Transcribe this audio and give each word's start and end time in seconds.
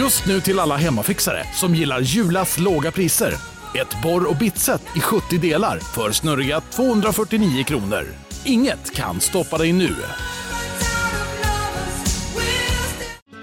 Just 0.00 0.26
nu 0.26 0.40
till 0.40 0.58
alla 0.58 0.76
hemmafixare 0.76 1.44
som 1.54 1.74
gillar 1.74 2.00
Julas 2.00 2.58
låga 2.58 2.90
priser. 2.90 3.34
Ett 3.74 4.02
borr 4.02 4.30
och 4.30 4.36
bitset 4.36 4.82
i 4.96 5.00
70 5.00 5.38
delar 5.38 5.78
för 5.78 6.12
snurriga 6.12 6.60
249 6.60 7.64
kronor. 7.64 8.06
Inget 8.44 8.94
kan 8.94 9.20
stoppa 9.20 9.58
dig 9.58 9.72
nu. 9.72 9.96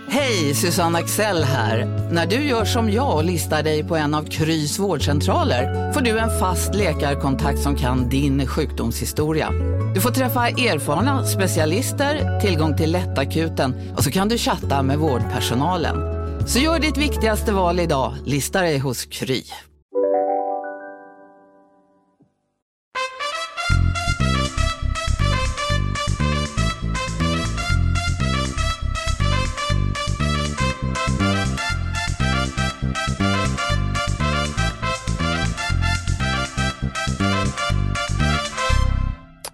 Hej, 0.09 0.55
Susanne 0.55 0.99
Axel 0.99 1.43
här. 1.43 1.85
När 2.11 2.25
du 2.25 2.35
gör 2.35 2.65
som 2.65 2.91
jag 2.91 3.15
och 3.15 3.23
listar 3.23 3.63
dig 3.63 3.83
på 3.83 3.95
en 3.95 4.13
av 4.13 4.23
Krys 4.23 4.79
vårdcentraler 4.79 5.93
får 5.93 6.01
du 6.01 6.19
en 6.19 6.39
fast 6.39 6.75
läkarkontakt 6.75 7.59
som 7.59 7.75
kan 7.75 8.09
din 8.09 8.47
sjukdomshistoria. 8.47 9.51
Du 9.95 10.01
får 10.01 10.11
träffa 10.11 10.47
erfarna 10.47 11.25
specialister, 11.25 12.39
tillgång 12.39 12.77
till 12.77 12.91
lättakuten 12.91 13.93
och 13.97 14.03
så 14.03 14.11
kan 14.11 14.29
du 14.29 14.37
chatta 14.37 14.83
med 14.83 14.97
vårdpersonalen. 14.97 16.16
Så 16.47 16.59
gör 16.59 16.79
ditt 16.79 16.97
viktigaste 16.97 17.53
val 17.53 17.79
idag, 17.79 18.13
lista 18.25 18.61
dig 18.61 18.79
hos 18.79 19.05
Kry. 19.05 19.43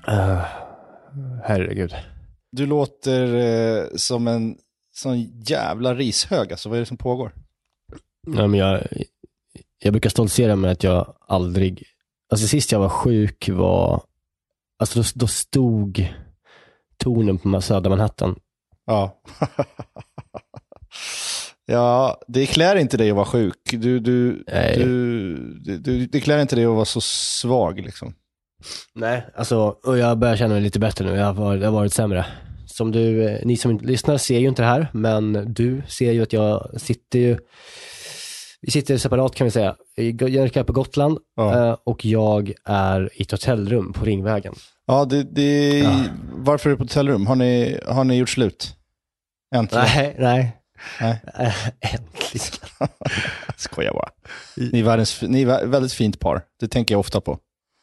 Uh, 0.07 0.43
herregud. 1.43 1.93
Du 2.51 2.65
låter 2.65 3.35
eh, 3.35 3.87
som 3.95 4.27
en 4.27 4.55
sån 4.93 5.21
jävla 5.21 5.95
rishög. 5.95 6.51
Alltså, 6.51 6.69
vad 6.69 6.75
är 6.75 6.79
det 6.79 6.85
som 6.85 6.97
pågår? 6.97 7.31
Ja, 8.27 8.47
men 8.47 8.59
jag, 8.59 8.87
jag 9.79 9.93
brukar 9.93 10.09
stoltsera 10.09 10.55
med 10.55 10.71
att 10.71 10.83
jag 10.83 11.15
aldrig... 11.27 11.83
Alltså 12.31 12.47
sist 12.47 12.71
jag 12.71 12.79
var 12.79 12.89
sjuk 12.89 13.49
var... 13.49 14.03
Alltså 14.79 14.99
då, 14.99 15.05
då 15.15 15.27
stod 15.27 16.07
tornen 16.97 17.37
på 17.37 17.61
södra 17.61 17.89
Manhattan. 17.89 18.39
Ja. 18.85 19.21
ja, 21.65 22.21
det 22.27 22.45
klär 22.45 22.75
inte 22.75 22.97
dig 22.97 23.09
att 23.09 23.15
vara 23.15 23.25
sjuk. 23.25 23.59
Du, 23.71 23.99
du, 23.99 24.43
Nej. 24.47 24.77
du, 24.77 25.77
du, 25.77 26.05
det 26.05 26.19
klär 26.19 26.41
inte 26.41 26.55
dig 26.55 26.65
att 26.65 26.75
vara 26.75 26.85
så 26.85 27.01
svag 27.01 27.79
liksom. 27.79 28.15
Nej, 28.93 29.27
alltså, 29.35 29.75
och 29.83 29.97
jag 29.97 30.17
börjar 30.17 30.37
känna 30.37 30.53
mig 30.53 30.63
lite 30.63 30.79
bättre 30.79 31.05
nu. 31.05 31.15
Jag 31.15 31.25
har 31.25 31.33
varit, 31.33 31.61
jag 31.61 31.67
har 31.67 31.79
varit 31.79 31.93
sämre. 31.93 32.25
Som 32.73 32.91
du, 32.91 33.23
eh, 33.29 33.39
ni 33.45 33.57
som 33.57 33.71
inte 33.71 33.85
lyssnar 33.85 34.17
ser 34.17 34.39
ju 34.39 34.47
inte 34.47 34.61
det 34.61 34.67
här, 34.67 34.87
men 34.93 35.53
du 35.53 35.81
ser 35.87 36.11
ju 36.11 36.23
att 36.23 36.33
jag 36.33 36.81
sitter 36.81 37.19
ju, 37.19 37.37
vi 38.61 38.71
sitter 38.71 38.97
separat 38.97 39.35
kan 39.35 39.45
vi 39.45 39.51
säga. 39.51 39.75
Jag 39.95 40.57
är 40.57 40.63
på 40.63 40.73
Gotland 40.73 41.17
Ja. 41.35 41.67
eh, 41.69 41.77
och 41.83 42.05
jag 42.05 42.53
är 42.65 43.09
i 43.13 43.21
ett 43.21 43.31
hotellrum 43.31 43.93
på 43.93 44.05
Ringvägen. 44.05 44.53
Ja, 44.87 45.05
det, 45.05 45.23
det, 45.23 45.79
Ja. 45.79 46.03
Varför 46.33 46.69
är 46.69 46.71
du 46.71 46.77
på 46.77 46.83
hotellrum? 46.83 47.27
Har 47.27 47.35
ni, 47.35 47.79
har 47.87 48.03
ni 48.03 48.15
gjort 48.17 48.29
slut? 48.29 48.75
Äntligen? 49.55 49.85
Nej, 49.95 50.15
nej. 50.19 50.57
Nej. 51.01 51.21
Äntligen. 51.81 52.47
Skojar 53.57 53.93
bara. 53.93 54.09
Ni 54.71 54.79
är, 54.79 54.83
världens, 54.83 55.21
ni 55.21 55.41
är 55.41 55.45
vä- 55.47 55.65
väldigt 55.67 55.93
fint 55.93 56.19
par. 56.19 56.41
Det 56.59 56.67
tänker 56.67 56.93
jag 56.93 56.99
ofta 56.99 57.21
på. 57.21 57.37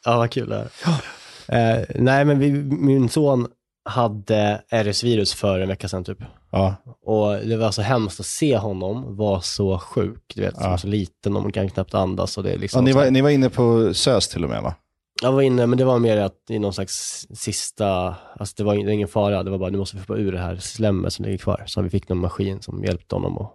Ja, 0.05 0.17
vad 0.17 0.31
kul 0.31 0.49
det 0.49 0.55
är. 0.55 1.79
Eh, 1.79 1.85
nej, 1.95 2.25
men 2.25 2.39
vi, 2.39 2.51
min 2.63 3.09
son 3.09 3.47
hade 3.91 4.61
RS-virus 4.71 5.33
för 5.33 5.59
en 5.59 5.67
vecka 5.67 5.87
sedan 5.87 6.03
typ. 6.03 6.17
Ja. 6.51 6.75
Och 7.05 7.35
det 7.47 7.57
var 7.57 7.71
så 7.71 7.81
hemskt 7.81 8.19
att 8.19 8.25
se 8.25 8.57
honom 8.57 9.15
vara 9.17 9.41
så 9.41 9.79
sjuk, 9.79 10.23
du 10.35 10.41
vet, 10.41 10.55
som 10.55 10.71
Ja. 10.71 10.77
så 10.77 10.87
liten 10.87 11.35
och 11.35 11.41
man 11.41 11.51
kan 11.51 11.69
knappt 11.69 11.93
andas 11.93 12.37
och 12.37 12.43
det 12.43 12.51
är 12.51 12.57
liksom 12.57 12.79
Ja, 12.79 12.85
ni, 12.85 12.91
var, 12.91 13.11
ni 13.11 13.21
var 13.21 13.29
inne 13.29 13.49
på 13.49 13.93
SÖS 13.93 14.27
till 14.29 14.43
och 14.43 14.49
med 14.49 14.61
va? 14.63 14.75
Jag 15.23 15.31
var 15.31 15.41
inne, 15.41 15.65
men 15.67 15.77
det 15.77 15.85
var 15.85 15.99
mer 15.99 16.17
att 16.17 16.35
i 16.49 16.59
någon 16.59 16.73
slags 16.73 17.27
sista, 17.33 18.15
alltså 18.39 18.53
det 18.57 18.63
var 18.63 18.75
det 18.75 18.83
var 18.83 18.91
ingen 18.91 19.07
fara, 19.07 19.43
det 19.43 19.51
var 19.51 19.57
bara 19.57 19.69
nu 19.69 19.77
måste 19.77 19.97
vi 19.97 20.03
få 20.03 20.17
ur 20.17 20.31
det 20.31 20.39
här 20.39 20.55
slemmet 20.55 21.13
som 21.13 21.25
ligger 21.25 21.37
kvar. 21.37 21.63
Så 21.67 21.81
vi 21.81 21.89
fick 21.89 22.09
någon 22.09 22.17
maskin 22.17 22.61
som 22.61 22.83
hjälpte 22.83 23.15
honom 23.15 23.37
att 23.37 23.51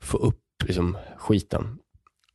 få 0.00 0.18
upp 0.18 0.40
liksom, 0.64 0.96
skiten. 1.16 1.78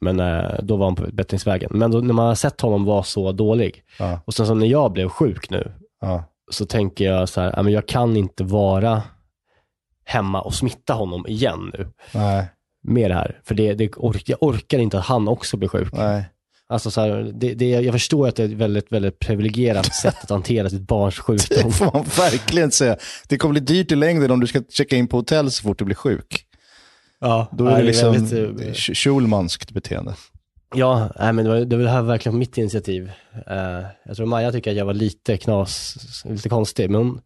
Men 0.02 0.20
eh, 0.20 0.52
då 0.64 0.78
var 0.78 0.86
han 0.86 0.96
på 0.96 1.06
bättringsvägen. 1.14 1.70
Men 1.74 1.92
då, 1.92 2.00
när 2.00 2.14
man 2.14 2.28
har 2.28 2.36
sett 2.36 2.62
honom 2.62 2.86
vara 2.86 3.04
så 3.04 3.32
dålig, 3.32 3.84
Ja. 4.00 4.20
och 4.26 4.34
sen 4.34 4.48
så 4.48 4.54
när 4.54 4.68
jag 4.68 4.92
blev 4.92 5.10
sjuk 5.10 5.50
nu, 5.50 5.72
Ja. 6.02 6.24
Så 6.50 6.66
tänker 6.66 7.06
jag 7.06 7.30
så 7.30 7.42
här, 7.42 7.70
jag 7.70 7.88
kan 7.88 8.16
inte 8.18 8.44
vara 8.44 9.04
hemma 10.06 10.42
och 10.42 10.54
smitta 10.54 10.94
honom 10.94 11.28
igen 11.28 11.72
nu 11.78 11.88
Nej, 12.14 12.46
med 12.84 13.12
det 13.12 13.16
här. 13.16 13.42
För 13.44 13.56
det, 13.56 13.74
det 13.74 13.90
ork, 13.96 14.24
jag 14.30 14.44
orkar 14.44 14.80
inte 14.80 15.00
att 15.00 15.06
han 15.06 15.28
också 15.28 15.58
blir 15.58 15.70
sjuk. 15.70 15.94
nej. 15.94 16.24
Alltså 16.72 16.92
så 16.92 17.02
här, 17.02 17.32
det, 17.36 17.54
det, 17.54 17.70
jag 17.70 17.94
förstår 17.94 18.28
att 18.28 18.36
det 18.36 18.44
är 18.44 18.48
ett 18.48 18.54
väldigt, 18.54 18.92
väldigt 18.92 19.20
privilegierat 19.20 19.96
sätt 20.02 20.16
att 20.24 20.30
hantera 20.30 20.70
sitt 20.70 20.82
barns 20.88 21.16
Det 21.16 21.22
sjukdom. 21.22 21.72
får 21.72 21.86
man 21.94 22.04
verkligen 22.18 22.72
säga. 22.72 22.98
Det 23.28 23.38
kommer 23.38 23.52
bli 23.52 23.62
dyrt 23.62 23.92
i 23.92 23.96
längden 23.96 24.32
om 24.32 24.40
du 24.40 24.48
ska 24.48 24.62
checka 24.70 24.96
in 24.96 25.08
på 25.08 25.18
hotell 25.18 25.52
så 25.52 25.64
fort 25.64 25.78
du 25.80 25.86
blir 25.86 25.96
sjuk. 25.96 26.46
Ja, 27.20 27.48
Då 27.52 27.68
är 27.68 27.78
det 27.78 27.84
liksom 27.84 28.12
väldigt, 28.14 28.34
eh, 28.34 28.72
Sch- 28.72 28.94
Schulmanskt 28.94 29.72
beteende. 29.72 30.16
Ja, 30.76 31.10
nej, 31.20 31.34
men 31.34 31.46
det 31.46 31.52
var, 31.52 31.60
det 31.60 31.76
var 31.76 31.84
det 31.84 31.90
här 31.90 32.02
verkligen 32.02 32.38
mitt 32.38 32.58
initiativ. 32.58 33.12
Eh, 33.48 33.86
jag 34.06 34.16
tror 34.16 34.26
Maja 34.26 34.52
tycker 34.52 34.72
att 34.72 34.78
jag 34.78 34.86
var 34.86 34.94
lite 34.94 35.38
knas, 35.38 35.96
lite 36.26 36.50
konstig, 36.50 36.90
men 36.90 37.02
hon, 37.02 37.22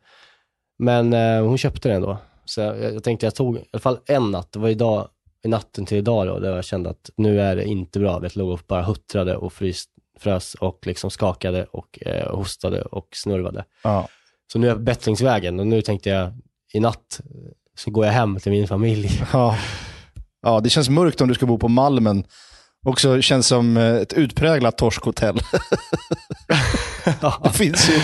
men, 0.79 1.13
eh, 1.13 1.43
hon 1.43 1.57
köpte 1.57 1.89
den 1.89 1.95
ändå. 1.95 2.17
Så 2.45 2.61
jag, 2.61 2.83
jag 2.83 3.03
tänkte 3.03 3.25
jag 3.25 3.35
tog 3.35 3.57
i 3.57 3.65
alla 3.71 3.81
fall 3.81 3.99
en 4.05 4.31
natt, 4.31 4.51
det 4.51 4.59
var 4.59 4.69
idag, 4.69 5.07
i 5.43 5.47
natten 5.47 5.85
till 5.85 5.97
idag 5.97 6.27
då, 6.27 6.39
där 6.39 6.55
jag 6.55 6.65
kände 6.65 6.89
att 6.89 7.09
nu 7.17 7.41
är 7.41 7.55
det 7.55 7.65
inte 7.65 7.99
bra. 7.99 8.19
Jag 8.21 8.37
låg 8.37 8.49
och 8.49 8.61
bara 8.67 8.83
huttrade 8.83 9.35
och 9.35 9.53
frys, 9.53 9.85
frös 10.19 10.55
och 10.55 10.87
liksom 10.87 11.11
skakade 11.11 11.63
och 11.63 11.99
eh, 12.01 12.35
hostade 12.35 12.81
och 12.81 13.07
snurvade. 13.11 13.65
Ja. 13.83 14.07
Så 14.51 14.59
nu 14.59 14.67
är 14.67 14.71
jag 14.71 14.77
på 14.77 14.83
bättringsvägen 14.83 15.59
och 15.59 15.67
nu 15.67 15.81
tänkte 15.81 16.09
jag 16.09 16.33
i 16.73 16.79
natt 16.79 17.21
så 17.77 17.91
går 17.91 18.05
jag 18.05 18.13
hem 18.13 18.39
till 18.39 18.51
min 18.51 18.67
familj. 18.67 19.09
Ja. 19.33 19.57
ja, 20.41 20.59
det 20.59 20.69
känns 20.69 20.89
mörkt 20.89 21.21
om 21.21 21.27
du 21.27 21.33
ska 21.33 21.45
bo 21.45 21.57
på 21.57 21.67
Malmen. 21.67 22.25
Också 22.83 23.21
känns 23.21 23.47
som 23.47 23.77
eh, 23.77 23.95
ett 23.95 24.13
utpräglat 24.13 24.77
torskhotell. 24.77 25.39
det, 27.43 27.49
finns 27.49 27.89
ju, 27.89 27.99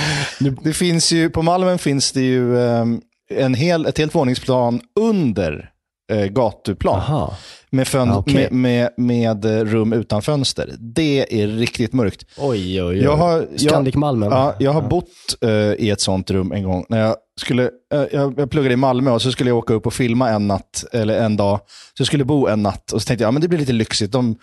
det 0.63 0.73
finns 0.73 1.11
ju, 1.11 1.29
på 1.29 1.41
Malmen 1.41 1.77
finns 1.79 2.11
det 2.11 2.21
ju 2.21 2.57
eh, 2.59 2.85
en 3.33 3.53
hel, 3.53 3.85
ett 3.85 3.97
helt 3.97 4.15
våningsplan 4.15 4.81
under 4.99 5.69
eh, 6.11 6.25
gatuplan. 6.25 6.95
Aha. 6.95 7.35
Med, 7.71 7.87
fön- 7.87 8.17
okej. 8.17 8.33
med, 8.51 8.51
med, 8.51 8.89
med 8.97 9.45
eh, 9.45 9.65
rum 9.65 9.93
utan 9.93 10.21
fönster. 10.21 10.75
Det 10.79 11.41
är 11.41 11.47
riktigt 11.47 11.93
mörkt. 11.93 12.25
Oj, 12.37 12.83
oj, 12.83 12.83
oj. 12.83 13.03
Jag 13.03 13.17
har, 13.17 13.47
jag, 13.51 13.59
Scandic 13.61 13.95
Malmen. 13.95 14.31
ja, 14.31 14.55
jag 14.59 14.71
har 14.71 14.81
bott 14.81 15.07
eh, 15.41 15.49
i 15.51 15.89
ett 15.89 16.01
sånt 16.01 16.31
rum 16.31 16.51
en 16.51 16.63
gång. 16.63 16.85
När 16.89 16.99
jag, 16.99 17.15
skulle, 17.39 17.63
eh, 17.93 18.03
jag, 18.11 18.39
jag 18.39 18.51
pluggade 18.51 18.73
i 18.73 18.77
Malmö 18.77 19.11
och 19.11 19.21
så 19.21 19.31
skulle 19.31 19.49
jag 19.49 19.57
åka 19.57 19.73
upp 19.73 19.85
och 19.87 19.93
filma 19.93 20.29
en 20.29 20.47
natt, 20.47 20.83
eller 20.91 21.17
en 21.19 21.37
dag. 21.37 21.59
Så 21.67 22.01
jag 22.01 22.07
skulle 22.07 22.25
bo 22.25 22.47
en 22.47 22.63
natt 22.63 22.91
och 22.91 23.01
så 23.01 23.05
tänkte 23.05 23.23
jag, 23.23 23.27
ja, 23.27 23.31
men 23.31 23.41
det 23.41 23.47
blir 23.47 23.59
lite 23.59 23.73
lyxigt. 23.73 24.11
De, 24.11 24.35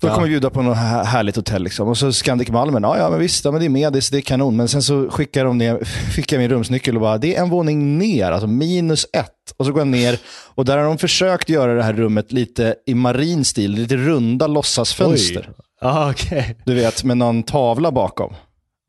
de 0.00 0.06
Ja. 0.06 0.14
kommer 0.14 0.28
bjuda 0.28 0.50
på 0.50 0.62
något 0.62 0.76
här- 0.76 1.04
härligt 1.04 1.36
hotell. 1.36 1.62
Liksom. 1.62 1.88
Och 1.88 1.98
så 1.98 2.12
Scandic 2.12 2.48
Malmen, 2.48 2.82
ja, 2.82 2.98
ja 2.98 3.10
men 3.10 3.18
visst, 3.20 3.44
ja, 3.44 3.50
men 3.50 3.60
det 3.60 3.66
är 3.66 3.70
Medis, 3.70 4.10
det 4.10 4.18
är 4.18 4.20
kanon. 4.20 4.56
Men 4.56 4.68
sen 4.68 4.82
så 4.82 5.10
skickar 5.10 5.44
de 5.44 5.58
ner, 5.58 5.84
fick 6.14 6.32
jag 6.32 6.38
min 6.40 6.50
rumsnyckel 6.50 6.94
och 6.94 7.00
bara, 7.00 7.18
det 7.18 7.36
är 7.36 7.42
en 7.42 7.50
våning 7.50 7.98
ner, 7.98 8.30
alltså 8.32 8.46
minus 8.46 9.06
ett. 9.12 9.32
Och 9.56 9.66
så 9.66 9.72
går 9.72 9.80
jag 9.80 9.88
ner 9.88 10.18
och 10.54 10.64
där 10.64 10.76
har 10.78 10.84
de 10.84 10.98
försökt 10.98 11.48
göra 11.48 11.74
det 11.74 11.82
här 11.82 11.92
rummet 11.92 12.32
lite 12.32 12.74
i 12.86 12.94
marin 12.94 13.44
stil, 13.44 13.70
lite 13.70 13.96
runda 13.96 14.46
låtsasfönster. 14.46 15.50
Ja, 15.80 16.10
okej. 16.10 16.56
Du 16.66 16.74
vet, 16.74 17.04
med 17.04 17.16
någon 17.16 17.42
tavla 17.42 17.92
bakom. 17.92 18.34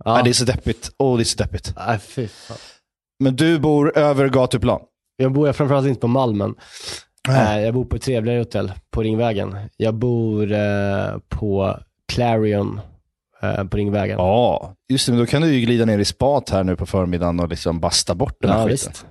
Ja. 0.06 0.13
Nej, 0.13 0.23
det 0.23 0.29
är 0.29 0.33
så 0.33 0.45
deppigt. 0.45 0.91
Åh, 0.97 1.17
det 1.17 1.23
är 1.23 1.25
så 1.25 1.38
deppigt. 1.38 1.73
Nej, 1.88 2.00
fy 2.00 2.27
fan. 2.27 2.57
Men 3.19 3.35
du 3.35 3.59
bor 3.59 3.97
över 3.97 4.30
gatuplan. 4.30 4.81
Jag 5.18 5.31
bor 5.34 5.52
framförallt 5.53 5.88
inte 5.88 6.00
på 6.02 6.07
Malmen. 6.07 6.56
Nej. 7.27 7.60
Eh, 7.60 7.66
Jag 7.66 7.74
bor 7.74 7.86
på 7.86 7.95
ett 7.95 8.01
trevligare 8.01 8.39
hotell 8.39 8.71
på 8.92 9.01
Ringvägen. 9.04 9.56
Jag 9.77 9.94
bor 9.95 10.51
eh, 10.51 11.18
på 11.30 11.77
Clarion 12.13 12.81
eh, 13.42 13.63
på 13.63 13.77
Ringvägen. 13.77 14.18
Ja, 14.18 14.74
just 14.89 15.06
det. 15.06 15.12
Men 15.12 15.19
då 15.19 15.25
kan 15.25 15.42
du 15.42 15.54
ju 15.54 15.62
glida 15.66 15.86
ner 15.86 16.00
i 16.00 16.06
spat 16.06 16.50
här 16.50 16.63
nu 16.63 16.75
på 16.75 16.86
förmiddagen 16.86 17.39
och 17.39 17.50
liksom 17.50 17.80
basta 17.80 18.16
bort 18.16 18.38
den 18.42 18.51
här 18.51 18.57
Ja, 18.60 18.63
skiten. 18.68 18.92
visst. 18.92 19.06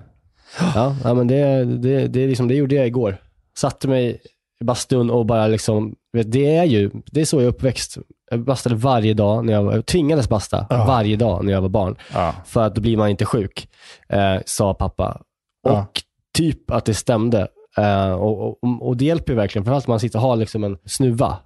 Ja, 0.75 0.95
ja 1.03 1.13
men 1.13 1.27
det, 1.27 1.65
det, 1.65 2.07
det, 2.07 2.27
liksom, 2.27 2.47
det 2.47 2.55
gjorde 2.55 2.75
jag 2.75 2.87
igår. 2.87 3.17
Satte 3.57 3.87
mig 3.87 4.21
i 4.61 4.63
bastun 4.63 5.09
och 5.09 5.25
bara 5.25 5.47
liksom, 5.47 5.95
vet, 6.13 6.31
det 6.31 6.55
är 6.55 6.63
ju, 6.63 6.91
det 7.05 7.21
är 7.21 7.25
så 7.25 7.37
jag 7.37 7.43
är 7.43 7.47
uppväxt. 7.47 7.97
Jag 8.31 8.43
bastade 8.43 8.75
varje 8.75 9.13
dag 9.13 9.45
när 9.45 9.53
jag 9.53 9.63
var, 9.63 9.73
jag 9.73 9.85
tvingades 9.85 10.29
basta 10.29 10.65
Ja. 10.69 10.85
varje 10.85 11.15
dag 11.15 11.45
när 11.45 11.51
jag 11.53 11.61
var 11.61 11.69
barn. 11.69 11.95
Ja. 12.13 12.33
För 12.45 12.63
att 12.63 12.75
då 12.75 12.81
blir 12.81 12.97
man 12.97 13.09
inte 13.09 13.25
sjuk, 13.25 13.67
eh, 14.09 14.35
sa 14.45 14.73
pappa. 14.73 15.21
Och 15.67 16.01
typ 16.37 16.71
att 16.71 16.85
det 16.85 16.93
stämde. 16.93 17.47
Eh, 17.77 18.11
och, 18.11 18.47
och, 18.47 18.87
och 18.87 18.97
det 18.97 19.05
hjälper 19.05 19.33
ju 19.33 19.37
verkligen, 19.37 19.65
framförallt 19.65 19.87
om 19.87 19.91
man 19.91 19.99
sitter 19.99 20.19
och 20.19 20.23
har 20.23 20.35
liksom 20.35 20.63
en 20.63 20.77
snuva. 20.85 21.37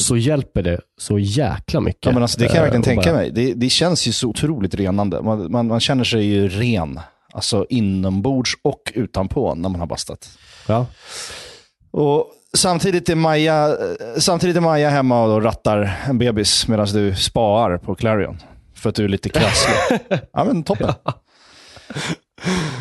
Så 0.00 0.16
hjälper 0.16 0.62
det 0.62 0.80
så 1.00 1.18
jäkla 1.18 1.80
mycket. 1.80 2.06
ja, 2.06 2.12
men 2.12 2.22
alltså 2.22 2.40
det 2.40 2.46
kan 2.46 2.56
jag 2.56 2.66
Eh, 2.66 2.72
verkligen 2.72 2.80
och 2.80 2.84
tänka 3.04 3.10
bara- 3.12 3.16
mig. 3.20 3.30
Det, 3.30 3.54
det 3.54 3.68
känns 3.68 4.08
ju 4.08 4.12
så 4.12 4.28
otroligt 4.28 4.74
renande. 4.74 5.22
Man, 5.22 5.52
man, 5.52 5.66
man 5.66 5.80
känner 5.80 6.04
sig 6.04 6.24
ju 6.24 6.48
ren 6.48 7.00
Alltså 7.34 7.66
inombords 7.68 8.50
och 8.64 8.92
utanpå 8.94 9.54
när 9.54 9.68
man 9.68 9.80
har 9.80 9.86
bastat. 9.86 10.28
Ja. 10.68 10.86
Och 11.90 12.26
samtidigt 12.56 13.08
är 13.08 13.14
Maja, 13.14 13.76
samtidigt 14.18 14.56
är 14.56 14.60
Maja 14.60 14.90
hemma 14.90 15.22
och 15.22 15.28
då 15.28 15.40
rattar 15.40 15.96
en 16.06 16.18
bebis 16.18 16.68
medan 16.68 16.86
du 16.86 17.14
spaar 17.14 17.78
på 17.78 17.94
Clarion. 17.94 18.38
För 18.74 18.88
att 18.88 18.94
du 18.94 19.04
är 19.04 19.08
lite 19.08 19.28
krasslig. 19.28 19.98
ja 20.32 20.44
men 20.44 20.62
toppen. 20.62 20.92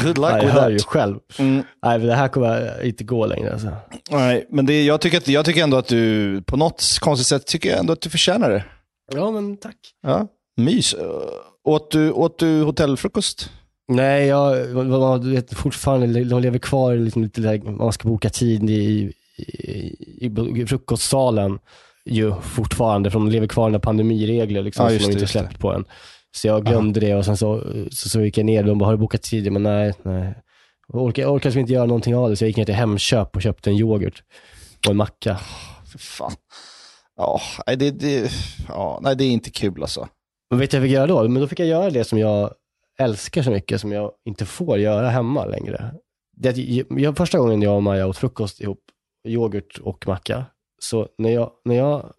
Good 0.03 0.17
luck 0.17 0.31
Nej, 0.31 0.45
jag 0.45 0.51
hör 0.51 0.69
ju 0.69 0.79
själv. 0.79 1.19
Mm. 1.39 1.63
Nej, 1.85 1.99
det 1.99 2.15
här 2.15 2.27
kommer 2.27 2.83
inte 2.85 3.03
gå 3.03 3.25
längre. 3.25 3.53
Alltså. 3.53 3.67
Nej, 4.11 4.47
men 4.49 4.65
det, 4.65 4.83
jag, 4.83 5.01
tycker 5.01 5.17
att, 5.17 5.27
jag 5.27 5.45
tycker 5.45 5.63
ändå 5.63 5.77
att 5.77 5.87
du, 5.87 6.41
på 6.41 6.57
något 6.57 6.97
konstigt 6.99 7.27
sätt, 7.27 7.45
tycker 7.45 7.69
jag 7.69 7.79
ändå 7.79 7.93
att 7.93 8.01
du 8.01 8.09
förtjänar 8.09 8.49
det. 8.49 8.63
Ja, 9.13 9.31
men 9.31 9.57
tack. 9.57 9.75
Ja, 10.03 10.27
mys. 10.57 10.95
Åt 11.63 11.91
du, 11.91 12.11
åt 12.11 12.39
du 12.39 12.61
hotellfrukost? 12.63 13.49
Nej, 13.87 14.27
jag, 14.27 14.65
vad- 14.67 15.21
du 15.23 15.31
vet, 15.31 15.53
fortfarande, 15.53 16.23
de 16.23 16.41
lever 16.41 16.59
kvar 16.59 16.93
i 16.93 16.99
liksom 16.99 17.23
lite 17.23 17.41
där, 17.41 17.61
man 17.71 17.93
ska 17.93 18.07
boka 18.07 18.29
tid 18.29 18.69
i, 18.69 19.13
i, 19.37 20.25
i, 20.25 20.65
frukostsalen 20.67 21.59
ju 22.05 22.33
fortfarande, 22.41 23.11
för 23.11 23.19
de 23.19 23.29
lever 23.29 23.47
kvar 23.47 23.75
i 23.75 23.79
pandemiregler 23.79 24.61
liksom, 24.61 24.85
Ja, 24.85 24.99
som 24.99 25.07
de 25.07 25.13
inte 25.13 25.27
släppt 25.27 25.59
på 25.59 25.73
än. 25.73 25.85
Så 26.35 26.47
jag 26.47 26.65
glömde 26.65 26.99
det 26.99 27.15
och 27.15 27.25
sen 27.25 27.37
så, 27.37 27.63
så, 27.91 28.09
så 28.09 28.21
gick 28.21 28.37
jag 28.37 28.45
ner 28.45 28.59
och 28.59 28.67
de 28.67 28.77
bara, 28.77 28.85
har 28.85 28.93
du 28.93 28.97
bokat 28.97 29.21
tid? 29.21 29.51
Men 29.51 29.63
nej, 29.63 29.93
nej. 30.03 30.33
Jag 30.87 31.01
orkar, 31.01 31.23
jag 31.23 31.33
orkar 31.33 31.49
liksom 31.49 31.59
inte 31.59 31.73
göra 31.73 31.85
någonting 31.85 32.15
av 32.15 32.29
det, 32.29 32.35
så 32.35 32.43
jag 32.43 32.47
gick 32.49 32.57
ner 32.57 32.65
till 32.65 32.75
Hemköp 32.75 33.35
och 33.35 33.41
köpte 33.41 33.69
en 33.69 33.75
yoghurt 33.75 34.23
och 34.85 34.91
en 34.91 34.97
macka. 34.97 35.39
För 35.91 35.99
fan. 35.99 36.31
Ja, 37.17 37.41
nej, 37.67 37.77
det, 37.77 37.91
det, 37.91 38.31
ja, 38.67 38.99
nej, 39.03 39.15
det 39.15 39.23
är 39.23 39.29
inte 39.29 39.49
kul 39.49 39.81
alltså. 39.81 40.07
Men 40.49 40.59
vet 40.59 40.71
du 40.71 40.77
vad 40.77 40.83
jag 40.83 40.89
fick 40.89 40.95
göra 40.95 41.07
då? 41.07 41.29
Men 41.29 41.41
då 41.41 41.47
fick 41.47 41.59
jag 41.59 41.67
göra 41.67 41.89
det 41.89 42.03
som 42.03 42.19
jag 42.19 42.53
älskar 42.99 43.43
så 43.43 43.51
mycket, 43.51 43.81
som 43.81 43.91
jag 43.91 44.11
inte 44.25 44.45
får 44.45 44.77
göra 44.77 45.09
hemma 45.09 45.45
längre. 45.45 45.93
Det, 46.37 46.57
jag, 46.89 47.17
första 47.17 47.37
gången 47.37 47.61
jag 47.61 47.75
och 47.75 47.83
Maja 47.83 48.07
åt 48.07 48.17
frukost 48.17 48.61
ihop, 48.61 48.79
yoghurt 49.27 49.77
och 49.83 50.07
macka, 50.07 50.45
så 50.79 51.07
när 51.17 51.29
jag, 51.29 51.51
när 51.65 51.75
jag 51.75 52.13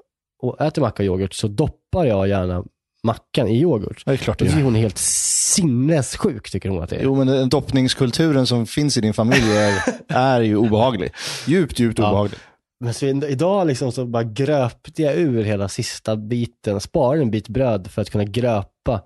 äter 0.60 0.82
macka 0.82 1.02
och 1.02 1.06
yoghurt 1.06 1.34
så 1.34 1.48
doppar 1.48 2.04
jag 2.04 2.28
gärna 2.28 2.64
mackan 3.04 3.48
i 3.48 3.60
yoghurt. 3.60 4.02
Det 4.04 4.12
är 4.12 4.16
klart 4.16 4.38
det 4.38 4.44
gör. 4.44 4.62
hon 4.62 4.76
är 4.76 4.80
helt 4.80 4.98
sinnessjuk, 4.98 6.50
tycker 6.50 6.68
hon 6.68 6.82
att 6.82 6.90
det 6.90 6.96
är. 6.96 7.02
Jo, 7.02 7.14
men 7.16 7.26
den 7.26 7.48
doppningskulturen 7.48 8.46
som 8.46 8.66
finns 8.66 8.96
i 8.96 9.00
din 9.00 9.14
familj 9.14 9.56
är, 9.56 9.82
är 10.08 10.40
ju 10.40 10.56
obehaglig. 10.56 11.12
Djupt, 11.46 11.78
djupt 11.78 11.98
Ja. 11.98 12.08
obehaglig. 12.08 12.38
Men 12.80 12.94
så 12.94 13.06
idag 13.06 13.66
liksom 13.66 13.92
så 13.92 14.06
bara 14.06 14.22
gröpte 14.22 15.02
jag 15.02 15.14
ur 15.16 15.44
hela 15.44 15.68
sista 15.68 16.16
biten, 16.16 16.80
sparade 16.80 17.22
en 17.22 17.30
bit 17.30 17.48
bröd 17.48 17.90
för 17.90 18.02
att 18.02 18.10
kunna 18.10 18.24
gröpa 18.24 19.02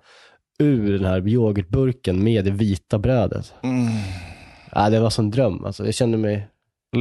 ur 0.59 0.93
den 0.99 1.05
här 1.05 1.29
yoghurtburken 1.29 2.25
med 2.25 2.45
det 2.45 2.51
vita 2.51 2.99
brödet. 2.99 3.53
Mm. 3.63 3.87
Ja, 4.73 4.91
det 4.91 5.01
var 5.01 5.11
som 5.11 5.25
en 5.25 5.31
dröm. 5.31 5.65
Alltså, 5.65 5.85
jag 5.85 5.95
kände 5.95 6.19
mig 6.19 6.49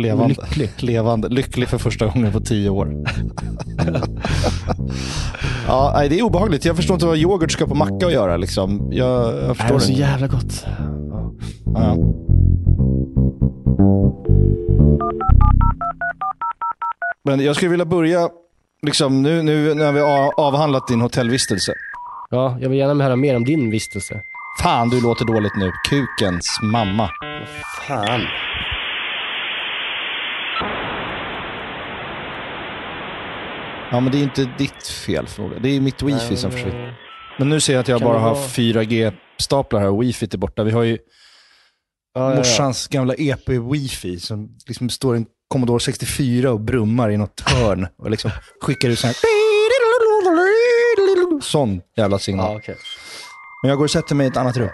Levande. 0.02 0.36
lycklig. 0.40 0.70
Levande. 0.78 1.30
Lycklig 1.30 1.68
för 1.68 1.78
första 1.78 2.06
gången 2.06 2.32
på 2.32 2.40
tio 2.40 2.70
år. 2.70 2.92
ja, 5.68 5.92
nej, 5.96 6.10
det 6.10 6.20
är 6.20 6.24
obehagligt. 6.24 6.66
Jag 6.66 6.76
förstår 6.76 6.94
inte 6.94 7.06
vad 7.06 7.18
yoghurt 7.18 7.52
ska 7.52 7.68
på 7.68 7.76
macka 7.76 8.06
att 8.06 8.14
göra. 8.14 8.38
Liksom. 8.38 8.88
Jag, 8.92 9.34
jag 9.34 9.50
Det 9.50 9.56
förstår 9.56 9.74
var 9.74 9.80
så 9.80 9.92
det. 9.92 9.98
jävla 10.00 10.28
gott. 10.28 10.66
Ja. 11.66 11.96
Men 17.24 17.40
jag 17.40 17.56
skulle 17.56 17.72
vilja 17.72 17.86
börja, 17.86 18.30
liksom, 18.82 19.22
nu, 19.22 19.44
nu 19.44 19.74
när 19.74 19.92
vi 19.92 20.00
har 20.00 20.40
avhandlat 20.40 20.88
din 20.88 21.02
hotellvistelse. 21.02 21.74
Ja, 22.30 22.58
jag 22.62 22.70
vill 22.70 22.80
gärna 22.80 23.04
höra 23.04 23.16
mer 23.16 23.36
om 23.36 23.44
din 23.44 23.70
vistelse. 23.72 24.22
Fan, 24.64 24.90
du 24.90 25.02
låter 25.02 25.26
dåligt 25.26 25.56
nu. 25.58 25.72
Kukens 25.90 26.60
mamma. 26.64 27.10
Fan. 27.88 28.22
Ja, 33.96 34.00
men 34.00 34.12
det 34.12 34.18
är 34.18 34.24
inte 34.24 34.50
ditt 34.58 34.88
fel 34.88 35.28
förmodligen. 35.28 35.64
Det 35.64 35.70
är 35.70 35.82
mitt 35.82 36.02
wifi 36.02 36.38
som 36.38 36.52
försvinner. 36.52 37.00
Men 37.40 37.50
nu 37.50 37.60
ser 37.60 37.74
jag 37.74 37.80
att 37.80 37.88
jag 37.88 38.02
bara 38.02 38.20
har 38.20 38.36
vara- 38.36 38.48
4G-staplar 38.48 39.80
här 39.80 39.90
och 39.90 40.04
wifi 40.04 40.28
är 40.32 40.38
borta. 40.38 40.64
Vi 40.64 40.72
har 40.72 40.84
ju 40.84 40.98
Ja, 42.14 42.30
ja, 42.30 42.36
morsans 42.36 42.88
gamla 42.88 43.14
EP-wifi 43.14 44.20
som 44.20 44.50
liksom 44.68 44.90
står 44.90 45.16
en 45.16 45.26
Commodore 45.48 45.80
64 45.80 46.52
och 46.52 46.60
brummar 46.60 47.10
i 47.10 47.18
något 47.18 47.40
hörn 47.40 47.88
och 47.98 48.10
liksom 48.10 48.32
skickar 48.62 48.90
ut 48.90 49.00
sån 49.00 49.08
här... 49.08 49.16
Sån 51.42 51.82
jävla 51.96 52.16
ja. 52.16 52.20
signal. 52.20 52.52
ja 52.52 52.58
okej. 52.58 52.76
Men 53.64 53.70
jag 53.70 53.78
går 53.78 53.86
och 53.86 53.92
sätter 53.92 54.16
mig 54.16 54.28
i 54.28 54.30
ett 54.30 54.38
annat 54.38 54.58
rum. 54.58 54.70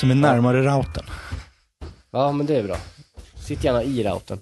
Som 0.00 0.10
är 0.10 0.14
närmare 0.14 0.62
routern. 0.62 1.04
Ja, 2.10 2.32
men 2.32 2.46
det 2.46 2.56
är 2.56 2.62
bra. 2.62 2.76
Sitt 3.46 3.64
gärna 3.64 3.82
i 3.82 4.04
routern. 4.04 4.38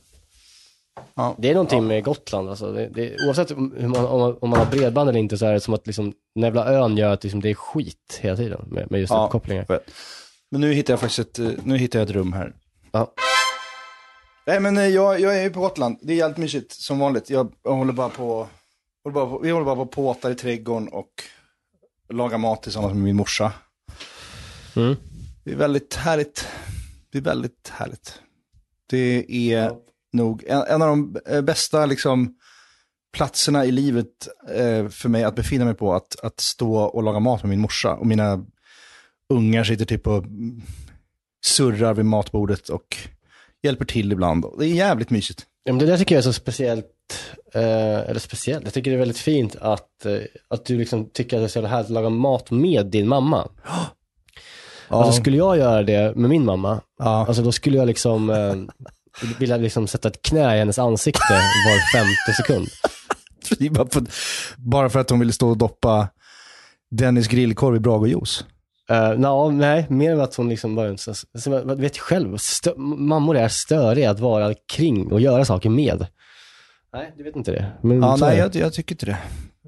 Ja. 1.15 1.35
Det 1.39 1.51
är 1.51 1.55
någonting 1.55 1.87
med 1.87 2.05
Gotland 2.05 2.51
alltså. 2.51 2.73
Det, 2.73 2.89
det, 2.89 3.17
oavsett 3.27 3.51
om, 3.51 3.75
man, 3.79 4.07
om, 4.07 4.21
man, 4.21 4.39
om 4.41 4.51
man 4.51 4.59
har 4.59 4.67
bredband 4.67 5.09
eller 5.11 5.19
inte 5.19 5.39
så 5.39 5.47
är 5.47 5.53
det 5.53 5.61
som 5.61 5.75
att 5.75 5.87
liksom, 5.87 6.13
den 6.35 6.45
jävla 6.45 6.73
ön 6.73 6.97
gör 6.97 7.13
att 7.13 7.23
liksom, 7.25 7.41
det 7.41 7.51
är 7.51 7.55
skit 7.55 8.19
hela 8.21 8.37
tiden 8.37 8.65
med, 8.67 8.91
med 8.91 9.01
just 9.01 9.13
Ja. 9.13 9.25
uppkopplingar. 9.27 9.67
Men 10.51 10.61
nu 10.61 10.73
hittar 10.73 10.93
jag 10.93 11.01
faktiskt 11.01 11.19
ett, 11.19 11.39
eh, 11.39 11.51
nu 11.65 11.77
hittar 11.79 11.99
jag 11.99 12.09
ett 12.09 12.15
rum 12.15 12.33
här. 12.33 12.53
Ja. 12.93 13.13
Nej 14.47 14.61
men 14.61 14.79
eh, 14.79 14.87
jag, 14.87 15.21
jag 15.21 15.39
är 15.39 15.43
ju 15.43 15.51
på 15.51 15.61
Gotland. 15.61 15.99
Det 16.03 16.13
är 16.13 16.17
jävligt 16.17 16.39
mysigt 16.39 16.73
som 16.73 16.99
vanligt. 16.99 17.31
Jag, 17.31 17.53
jag 17.63 17.75
håller 17.75 17.93
bara 17.93 18.09
på, 18.09 18.49
håller 19.05 19.15
bara 19.15 19.27
på, 19.27 19.39
vi 19.39 19.51
håller 19.51 19.65
bara 19.65 19.77
på 19.77 19.83
och 19.83 19.91
påtar 19.91 20.31
i 20.31 20.35
trädgården 20.35 20.89
och 20.89 21.23
lagar 22.13 22.39
mat 22.39 22.63
tillsammans 22.63 22.95
med 22.95 23.03
min 23.03 23.17
morsa. 23.17 23.53
Mm. 24.77 24.97
Det 25.45 25.51
är 25.51 25.57
väldigt 25.57 25.95
härligt. 25.95 26.47
Det 27.13 27.19
är 27.19 27.23
väldigt 27.23 27.69
härligt. 27.73 28.21
Det 28.91 29.27
är 29.55 29.73
nog 30.13 30.45
en, 30.47 30.63
en 30.63 30.83
av 30.83 30.89
de 30.89 31.17
eh, 31.27 31.41
bästa 31.41 31.87
liksom, 31.87 32.35
platserna 33.13 33.65
i 33.65 33.71
livet 33.71 34.29
eh, 34.55 34.89
för 34.89 35.09
mig 35.09 35.25
att 35.25 35.35
befinna 35.35 35.65
mig 35.65 35.75
på. 35.75 35.95
Att, 35.95 36.21
att 36.23 36.41
stå 36.41 36.77
och 36.79 37.03
laga 37.03 37.19
mat 37.19 37.43
med 37.43 37.51
min 37.51 37.61
morsa. 37.61 37.95
Och 37.95 38.07
mina 38.07 38.45
ungar 39.29 39.65
sitter 39.65 39.85
typ 39.85 40.07
och 40.07 40.25
surrar 41.45 41.95
vid 41.95 42.05
matbordet 42.05 42.69
och 42.69 42.97
hjälper 43.63 43.85
till 43.85 44.13
ibland. 44.13 44.45
Det 44.59 44.67
är 44.67 44.69
jävligt 44.69 45.11
mysigt. 45.11 45.47
Ja, 45.65 45.73
men 45.73 45.79
det 45.79 45.87
där 45.87 45.99
tycker 45.99 46.15
jag 46.15 46.21
är 46.21 46.23
så 46.23 46.33
speciellt, 46.33 46.87
eh, 47.55 48.11
eller 48.11 48.19
speciellt, 48.19 48.65
jag 48.65 48.75
tycker 48.75 48.91
det 48.91 48.97
är 48.97 48.99
väldigt 48.99 49.19
fint 49.19 49.57
att, 49.57 50.07
eh, 50.07 50.19
att 50.49 50.65
du 50.65 50.79
liksom 50.79 51.11
tycker 51.11 51.37
att 51.37 51.41
det 51.41 51.47
är 51.47 51.49
så 51.49 51.67
härligt 51.67 51.87
att 51.87 51.93
laga 51.93 52.09
mat 52.09 52.51
med 52.51 52.87
din 52.87 53.09
mamma. 53.09 53.49
Alltså 54.91 55.13
skulle 55.13 55.37
jag 55.37 55.59
göra 55.59 55.83
det 55.83 56.17
med 56.17 56.31
min 56.31 56.45
mamma, 56.45 56.81
ja. 56.99 57.27
alltså 57.27 57.43
då 57.43 57.53
skulle 57.53 57.77
jag 57.77 57.87
liksom 57.87 58.31
eh, 58.31 58.55
vilja 59.39 59.57
liksom 59.57 59.87
sätta 59.87 60.09
ett 60.09 60.23
knä 60.23 60.57
i 60.57 60.59
hennes 60.59 60.79
ansikte 60.79 61.35
var 61.35 61.93
femte 61.93 62.43
sekund. 62.43 62.69
Bara, 63.71 63.89
för, 63.89 64.03
bara 64.57 64.89
för 64.89 65.01
att 65.01 65.09
de 65.09 65.19
ville 65.19 65.33
stå 65.33 65.49
och 65.49 65.59
doppa 65.59 66.09
Dennis 66.91 67.29
grillkorv 67.29 67.77
i 67.77 67.81
Bragojuice. 67.81 68.45
Uh, 68.93 69.19
no, 69.19 69.51
nej, 69.51 69.87
mer 69.89 70.13
än 70.13 70.21
att 70.21 70.35
hon 70.35 70.49
liksom 70.49 70.75
bara, 70.75 70.97
så, 70.97 71.15
så, 71.39 71.51
man 71.51 71.81
vet 71.81 71.97
ju 71.97 72.01
själv, 72.01 72.37
stö, 72.37 72.75
mammor 72.77 73.37
är 73.37 73.49
störiga 73.49 74.11
att 74.11 74.21
vara 74.21 74.55
kring 74.73 75.13
och 75.13 75.21
göra 75.21 75.45
saker 75.45 75.71
med. 75.71 76.07
Nej, 76.93 77.13
du 77.17 77.23
vet 77.23 77.37
inte 77.37 77.53
det. 77.53 77.73
Men 77.83 78.03
Ja, 78.03 78.17
så 78.17 78.27
nej, 78.27 78.39
jag, 78.39 78.55
jag 78.55 78.73
tycker 78.73 78.95
inte 78.95 79.07
det. 79.07 79.19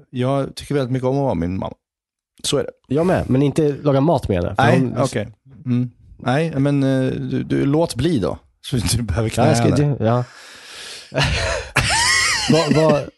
Jag 0.09 0.55
tycker 0.55 0.75
väldigt 0.75 0.91
mycket 0.91 1.07
om 1.07 1.15
att 1.15 1.23
vara 1.23 1.33
min 1.33 1.59
mamma. 1.59 1.73
Så 2.43 2.57
är 2.57 2.63
det. 2.63 2.71
Jag 2.87 3.05
med, 3.05 3.29
men 3.29 3.41
inte 3.41 3.75
laga 3.83 4.01
mat 4.01 4.27
med 4.27 4.37
henne. 4.37 4.55
Nej, 4.57 4.79
hon- 4.79 4.97
okej. 4.97 5.27
Mm. 5.65 5.91
Nej, 6.17 6.59
men 6.59 6.83
eh, 6.83 7.11
du, 7.11 7.43
du, 7.43 7.65
låt 7.65 7.95
bli 7.95 8.19
då. 8.19 8.37
Så 8.61 8.75
du 8.75 8.81
inte 8.81 9.03
behöver 9.03 9.29
knä 9.29 9.47
Ja, 9.47 9.55
ska, 9.55 9.69
det, 9.69 9.97
ja. 10.05 10.23
vad, 12.51 12.73
vad... 12.75 13.09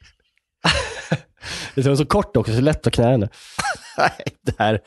Det 1.75 1.85
är 1.85 1.95
så 1.95 2.05
kort 2.05 2.37
också, 2.37 2.53
så 2.55 2.61
lätt 2.61 2.87
att 2.87 2.93
knä 2.93 3.11
henne. 3.11 3.29
Nej, 3.97 4.11
det 4.41 4.55
här, 4.59 4.79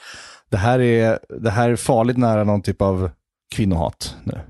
det, 0.51 0.57
här 0.57 0.81
är, 0.81 1.19
det 1.41 1.51
här 1.51 1.71
är 1.71 1.77
farligt 1.77 2.17
nära 2.17 2.45
någon 2.45 2.63
typ 2.63 2.83
av 2.83 3.11
kvinnohat 3.55 4.17
nu. 4.25 4.41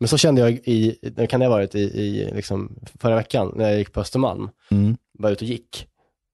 Men 0.00 0.08
så 0.08 0.18
kände 0.18 0.40
jag 0.40 0.50
i, 0.50 0.96
kan 1.30 1.40
det 1.40 1.46
ha 1.46 1.50
varit, 1.50 1.74
i, 1.74 1.78
i 1.80 2.30
liksom 2.34 2.78
förra 3.00 3.14
veckan 3.16 3.52
när 3.56 3.68
jag 3.68 3.78
gick 3.78 3.92
på 3.92 4.00
Östermalm, 4.00 4.48
Mm. 4.70 4.96
var 5.18 5.30
ute 5.30 5.44
och 5.44 5.48
gick. 5.48 5.86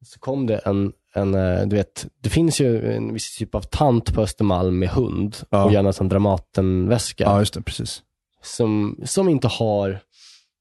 Så 0.05 0.19
kom 0.19 0.47
det 0.47 0.59
en, 0.59 0.93
en, 1.15 1.35
eh, 1.35 1.67
du 1.67 1.77
vet, 1.77 2.07
det 2.23 2.29
finns 2.29 2.61
ju 2.61 2.93
en 2.97 3.13
viss 3.13 3.37
typ 3.37 3.55
av 3.55 3.61
tant 3.63 4.15
på 4.15 4.21
Östermalm 4.23 4.79
med 4.79 4.89
hund 4.89 5.37
Ja. 5.51 5.65
och 5.65 5.73
gärna 5.73 5.93
en 6.01 6.09
Dramaten-väska. 6.09 7.25
Ja, 7.25 7.39
just 7.39 7.55
det. 7.55 7.63
Precis. 7.63 8.03
Som, 8.47 9.01
som 9.05 9.29
inte 9.29 9.49
har, 9.49 10.01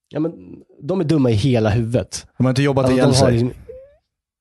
ja 0.09 0.19
men 0.19 0.31
de 0.81 0.99
är 0.99 1.03
dumma 1.03 1.29
i 1.31 1.33
hela 1.33 1.69
huvudet. 1.69 2.27
De 2.37 2.43
har 2.45 2.51
inte 2.51 2.61
jobbat 2.63 2.85
Alltså, 2.85 2.97
ihjäl 2.99 3.15
sig. 3.15 3.31
liksom- 3.31 3.51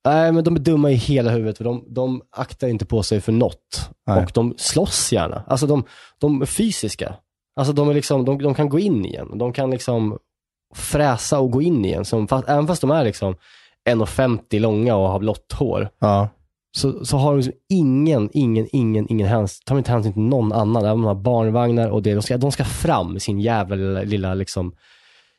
Nej, 0.07 0.33
men 0.33 0.45
de 0.45 0.57
är 0.57 0.61
dumma 0.61 0.91
i 0.91 0.95
hela 0.95 1.31
huvudet 1.31 1.57
för 1.57 1.65
de, 1.65 1.85
de 1.95 2.23
aktar 2.31 2.69
inte 2.69 2.87
på 2.87 3.03
sig 3.03 3.21
för 3.21 3.33
något. 3.33 3.91
Nej. 4.07 4.25
Och 4.25 4.31
de 4.35 4.55
slåss 4.57 5.13
gärna. 5.13 5.43
Alltså 5.47 5.67
de, 5.67 5.85
de 6.21 6.43
är 6.43 6.47
fysiska. 6.47 7.15
Alltså 7.57 7.73
de, 7.73 7.89
är 7.89 7.95
liksom, 7.95 8.25
de, 8.25 8.39
de 8.43 8.55
kan 8.55 8.69
gå 8.69 8.79
in 8.79 9.05
igen. 9.05 9.39
De 9.39 9.53
kan 9.53 9.71
liksom 9.71 10.19
fräsa 10.75 11.39
och 11.41 11.51
gå 11.51 11.63
in 11.63 11.85
igen. 11.85 12.05
Som, 12.05 12.29
fast, 12.29 12.49
även 12.49 12.67
fast 12.67 12.81
de 12.81 12.91
är 12.91 13.05
liksom 13.05 13.37
1,50 13.89 14.61
långa 14.61 14.97
och 14.97 15.09
har 15.09 15.19
blått 15.19 15.53
hår. 15.53 15.89
Ja. 15.99 16.29
Så, 16.77 17.05
så 17.05 17.17
har 17.17 17.31
de 17.31 17.37
liksom 17.37 17.55
ingen, 17.69 18.31
ingen, 18.33 18.67
ingen, 18.73 19.07
ingen 19.09 19.29
hänsyn, 19.29 19.63
tar 19.67 19.79
inte 19.79 19.91
hänsyn 19.91 20.13
till 20.13 20.23
någon 20.23 20.53
annan. 20.53 20.85
Även 20.85 20.97
de 20.97 21.05
har 21.05 21.15
barnvagnar 21.15 21.89
och 21.89 22.03
det. 22.03 22.15
De 22.15 22.23
ska, 22.23 22.37
de 22.37 22.53
ska 22.53 22.65
fram 22.65 23.13
med 23.13 23.23
sin 23.23 23.41
jävla 23.41 23.77
lilla, 23.77 24.03
lilla 24.03 24.35
liksom, 24.35 24.73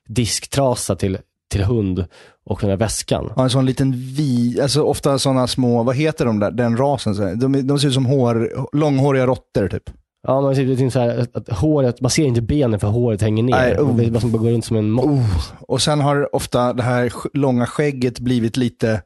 disktrasa 0.08 0.96
till, 0.96 1.18
till 1.52 1.64
hund 1.64 2.06
och 2.46 2.58
den 2.62 2.70
där 2.70 2.78
väskan. 2.78 3.32
Ja, 3.36 3.44
en 3.44 3.50
sån 3.50 3.66
liten 3.66 3.92
vi, 3.92 4.60
alltså 4.62 4.82
ofta 4.82 5.20
sådana 5.20 5.48
små, 5.48 5.84
vad 5.84 5.96
heter 5.96 6.26
de 6.26 6.40
där, 6.40 6.52
den 6.52 6.78
rasen? 6.78 7.40
De, 7.40 7.68
de 7.68 7.80
ser 7.80 7.88
ut 7.88 7.94
som 7.94 8.06
hår, 8.06 8.52
långhåriga 8.78 9.26
råttor 9.26 9.68
typ. 9.68 9.90
Ja, 10.28 10.42
man 10.42 10.56
ser, 10.56 10.66
det 10.66 10.86
är 10.86 10.90
så 10.90 11.00
här, 11.00 11.28
att, 11.34 11.50
håret, 11.50 12.02
man 12.02 12.12
ser 12.12 12.26
inte 12.26 12.42
benen 12.42 12.80
för 12.80 12.88
håret 12.88 13.22
hänger 13.22 13.44
ner. 13.44 13.52
Nej, 13.52 13.80
oh. 13.80 13.98
Det 13.98 14.06
är 14.06 14.12
bara 14.12 14.20
som 14.20 14.36
att 14.36 14.42
gå 14.42 14.50
runt 14.50 14.66
som 14.66 14.78
en 14.78 14.92
mopp. 14.92 15.06
Oh. 15.06 15.26
Och 15.60 15.82
sen 15.82 16.02
har 16.02 16.36
ofta 16.36 16.74
det 16.74 16.84
här 16.84 17.14
långa 17.34 17.66
skägget 17.66 18.20
blivit 18.20 18.58
lite 18.58 19.02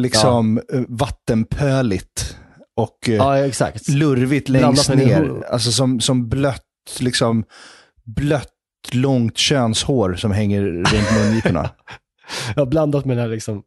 liksom 0.00 0.60
eh, 0.72 0.80
vattenpöligt 0.88 2.36
och 2.76 3.08
eh, 3.08 3.14
Ja, 3.14 3.38
exakt. 3.38 3.88
lurvigt 3.88 4.48
längst 4.48 4.88
ner. 4.94 5.42
Alltså 5.52 5.72
som, 5.72 6.00
som 6.00 6.28
blött, 6.28 6.62
liksom 7.00 7.44
blött, 8.04 8.48
långt 8.92 9.38
könshår 9.38 10.14
som 10.14 10.32
hänger 10.32 10.62
runt 10.62 11.12
mungiporna. 11.18 11.70
Ja, 12.56 12.64
blandat 12.66 13.04
med 13.04 13.16
den 13.16 13.22
här 13.24 13.30
liksom 13.34 13.62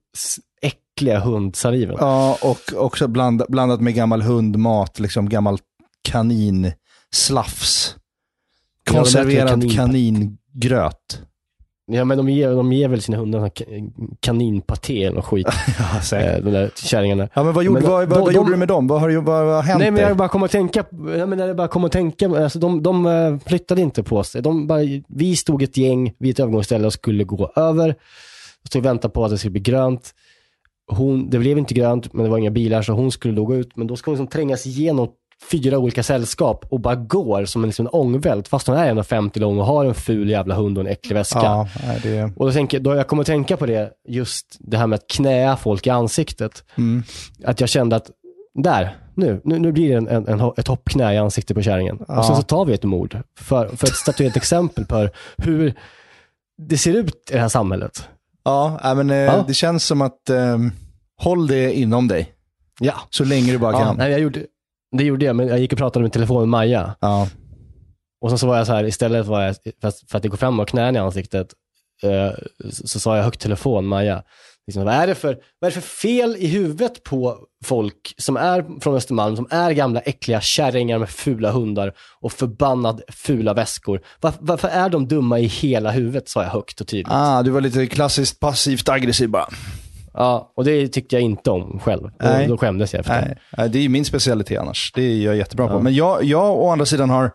äckliga 0.62 1.20
hundsaliven. 1.20 1.96
ja, 2.00 2.38
och 2.42 2.74
också 2.86 3.08
bland, 3.08 3.44
blandat 3.50 3.82
med 3.82 3.94
gammal 3.96 4.22
hundmat, 4.22 5.00
liksom 5.00 5.30
gammal 5.30 5.58
kaninslafs. 6.10 7.96
Ja, 8.86 8.92
Konserverad 8.94 9.50
kanin- 9.64 9.76
kaningröt. 9.76 11.22
Ja, 11.92 12.06
men 12.06 12.18
de 12.18 12.30
ger, 12.30 12.50
de 12.50 12.74
ger 12.74 12.88
väl 12.88 13.02
sina 13.02 13.18
hundar 13.18 13.52
kaninpaté 14.20 15.04
eller 15.04 15.22
skit. 15.22 15.48
Ja, 15.80 16.02
säkert. 16.02 16.38
eh, 16.40 16.46
de 16.46 16.52
där 16.52 16.72
kärringarna. 16.76 17.30
Ja, 17.34 17.44
men 17.44 17.54
vad 17.54 17.64
gjorde, 17.64 17.82
Men 17.82 17.90
vad, 17.90 18.02
de- 18.04 18.10
vad, 18.10 18.20
vad 18.20 18.30
de- 18.30 18.36
gjorde 18.36 18.52
du 18.52 18.58
med 18.58 18.68
dem? 18.68 18.88
Vad 18.88 19.02
har, 19.02 19.10
vad, 19.10 19.46
vad 19.46 19.56
har 19.56 19.62
hänt 19.62 19.80
Nej, 19.80 19.92
men 19.92 20.02
jag 20.04 20.18
bara 20.18 20.28
kom 20.28 20.44
att 20.44 20.52
tänka, 20.52 20.86
ja, 21.18 21.26
men 21.26 21.40
jag 21.40 21.56
bara 21.56 21.68
kom 21.68 21.84
att 21.84 21.92
tänka, 21.92 22.44
alltså 22.44 22.60
de, 22.60 22.84
de 22.84 23.06
eh, 23.06 23.38
flyttade 23.46 23.82
inte 23.82 24.04
på 24.04 24.24
sig. 24.24 24.42
De 24.42 24.68
bara, 24.68 24.80
vi 25.08 25.36
stod 25.36 25.64
ett 25.64 25.78
gäng 25.78 26.14
vid 26.20 26.32
ett 26.32 26.40
övergångsställe 26.40 26.88
och 26.88 26.94
skulle 26.94 27.24
gå 27.24 27.52
över. 27.56 27.96
Stod 28.68 28.80
och 28.80 28.86
väntade 28.86 29.12
på 29.14 29.26
att 29.26 29.32
det 29.32 29.38
skulle 29.38 29.52
bli 29.52 29.62
grönt. 29.62 30.12
Hon, 30.88 31.30
det 31.30 31.40
blev 31.40 31.58
inte 31.58 31.74
grönt, 31.74 32.14
men 32.14 32.24
det 32.24 32.30
var 32.30 32.38
inga 32.38 32.52
bilar, 32.52 32.82
så 32.82 32.94
hon 32.94 33.12
skulle 33.12 33.34
då 33.34 33.46
gå 33.46 33.56
ut. 33.56 33.76
Men 33.76 33.88
då 33.88 33.96
ska 33.96 34.12
hon 34.12 34.16
liksom 34.16 34.28
trängas 34.28 34.66
igenom 34.68 35.08
fyra 35.52 35.78
olika 35.78 36.04
sällskap 36.04 36.66
och 36.70 36.80
bara 36.80 36.96
går 36.96 37.46
som 37.46 37.64
en, 37.64 37.70
liksom 37.70 37.86
en 37.86 37.92
ångvält, 37.92 38.48
fast 38.48 38.68
hon 38.68 38.78
är 38.78 38.94
1,50 38.94 39.40
lång 39.40 39.60
och 39.60 39.66
har 39.66 39.86
en 39.86 39.94
ful 39.94 40.30
jävla 40.30 40.56
hund 40.56 40.78
och 40.78 40.86
en 40.86 40.92
äcklig 40.92 41.16
väska. 41.16 41.40
Ja, 41.40 41.68
det... 42.04 42.24
Och 42.36 42.46
då, 42.46 42.52
tänker, 42.52 42.80
då 42.80 42.96
jag 42.96 43.08
kommer 43.08 43.22
att 43.22 43.28
tänka 43.28 43.58
på 43.58 43.66
det, 43.66 43.92
just 44.08 44.58
det 44.60 44.78
här 44.78 44.88
med 44.88 44.98
att 44.98 45.08
knäa 45.08 45.56
folk 45.56 45.88
i 45.88 45.90
ansiktet. 45.90 46.64
Mm. 46.78 47.04
Att 47.46 47.60
jag 47.60 47.70
kände 47.70 47.96
att, 47.96 48.10
där, 48.54 48.98
nu, 49.16 49.42
nu, 49.44 49.60
nu 49.60 49.72
blir 49.72 49.90
det 49.90 49.96
en, 49.96 50.08
en, 50.08 50.28
en, 50.28 50.52
ett 50.58 50.68
hoppknä 50.68 51.14
i 51.14 51.18
ansiktet 51.18 51.58
på 51.58 51.64
kärringen. 51.64 52.06
Ja. 52.08 52.20
Och 52.20 52.26
sen 52.26 52.36
så 52.36 52.42
tar 52.42 52.66
vi 52.66 52.74
ett 52.74 52.84
mord. 52.84 53.18
För, 53.40 53.68
för 53.68 53.88
att 53.88 53.96
statuera 53.96 54.30
ett 54.30 54.38
exempel 54.38 54.86
på 54.86 55.10
hur 55.38 55.74
det 56.58 56.78
ser 56.78 56.94
ut 56.94 57.30
i 57.30 57.34
det 57.34 57.40
här 57.40 57.50
samhället. 57.50 58.10
Ja, 58.44 58.94
men 58.96 59.10
eh, 59.10 59.18
Ja. 59.18 59.44
det 59.48 59.54
känns 59.54 59.86
som 59.86 60.02
att 60.02 60.30
eh, 60.30 60.58
håll 61.18 61.48
det 61.48 61.74
inom 61.74 62.08
dig. 62.08 62.34
Ja. 62.80 62.94
Så 63.10 63.24
länge 63.24 63.52
du 63.52 63.58
bara 63.58 63.72
ja 63.72 63.80
kan. 63.86 63.98
nej, 63.98 64.12
jag 64.12 64.20
gjorde, 64.20 64.46
det 64.98 65.04
gjorde 65.04 65.26
jag, 65.26 65.36
men 65.36 65.48
jag 65.48 65.60
gick 65.60 65.72
och 65.72 65.78
pratade 65.78 66.04
med 66.04 66.14
telefon 66.14 66.40
med 66.40 66.50
Maja. 66.50 66.96
Ja. 67.00 67.30
Och 68.22 68.30
sen 68.30 68.38
så 68.38 68.48
var 68.48 68.58
jag 68.58 68.68
så 68.68 68.74
här, 68.74 68.84
istället 68.84 69.26
var 69.26 69.42
jag, 69.42 69.56
för 69.82 70.18
att, 70.18 70.24
det 70.24 70.30
går 70.30 70.38
fram 70.38 70.60
och 70.60 70.68
knän 70.68 70.96
i 70.96 71.00
ansiktet, 71.00 71.54
eh, 72.04 72.32
så, 72.72 72.88
så 72.88 73.00
sa 73.00 73.18
jag 73.18 73.24
högt 73.24 73.42
telefon, 73.42 73.86
Maja. 73.86 74.24
Liksom, 74.68 74.84
vad, 74.84 74.94
är 74.94 75.08
det 75.08 75.16
för, 75.16 75.38
vad 75.60 75.72
är 75.72 75.76
det 75.76 75.82
för 75.82 75.90
fel 75.90 76.36
i 76.40 76.48
huvudet 76.48 77.04
på 77.04 77.38
folk 77.66 78.14
som 78.18 78.38
är 78.38 78.80
från 78.82 78.96
Östermalm, 78.96 79.36
som 79.36 79.48
är 79.50 79.72
gamla 79.72 80.00
äckliga 80.00 80.42
kärringar 80.42 81.00
med 81.00 81.10
fula 81.10 81.52
hundar 81.52 81.94
och 82.20 82.32
förbannad 82.32 83.02
fula 83.10 83.54
väskor? 83.54 84.02
Var, 84.22 84.34
varför 84.40 84.68
är 84.68 84.90
de 84.90 85.08
dumma 85.08 85.40
i 85.40 85.46
hela 85.46 85.92
huvudet, 85.92 86.30
sa 86.30 86.44
jag 86.44 86.50
högt 86.50 86.82
och 86.82 86.88
tydligt. 86.88 87.08
Ah, 87.12 87.44
du 87.44 87.52
var 87.52 87.62
lite 87.62 87.88
klassiskt 87.88 88.40
passivt 88.40 88.90
aggressiv 88.90 89.30
bara. 89.30 89.48
Ja, 90.14 90.52
och 90.56 90.64
det 90.66 90.88
tyckte 90.88 91.16
jag 91.16 91.22
inte 91.24 91.50
om 91.52 91.80
själv. 91.80 92.10
Nej. 92.20 92.48
Då 92.48 92.58
skämdes 92.58 92.94
jag 92.94 93.00
efter. 93.00 93.22
Nej, 93.22 93.38
nej, 93.58 93.70
det 93.70 93.78
är 93.78 93.84
ju 93.84 93.90
min 93.90 94.06
specialitet 94.06 94.60
annars. 94.60 94.92
Det 94.96 95.02
är 95.02 95.18
jag 95.26 95.36
jättebra 95.36 95.68
på. 95.68 95.74
Ja. 95.74 95.80
Men 95.80 95.94
jag, 95.96 96.24
jag 96.24 96.58
å 96.58 96.70
andra 96.70 96.86
sidan 96.86 97.10
har 97.10 97.32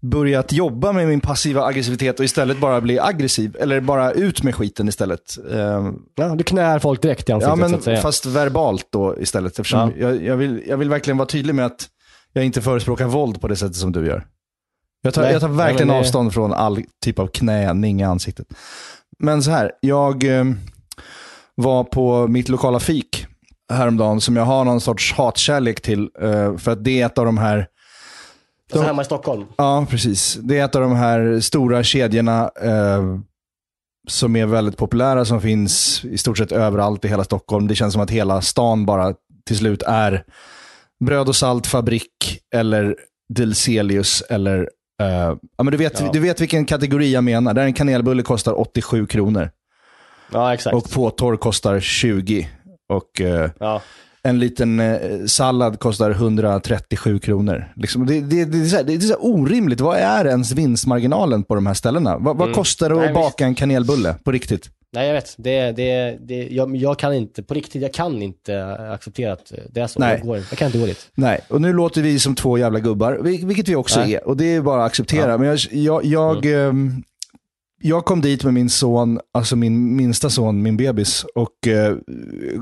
börjat 0.00 0.52
jobba 0.52 0.92
med 0.92 1.08
min 1.08 1.20
passiva 1.20 1.64
aggressivitet 1.64 2.18
och 2.18 2.24
istället 2.24 2.60
bara 2.60 2.80
bli 2.80 2.98
aggressiv. 3.00 3.56
Eller 3.60 3.80
bara 3.80 4.12
ut 4.12 4.42
med 4.42 4.54
skiten 4.54 4.88
istället. 4.88 5.36
Ehm, 5.52 5.98
Ja, 6.14 6.28
du 6.28 6.44
knär 6.44 6.78
folk 6.78 7.02
direkt 7.02 7.28
i 7.28 7.32
ja, 7.32 7.36
ansiktet, 7.36 7.56
så 7.58 7.60
men 7.68 7.74
att 7.74 7.84
säga. 7.84 8.00
fast 8.00 8.26
verbalt 8.26 8.86
då 8.90 9.18
istället. 9.20 9.58
Eftersom 9.58 9.92
jag, 9.98 10.22
jag, 10.22 10.36
vill, 10.36 10.62
jag 10.68 10.76
vill 10.76 10.88
verkligen 10.90 11.16
vara 11.18 11.28
tydlig 11.28 11.54
med 11.54 11.66
att 11.66 11.88
jag 12.32 12.44
inte 12.44 12.62
förespråkar 12.62 13.06
våld 13.06 13.40
på 13.40 13.48
det 13.48 13.56
sättet 13.56 13.76
som 13.76 13.92
du 13.92 14.06
gör. 14.06 14.26
Jag 15.02 15.14
tar, 15.14 15.22
Nej, 15.22 15.32
jag 15.32 15.40
tar 15.40 15.48
verkligen 15.48 15.90
avstånd 15.90 16.34
från 16.34 16.52
all 16.52 16.82
typ 17.04 17.18
av 17.18 17.26
knäning 17.26 18.00
i 18.00 18.04
ansiktet. 18.04 18.46
Men 19.18 19.42
så 19.42 19.50
här, 19.50 19.72
jag 19.80 20.24
eh, 20.24 20.44
var 21.54 21.84
på 21.84 22.26
mitt 22.28 22.48
lokala 22.48 22.80
fik 22.80 23.26
häromdagen 23.72 24.20
som 24.20 24.36
jag 24.36 24.44
har 24.44 24.64
någon 24.64 24.80
sorts 24.80 25.12
hatkärlek 25.12 25.80
till. 25.80 26.08
eh, 26.20 26.56
för 26.56 26.70
att 26.70 26.84
det 26.84 27.00
är 27.00 27.06
ett 27.06 27.18
av 27.18 27.24
de 27.24 27.38
här 27.38 27.66
Alltså 28.72 28.86
hemma 28.86 29.02
i 29.02 29.04
Stockholm. 29.04 29.44
Ja, 29.56 29.86
precis. 29.90 30.34
Det 30.42 30.58
är 30.58 30.64
ett 30.64 30.74
av 30.74 30.82
de 30.82 30.92
här 30.96 31.40
stora 31.40 31.82
kedjorna 31.82 32.50
eh, 32.62 33.02
som 34.08 34.36
är 34.36 34.46
väldigt 34.46 34.76
populära, 34.76 35.24
som 35.24 35.40
finns 35.40 36.04
i 36.04 36.18
stort 36.18 36.38
sett 36.38 36.52
överallt 36.52 37.04
i 37.04 37.08
hela 37.08 37.24
Stockholm. 37.24 37.66
Det 37.66 37.74
känns 37.74 37.92
som 37.92 38.02
att 38.02 38.10
hela 38.10 38.40
stan 38.42 38.86
bara 38.86 39.14
till 39.46 39.56
slut 39.58 39.82
är 39.82 40.24
bröd 41.04 41.28
och 41.28 41.36
salt 41.36 41.66
fabrik 41.66 42.08
eller 42.54 42.96
Delselius 43.34 44.22
eller 44.30 44.58
eh, 45.02 45.08
ja, 45.56 45.62
men 45.64 45.66
du, 45.70 45.76
vet, 45.76 46.00
Ja. 46.00 46.10
du 46.12 46.18
vet 46.20 46.40
vilken 46.40 46.64
kategori 46.64 47.12
jag 47.12 47.24
menar. 47.24 47.54
Där 47.54 47.62
en 47.64 47.72
kanelbulle 47.74 48.22
kostar 48.22 48.60
87 48.60 49.06
kronor 49.06 49.50
Ja, 50.32 50.54
exakt. 50.54 50.76
och 50.76 50.90
påtår 50.90 51.36
kostar 51.36 51.80
20. 51.80 52.48
Och 52.92 53.20
eh, 53.20 53.50
ja. 53.60 53.82
en 54.22 54.38
liten 54.38 54.80
eh, 54.80 54.98
sallad 55.26 55.78
kostar 55.80 56.10
137 56.10 57.18
kronor. 57.18 57.72
Liksom, 57.76 58.06
det, 58.06 58.20
det, 58.20 58.44
det, 58.44 58.58
är 58.58 58.64
så 58.64 58.76
här, 58.76 58.84
det 58.84 58.94
är 58.94 59.00
så 59.00 59.14
orimligt. 59.14 59.80
Vad 59.80 59.96
är 59.96 60.24
ens 60.26 60.52
vinstmarginalen 60.52 61.42
på 61.42 61.54
de 61.54 61.66
här 61.66 61.74
ställena? 61.74 62.18
Vad, 62.18 62.36
vad 62.36 62.46
Mm. 62.48 62.54
kostar 62.54 62.88
det 62.88 62.94
att 62.94 63.00
Nej, 63.04 63.14
baka 63.14 63.44
en 63.44 63.54
kanelbulle 63.54 64.14
på 64.24 64.32
riktigt? 64.32 64.70
Nej, 64.94 65.06
jag 65.06 65.14
vet. 65.14 65.34
Det, 65.38 65.72
det, 65.72 66.18
det, 66.20 66.48
jag, 66.50 66.76
jag 66.76 66.98
kan 66.98 67.14
inte, 67.14 67.42
på 67.42 67.54
riktigt, 67.54 67.82
jag 67.82 67.92
kan 67.92 68.22
inte 68.22 68.64
acceptera 68.92 69.32
att 69.32 69.52
det 69.70 69.80
är 69.80 69.86
så. 69.86 70.00
Nej. 70.00 70.16
Jag, 70.18 70.26
går, 70.26 70.36
jag 70.36 70.58
kan 70.58 70.66
inte 70.66 70.78
gå 70.78 70.86
dit. 70.86 71.08
Nej, 71.14 71.40
och 71.48 71.60
nu 71.60 71.72
låter 71.72 72.02
vi 72.02 72.18
som 72.18 72.34
två 72.34 72.58
jävla 72.58 72.80
gubbar, 72.80 73.18
vil- 73.22 73.46
vilket 73.46 73.68
vi 73.68 73.74
också 73.76 74.00
Nej. 74.00 74.14
är. 74.14 74.28
Och 74.28 74.36
det 74.36 74.54
är 74.54 74.60
bara 74.60 74.80
att 74.84 74.86
acceptera. 74.86 75.38
Men 75.38 75.48
jag, 75.48 75.58
jag, 75.70 76.04
jag, 76.04 76.46
ehm, 76.46 77.02
jag 77.82 78.04
kom 78.04 78.20
dit 78.20 78.44
med 78.44 78.54
min 78.54 78.70
son, 78.70 79.20
alltså 79.34 79.56
min 79.56 79.96
minsta 79.96 80.30
son, 80.30 80.62
min 80.62 80.76
bebis, 80.76 81.24
och 81.34 81.68
eh, 81.68 81.96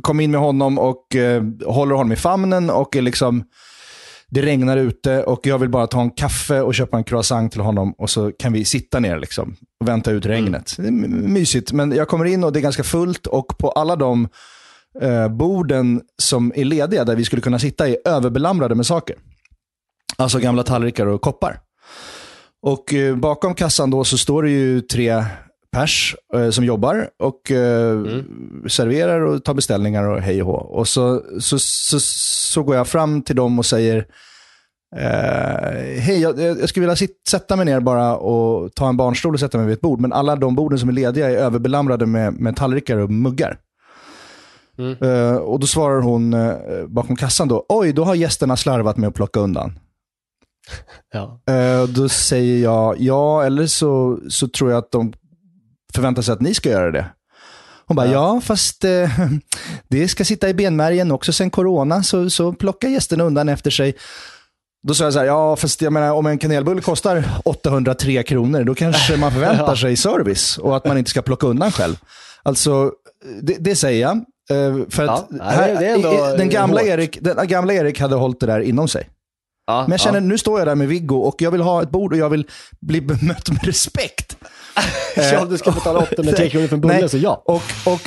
kom 0.03 0.21
in 0.21 0.31
med 0.31 0.41
honom 0.41 0.79
och 0.79 1.17
eh, 1.17 1.43
håller 1.67 1.95
honom 1.95 2.13
i 2.13 2.17
famnen 2.17 2.71
och 2.71 2.97
är 2.97 3.03
liksom, 3.03 3.45
det 4.29 4.43
regnar 4.43 4.77
ute 4.77 5.23
och 5.23 5.47
jag 5.47 5.59
vill 5.59 5.69
bara 5.69 5.87
ta 5.87 6.01
en 6.01 6.11
kaffe 6.11 6.61
och 6.61 6.75
köpa 6.75 6.97
en 6.97 7.05
croissant 7.05 7.53
till 7.53 7.61
honom 7.61 7.95
och 7.99 8.11
så 8.11 8.33
kan 8.39 8.53
vi 8.53 8.65
sitta 8.65 9.01
ner 9.01 9.19
liksom 9.19 9.57
och 9.81 9.89
vänta 9.89 10.11
ut 10.11 10.27
regnet. 10.27 10.75
Det 10.77 10.83
är 10.85 10.89
m- 10.89 11.25
mysigt, 11.33 11.73
men 11.73 11.93
jag 11.93 12.09
kommer 12.09 12.25
in 12.25 12.45
och 12.45 12.53
det 12.53 12.59
är 12.59 12.63
ganska 12.63 12.83
fullt 12.85 13.27
och 13.27 13.59
på 13.59 13.71
alla 13.71 13.97
de 13.97 14.29
eh, 15.01 15.29
borden 15.29 16.01
som 16.23 16.53
är 16.55 16.65
lediga 16.65 17.05
där 17.05 17.17
vi 17.17 17.25
skulle 17.25 17.43
kunna 17.43 17.59
sitta 17.59 17.89
är 17.89 17.97
överbelamrade 18.05 18.75
med 18.75 18.87
saker. 18.87 19.17
Alltså 20.17 20.39
gamla 20.39 20.63
tallrikar 20.63 21.07
och 21.07 21.21
koppar. 21.21 21.61
Och 22.63 22.95
eh, 22.95 23.17
bakom 23.17 23.55
kassan 23.55 23.91
då 23.91 24.05
så 24.05 24.19
står 24.19 24.43
det 24.43 24.51
ju 24.51 24.81
tre 24.81 25.25
pers 25.73 26.17
eh, 26.35 26.51
som 26.51 26.65
jobbar 26.65 27.09
och 27.19 27.51
eh, 27.51 28.05
serverar 28.69 29.21
och 29.21 29.45
tar 29.45 29.55
beställningar 29.55 30.05
och 30.05 30.21
hej 30.21 30.43
och 30.43 30.49
hå. 30.49 30.57
Och 30.57 30.89
så, 30.89 31.23
så, 31.41 31.59
så, 31.59 32.01
så 32.01 32.63
går 32.63 32.77
jag 32.77 32.89
fram 32.89 33.23
till 33.23 33.37
dem 33.37 33.59
och 33.59 33.67
säger 33.67 34.07
eh, 34.97 36.01
Hej, 36.01 36.21
jag, 36.21 36.41
jag 36.41 36.69
skulle 36.69 36.87
vilja 36.87 36.97
sit, 36.97 37.23
sätta 37.29 37.57
mig 37.57 37.65
ner 37.65 37.81
bara 37.81 38.17
och 38.17 38.75
ta 38.75 38.89
en 38.89 38.97
barnstol 38.97 39.35
och 39.35 39.41
sätta 39.41 39.59
mig 39.59 39.67
vid 39.67 39.75
ett 39.75 39.81
bord. 39.81 40.01
Men 40.01 40.13
alla 40.13 40.37
de 40.37 40.55
borden 40.55 40.79
som 40.79 40.89
är 40.89 40.93
lediga 40.93 41.31
är 41.31 41.37
överbelamrade 41.37 42.07
med, 42.07 42.33
med 42.35 42.57
tallrikar 42.57 42.97
och 42.97 43.11
muggar. 43.11 43.59
Eh, 45.01 45.37
och 45.37 45.61
då 45.61 45.67
svarar 45.67 46.01
hon 46.01 46.35
eh, 46.35 46.55
bakom 46.89 47.17
kassan 47.17 47.49
då, 47.49 47.67
oj, 47.69 47.93
då 47.93 48.05
har 48.05 48.15
gästerna 48.15 48.57
slarvat 48.57 48.97
med 48.97 49.09
att 49.09 49.15
plocka 49.15 49.41
undan. 49.41 49.79
Ja. 51.13 51.41
Eh, 51.49 51.83
då 51.89 52.09
säger 52.09 52.63
jag, 52.63 53.01
ja, 53.01 53.45
eller 53.45 53.67
så, 53.67 54.19
så 54.29 54.49
tror 54.49 54.71
jag 54.71 54.79
att 54.79 54.93
de 54.93 55.13
förväntar 55.95 56.23
sig 56.23 56.33
att 56.33 56.41
ni 56.41 56.55
ska 56.55 56.69
göra 56.69 56.91
det. 56.91 57.07
Hon 57.87 57.97
bara, 57.97 58.07
ja, 58.07 58.41
fast 58.45 58.85
eh, 58.85 59.11
det 59.89 60.09
ska 60.09 60.25
sitta 60.25 60.49
i 60.49 60.55
benmärgen 60.55 61.11
också 61.11 61.33
sen 61.33 61.51
corona, 61.51 62.03
så, 62.03 62.31
så 62.31 62.53
plockar 62.53 62.89
gästerna 62.89 63.25
undan 63.25 63.49
efter 63.49 63.71
sig. 63.71 63.95
Då 64.83 64.95
sa 64.95 65.05
jag 65.05 65.13
så 65.13 65.19
här, 65.19 65.27
ja, 65.27 65.57
fast 65.57 65.83
jag 65.83 65.93
menar, 65.93 66.13
om 66.13 66.27
en 66.27 66.39
kanelbulle 66.39 66.81
kostar 66.81 67.25
803 67.45 68.23
kronor, 68.23 68.65
då 68.65 68.75
kanske 68.75 69.17
man 69.17 69.33
förväntar 69.33 69.75
sig 69.75 69.97
service 69.97 70.59
och 70.59 70.77
att 70.77 70.87
man 70.87 70.99
inte 70.99 71.11
ska 71.11 71.23
plocka 71.23 71.47
undan 71.47 71.73
själv. 71.73 71.97
Alltså, 72.43 72.93
det, 73.43 73.57
det 73.61 73.77
säger 73.77 74.01
jag. 74.01 74.17
Eh, 74.51 74.87
för 74.91 75.05
Ja, 75.05 75.13
att 75.13 75.31
nej, 75.31 75.57
här, 75.57 76.37
den, 76.37 76.49
gamla. 76.49 76.83
Erik, 76.83 77.19
den 77.21 77.49
gamla 77.49 77.73
Erik 77.75 78.01
hade 78.01 78.17
hållit 78.17 78.41
det 78.41 78.47
där 78.47 78.61
inom 78.61 78.89
sig. 78.89 79.09
Ja, 79.71 79.83
Men 79.83 79.91
jag 79.91 80.01
känner, 80.01 80.21
ja. 80.21 80.27
nu 80.27 80.39
står 80.39 80.59
jag 80.61 80.69
där 80.69 80.75
med 80.75 80.89
Viggo 80.89 81.17
och 81.17 81.43
jag 81.43 81.51
vill 81.51 81.61
ha 81.61 81.83
ett 81.83 81.91
bord 81.91 82.13
och 82.13 82.19
jag 82.19 82.29
vill 82.31 82.47
bli 82.81 83.01
bemött 83.01 83.49
med 83.51 83.65
respekt. 83.65 84.37
ja, 85.17 85.45
du 85.45 85.59
ska 85.59 85.71
betala 85.71 85.99
803 85.99 86.49
kronor 86.49 86.67
för 86.67 86.75
en 86.75 86.81
bulle, 86.81 87.09
så 87.09 87.19
ja. 87.19 87.43
Och, 87.45 87.63
och, 87.87 88.01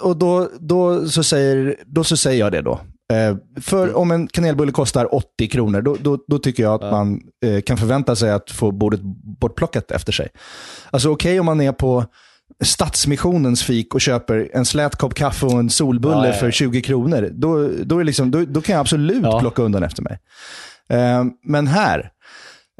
och 0.00 0.16
då, 0.16 0.48
då, 0.60 1.08
så 1.08 1.22
säger, 1.22 1.76
då 1.86 2.04
så 2.04 2.16
säger 2.16 2.40
jag 2.40 2.52
det 2.52 2.62
då. 2.62 2.80
Eh, 3.12 3.36
för 3.60 3.82
Mm. 3.84 3.96
om 3.96 4.10
en 4.10 4.26
kanelbulle 4.26 4.72
kostar 4.72 5.14
80 5.14 5.48
kronor, 5.48 5.82
då, 5.82 5.96
då, 6.00 6.18
då 6.28 6.38
tycker 6.38 6.62
jag 6.62 6.84
att 6.84 6.92
man 6.92 7.20
eh, 7.46 7.60
kan 7.60 7.76
förvänta 7.76 8.16
sig 8.16 8.30
att 8.30 8.50
få 8.50 8.70
bordet 8.70 9.00
bortplockat 9.40 9.90
efter 9.90 10.12
sig. 10.12 10.28
Alltså 10.90 11.08
okej 11.10 11.40
om 11.40 11.46
man 11.46 11.60
är 11.60 11.72
på 11.72 12.04
Stadsmissionens 12.64 13.62
fik 13.62 13.94
och 13.94 14.00
köper 14.00 14.48
en 14.52 14.64
slät 14.64 14.96
kopp 14.96 15.14
kaffe 15.14 15.46
och 15.46 15.58
en 15.58 15.70
solbulle 15.70 16.14
Ja, 16.14 16.26
ja, 16.26 16.32
ja. 16.32 16.38
för 16.40 16.50
20 16.50 16.82
kronor, 16.82 17.28
då, 17.32 17.68
då, 17.84 17.98
är 17.98 18.04
liksom, 18.04 18.30
då, 18.30 18.44
då 18.44 18.60
kan 18.60 18.72
jag 18.72 18.80
absolut 18.80 19.22
Ja. 19.22 19.40
plocka 19.40 19.62
undan 19.62 19.82
efter 19.82 20.02
mig. 20.02 20.18
Eh, 20.90 21.24
men 21.44 21.66
här, 21.66 22.10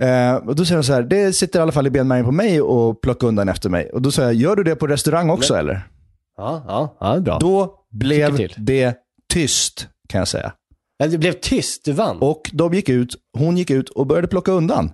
eh, 0.03 0.35
och 0.35 0.57
då 0.57 0.65
säger 0.65 0.77
de 0.77 0.85
så 0.85 0.93
här, 0.93 1.03
det 1.03 1.33
sitter 1.33 1.59
i 1.59 1.63
alla 1.63 1.73
fall 1.73 1.87
i 1.87 1.91
benmärgen 1.91 2.25
på 2.25 2.33
mig 2.33 2.59
att 2.61 3.01
plocka 3.01 3.27
undan 3.27 3.49
efter 3.49 3.69
mig. 3.71 3.91
Och 3.91 4.03
då 4.03 4.11
säger 4.11 4.29
jag, 4.29 4.37
gör 4.37 4.57
du 4.57 4.63
det 4.65 4.77
på 4.77 4.87
restaurang 4.87 5.31
också 5.31 5.55
eller? 5.55 5.89
Ja, 6.37 6.65
ja, 6.69 6.97
ja 7.01 7.21
bra. 7.21 7.39
Då 7.39 7.75
blev 7.91 8.49
det 8.57 8.95
tyst, 9.33 9.89
kan 10.09 10.19
jag 10.19 10.29
säga. 10.29 10.53
Ja, 10.97 11.07
Det 11.07 11.19
blev 11.19 11.33
tyst, 11.33 11.85
du 11.85 11.93
vann. 11.93 12.19
Och 12.21 12.51
de 12.53 12.75
gick 12.75 12.89
ut, 12.89 13.15
hon 13.39 13.57
gick 13.57 13.71
ut 13.71 13.89
och 13.89 14.07
började 14.07 14.29
plocka 14.29 14.53
undan. 14.53 14.93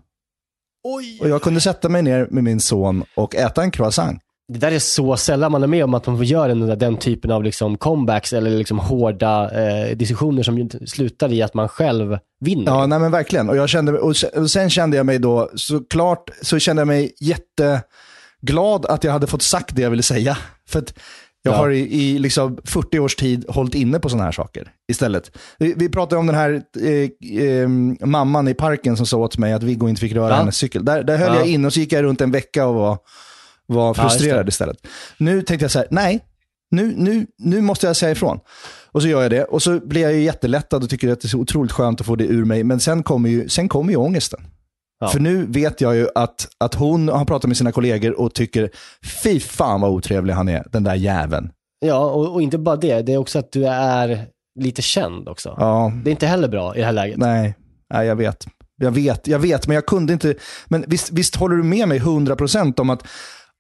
Oj. 0.85 1.19
Och 1.21 1.29
jag 1.29 1.43
kunde 1.43 1.61
sätta 1.61 1.89
mig 1.89 2.03
ner 2.03 2.29
med 2.31 2.45
min 2.45 2.61
son 2.61 3.05
och 3.15 3.35
äta 3.37 3.63
en 3.63 3.71
croissant. 3.71 4.21
Det 4.53 4.59
där 4.59 4.73
är 4.73 4.79
så 4.79 5.17
sällan 5.17 5.53
man 5.53 5.63
är 5.63 5.67
med 5.67 5.85
om 5.85 5.95
att 5.95 6.07
man 6.07 6.23
gör 6.25 6.49
den, 6.49 6.79
den 6.79 6.97
typen 6.97 7.31
av 7.31 7.43
liksom 7.45 7.77
comebacks 7.79 8.33
eller 8.33 8.51
liksom 8.51 8.79
hårda 8.79 9.51
eh, 9.51 9.97
diskussioner 9.97 10.43
som 10.43 10.71
slutar 10.87 11.33
i 11.33 11.43
att 11.43 11.55
man 11.55 11.69
själv 11.69 12.19
vinner. 12.41 12.65
Ja, 12.73 12.87
nej 12.87 12.99
men 12.99 13.11
verkligen. 13.11 13.49
Och, 13.49 13.57
jag 13.57 13.69
kände, 13.69 13.93
och 13.99 14.17
sen- 14.17 14.31
och 14.43 14.51
sen 14.51 14.71
kände 14.71 14.97
jag 14.97 15.07
mig 15.07 15.19
då, 15.19 15.51
såklart, 15.55 16.31
så 16.43 16.59
kände 16.59 16.81
jag 16.81 16.87
mig 16.89 17.13
jätteglad 17.21 18.87
att 18.87 19.05
jag 19.05 19.13
hade 19.13 19.27
fått 19.27 19.43
sagt 19.43 19.77
det 19.77 19.83
jag 19.83 19.91
ville 19.91 20.03
säga. 20.03 20.39
För 20.69 20.79
att 20.79 20.95
jag 21.43 21.53
Ja. 21.55 21.59
har 21.59 21.71
i, 21.71 21.79
i 21.95 22.19
liksom 22.19 22.59
40 22.65 22.99
års 22.99 23.17
tid 23.17 23.45
hållit 23.49 23.75
inne 23.75 23.99
på 23.99 24.09
sådana 24.09 24.25
här 24.25 24.33
saker 24.33 24.69
istället. 24.93 25.31
Vi, 25.59 25.75
vi 25.77 25.89
pratade 25.89 26.19
om 26.21 26.27
den 26.27 26.35
här 26.37 26.63
eh, 26.81 27.41
eh, 27.43 27.69
mamman 28.07 28.49
i 28.49 28.55
parken 28.55 28.97
som 28.97 29.07
sa 29.07 29.17
åt 29.17 29.39
mig 29.39 29.53
att 29.53 29.63
Viggo 29.63 29.89
inte 29.89 30.01
fick 30.01 30.13
röra 30.13 30.29
Ja. 30.31 30.35
hennes 30.37 30.57
cykel. 30.57 30.85
Där, 30.85 31.03
där 31.03 31.17
höll 31.17 31.29
Ja. 31.29 31.37
jag 31.37 31.47
inne 31.47 31.67
och 31.67 31.73
så 31.73 31.81
gick 31.81 31.93
jag 31.93 32.03
runt 32.05 32.21
en 32.21 32.31
vecka 32.31 32.67
och 32.67 32.75
var, 32.75 32.99
var 33.67 33.95
frustrerad 33.95 34.47
det. 34.47 34.49
istället. 34.49 34.77
Nu 35.19 35.43
tänkte 35.43 35.65
jag 35.65 35.71
så 35.71 35.79
här, 35.79 35.89
nej, 35.91 36.21
nu, 36.71 36.95
nu, 36.97 37.27
nu 37.39 37.61
måste 37.61 37.87
jag 37.87 37.97
säga 37.97 38.13
ifrån. 38.13 38.39
Och 38.93 39.03
så 39.03 39.09
gör 39.09 39.23
jag 39.23 39.31
det. 39.31 39.45
Och 39.45 39.63
så 39.63 39.81
blir 39.81 40.03
jag 40.03 40.13
ju 40.13 40.23
jättelättad 40.23 40.83
och 40.83 40.91
tycker 40.91 41.13
att 41.13 41.21
det 41.21 41.27
är 41.27 41.29
så 41.29 41.39
otroligt 41.39 41.73
skönt 41.73 42.01
att 42.01 42.07
få 42.07 42.17
det 42.17 42.25
ur 42.25 42.45
mig. 42.45 42.65
Men 42.65 42.81
sen 42.81 43.03
kommer 43.03 43.29
ju, 43.29 43.49
sen 43.49 43.69
kommer 43.69 43.91
ju 43.91 43.97
ångesten. 43.97 44.41
Ja. 45.01 45.09
För 45.09 45.21
nu 45.21 45.47
vet 45.47 45.81
jag 45.81 45.97
ju 45.97 46.09
att, 46.15 46.49
att 46.59 46.75
hon 46.75 47.09
har 47.09 47.25
pratat 47.25 47.49
med 47.49 47.57
sina 47.57 47.73
kollegor 47.73 48.21
och 48.21 48.35
tycker, 48.35 48.71
fy 49.23 49.41
fan 49.41 49.81
vad 49.81 49.91
otrevlig 49.91 50.35
han 50.35 50.49
är, 50.49 50.65
den 50.73 50.85
där 50.85 50.95
jäveln. 50.95 51.51
Ja, 51.79 51.99
och, 52.11 52.35
och 52.35 52.43
inte 52.43 52.59
bara 52.59 52.77
det. 52.77 53.03
Det 53.03 53.13
är 53.13 53.19
också 53.19 53.39
att 53.39 53.53
du 53.53 53.67
är 53.67 54.27
lite 54.61 54.83
känd 54.83 55.29
också. 55.29 55.55
Ja, 55.59 55.93
Det 56.05 56.11
är 56.11 56.13
inte 56.13 56.27
heller 56.27 56.49
bra 56.49 56.77
i 56.77 56.79
det 56.79 56.85
här 56.85 56.93
läget. 56.93 57.17
nej, 57.19 57.55
nej 57.95 58.07
jag 58.07 58.17
vet. 58.17 58.47
Jag 58.79 58.91
vet, 58.91 59.27
jag 59.27 59.39
vet, 59.39 59.67
men 59.67 59.75
jag 59.75 59.87
kunde 59.87 60.13
inte. 60.13 60.35
Men 60.67 60.85
visst, 60.87 61.13
visst 61.13 61.37
håller 61.37 61.57
du 61.57 61.63
med 61.63 61.89
mig 61.89 62.01
100% 62.01 62.81
om 62.81 62.91
att 62.91 63.03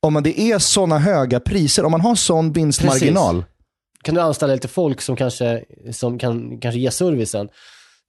om 0.02 0.22
det 0.22 0.40
är 0.40 0.58
sådana 0.58 0.98
höga 0.98 1.40
priser, 1.40 1.84
om 1.84 1.90
man 1.90 2.00
har 2.00 2.14
sån 2.14 2.52
vinstmarginal. 2.52 3.44
Kan 4.02 4.14
du 4.14 4.20
anställa 4.20 4.54
lite 4.54 4.68
folk 4.68 5.00
som 5.00 5.16
kanske, 5.16 5.64
som 5.92 6.18
kan 6.18 6.60
kanske 6.60 6.78
ge 6.78 6.90
servicen? 6.90 7.48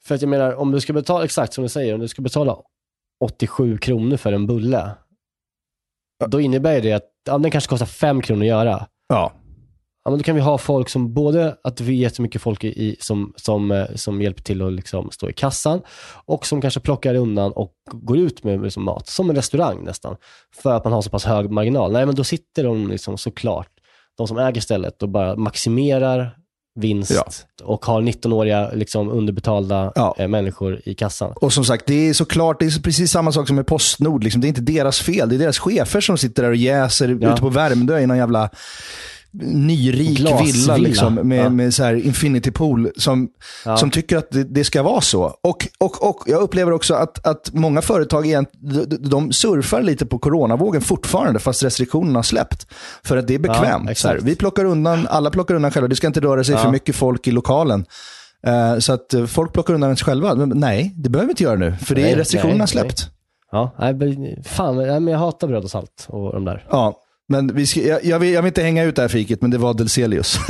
För 0.06 0.16
att 0.16 0.22
jag 0.22 0.30
menar, 0.30 0.54
om 0.56 0.72
du 0.72 0.82
ska 0.82 0.94
betala, 0.94 1.26
exakt 1.26 1.54
som 1.54 1.64
du 1.64 1.70
säger, 1.70 1.94
om 1.94 2.00
du 2.00 2.08
ska 2.08 2.22
betala 2.22 2.58
87 3.24 3.78
kronor 3.78 4.18
för 4.18 4.34
en 4.34 4.48
bulle, 4.48 4.92
då 6.28 6.42
innebär 6.42 6.82
det 6.82 6.94
att 6.94 7.12
ja, 7.26 7.38
den 7.38 7.52
kanske 7.52 7.70
kostar 7.70 7.86
5 7.86 8.22
kronor 8.22 8.42
att 8.42 8.48
göra. 8.48 8.88
Ja, 9.08 9.34
Ja, 10.08 10.12
men 10.12 10.18
då 10.20 10.24
kan 10.24 10.36
vi 10.36 10.42
ha 10.42 10.58
folk 10.58 10.90
som 10.90 11.14
både, 11.14 11.56
att 11.64 11.82
vi 11.82 11.94
ger 11.96 12.10
så 12.10 12.22
mycket 12.22 12.42
folk 12.42 12.64
i, 12.64 12.68
i, 12.68 12.96
som, 13.00 13.34
som, 13.36 13.72
eh, 13.72 13.86
som 13.96 14.22
hjälper 14.22 14.42
till 14.44 14.62
att 14.62 14.74
liksom 14.74 15.12
stå 15.12 15.30
i 15.30 15.34
kassan 15.34 15.82
och 16.26 16.46
som 16.46 16.62
kanske 16.62 16.80
plockar 16.80 17.16
undan 17.16 17.52
och 17.52 17.72
går 17.92 18.18
ut 18.18 18.44
med 18.44 18.62
liksom 18.64 18.84
mat, 18.86 19.08
som 19.08 19.30
en 19.30 19.36
restaurang 19.36 19.84
nästan, 19.84 20.16
för 20.62 20.74
att 20.74 20.84
man 20.84 20.94
har 20.94 21.02
så 21.02 21.10
pass 21.10 21.26
hög 21.26 21.52
marginal. 21.52 21.92
Nej, 21.92 22.06
men 22.06 22.16
då 22.16 22.24
sitter 22.24 22.64
de 22.64 22.88
liksom 22.88 23.18
såklart, 23.18 23.68
de 24.18 24.28
som 24.28 24.38
äger 24.38 24.62
stället 24.62 25.04
och 25.04 25.10
bara 25.10 25.36
maximerar 25.36 26.36
vinst 26.80 27.12
Ja. 27.60 27.66
och 27.66 27.86
har 27.86 28.02
19-åriga 28.02 28.72
liksom 28.74 29.10
underbetalda 29.10 29.92
Ja. 29.96 30.16
eh, 30.18 30.28
människor 30.28 30.82
i 30.86 30.94
kassan. 30.96 31.34
Och 31.36 31.54
som 31.54 31.66
sagt, 31.66 31.86
det 31.88 32.10
är 32.10 32.14
såklart 32.14 32.60
det 32.60 32.66
är 32.66 32.82
precis 32.82 33.12
samma 33.12 33.32
sak 33.32 33.48
som 33.48 33.56
med 33.56 33.68
Postnord. 33.68 34.24
Liksom. 34.24 34.42
Det 34.42 34.48
är 34.48 34.50
inte 34.50 34.62
deras 34.62 35.00
fel. 35.00 35.30
Det 35.30 35.36
är 35.36 35.40
deras 35.40 35.60
chefer 35.60 36.02
som 36.02 36.18
sitter 36.18 36.44
där 36.44 36.50
och 36.50 36.56
jäser 36.56 37.18
Ja. 37.22 37.32
ute 37.34 37.42
på 37.42 37.50
Värmdö 37.50 38.00
i 38.00 38.08
någon 38.08 38.18
jävla 38.18 38.50
nyrik 39.42 40.18
Glasvilla. 40.18 40.44
villa 40.44 40.78
liksom, 40.78 41.14
med, 41.14 41.46
Ja. 41.46 41.50
med 41.50 41.74
så 41.74 41.84
här 41.84 41.94
infinity 42.06 42.52
pool 42.52 42.92
som, 42.98 43.30
Ja. 43.66 43.78
som 43.78 43.90
tycker 43.92 44.18
att 44.18 44.32
det, 44.32 44.44
det 44.44 44.64
ska 44.64 44.84
vara 44.84 45.02
så. 45.02 45.24
Och, 45.44 45.68
och, 45.80 46.10
och 46.10 46.24
jag 46.26 46.42
upplever 46.42 46.72
också 46.72 46.94
att, 46.94 47.28
att 47.28 47.54
många 47.54 47.82
företag 47.82 48.26
egent, 48.26 48.50
de, 48.54 48.86
de 49.10 49.32
surfar 49.32 49.82
lite 49.82 50.06
på 50.06 50.20
coronavågen 50.20 50.82
fortfarande 50.82 51.40
fast 51.40 51.64
restriktionerna 51.64 52.18
har 52.20 52.24
släppt. 52.24 52.68
För 53.04 53.18
att 53.18 53.28
det 53.28 53.36
är 53.36 53.40
bekvämt. 53.40 54.04
här, 54.04 54.20
vi 54.24 54.36
plockar 54.36 54.66
undan, 54.66 55.08
alla 55.10 55.30
plockar 55.30 55.56
undan 55.56 55.72
själva. 55.72 55.88
Det 55.88 55.96
ska 55.96 56.08
inte 56.08 56.20
röra 56.20 56.44
sig 56.44 56.56
Ja. 56.56 56.62
för 56.62 56.72
mycket 56.72 56.96
folk 56.96 57.28
i 57.28 57.32
lokalen. 57.32 57.86
Eh, 58.48 58.78
så 58.80 58.94
att 58.94 59.14
eh, 59.14 59.26
folk 59.26 59.54
plockar 59.54 59.74
undan 59.74 59.98
sig 59.98 60.06
själva. 60.06 60.36
Men 60.36 60.50
nej, 60.56 60.94
det 60.98 61.10
behöver 61.10 61.28
vi 61.28 61.32
inte 61.32 61.44
göra 61.44 61.56
nu. 61.56 61.76
För 61.82 61.96
det 61.96 62.02
Nej, 62.02 62.12
är 62.12 62.16
restriktionerna 62.18 62.58
nej, 62.58 62.68
släppt. 62.68 63.10
Ja, 63.52 63.76
nej, 63.80 64.44
fan, 64.46 64.78
nej, 64.78 65.00
men 65.00 65.08
jag 65.08 65.20
hatar 65.20 65.48
bröd 65.48 65.64
och 65.64 65.70
salt 65.72 66.06
och 66.10 66.34
de 66.34 66.46
där. 66.46 66.66
Ja, 66.70 66.96
men 67.28 67.56
vi 67.56 67.68
ska, 67.68 67.82
jag, 67.82 68.06
jag, 68.06 68.20
vill, 68.20 68.34
jag 68.34 68.42
vill 68.42 68.48
inte 68.48 68.62
hänga 68.62 68.84
ut 68.84 68.96
det 68.96 69.02
här 69.02 69.10
fiket, 69.10 69.42
men 69.42 69.52
det 69.52 69.58
var 69.58 69.74
Delselius. 69.74 70.38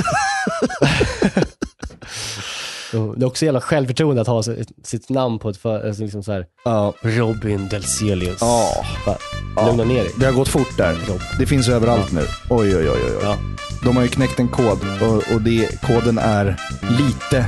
Det 2.92 2.98
är 2.98 3.26
också 3.26 3.46
jävla 3.46 3.62
självförtroende 3.62 4.22
att 4.22 4.28
ha 4.28 4.44
sitt, 4.84 5.10
namn 5.10 5.40
på 5.40 5.50
ett 5.50 5.58
för, 5.58 5.88
alltså 5.88 6.04
liksom 6.04 6.24
så 6.24 6.32
här, 6.32 6.46
ja. 6.66 6.94
Robin 7.02 7.68
Delselius. 7.68 8.38
Ja. 8.42 8.86
Bara, 9.06 9.68
Lugna 9.68 9.84
ner 9.84 10.04
dig. 10.04 10.12
Det 10.20 10.26
har 10.26 10.34
gått 10.34 10.48
fort 10.48 10.78
där. 10.78 10.94
Rob. 10.94 11.22
Det 11.40 11.46
finns 11.46 11.70
överallt 11.70 12.12
nu. 12.12 12.22
Oj, 12.50 12.78
oj, 12.78 12.90
oj. 12.90 12.90
oj. 12.90 13.02
oj. 13.06 13.20
Ja. 13.22 13.38
De 13.84 13.96
har 13.96 14.04
ju 14.04 14.10
knäckt 14.10 14.40
en 14.40 14.48
kod 14.48 14.80
och, 15.02 15.34
och 15.36 15.42
det, 15.42 15.82
koden 15.82 16.18
är 16.18 16.46
lite 16.82 17.46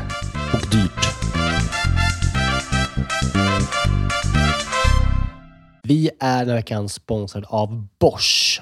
och 0.54 0.70
dyrt. 0.72 1.10
Vi 5.84 6.10
är 6.20 6.40
den 6.40 6.50
här 6.50 6.56
veckan 6.56 6.90
sponsrade 6.90 7.48
av 7.50 7.88
Bosch 8.00 8.62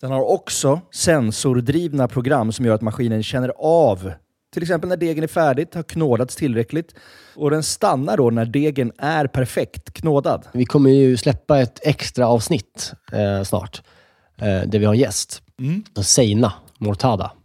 Den 0.00 0.10
har 0.10 0.30
också 0.30 0.80
sensordrivna 0.90 2.08
program 2.08 2.52
som 2.52 2.64
gör 2.64 2.74
att 2.74 2.82
maskinen 2.82 3.22
känner 3.22 3.52
av 3.58 4.12
till 4.52 4.62
exempel 4.62 4.88
när 4.88 4.96
degen 4.96 5.24
är 5.24 5.28
färdigt, 5.28 5.74
har 5.74 5.82
knådats 5.82 6.36
tillräckligt. 6.36 6.94
Och 7.36 7.50
den 7.50 7.62
stannar 7.62 8.16
då 8.16 8.30
när 8.30 8.44
degen 8.44 8.92
är 8.98 9.26
perfekt 9.26 9.92
knådad. 9.92 10.46
Vi 10.52 10.64
kommer 10.64 10.90
ju 10.90 11.16
släppa 11.16 11.60
ett 11.60 11.80
extra 11.82 12.26
avsnitt 12.26 12.92
eh, 13.12 13.42
snart, 13.42 13.82
eh, 14.36 14.46
där 14.46 14.78
vi 14.78 14.84
har 14.84 14.94
en 14.94 15.00
gäst. 15.00 15.42
Mm. 15.58 15.84
Seina 16.02 16.52
Mortada. 16.78 17.32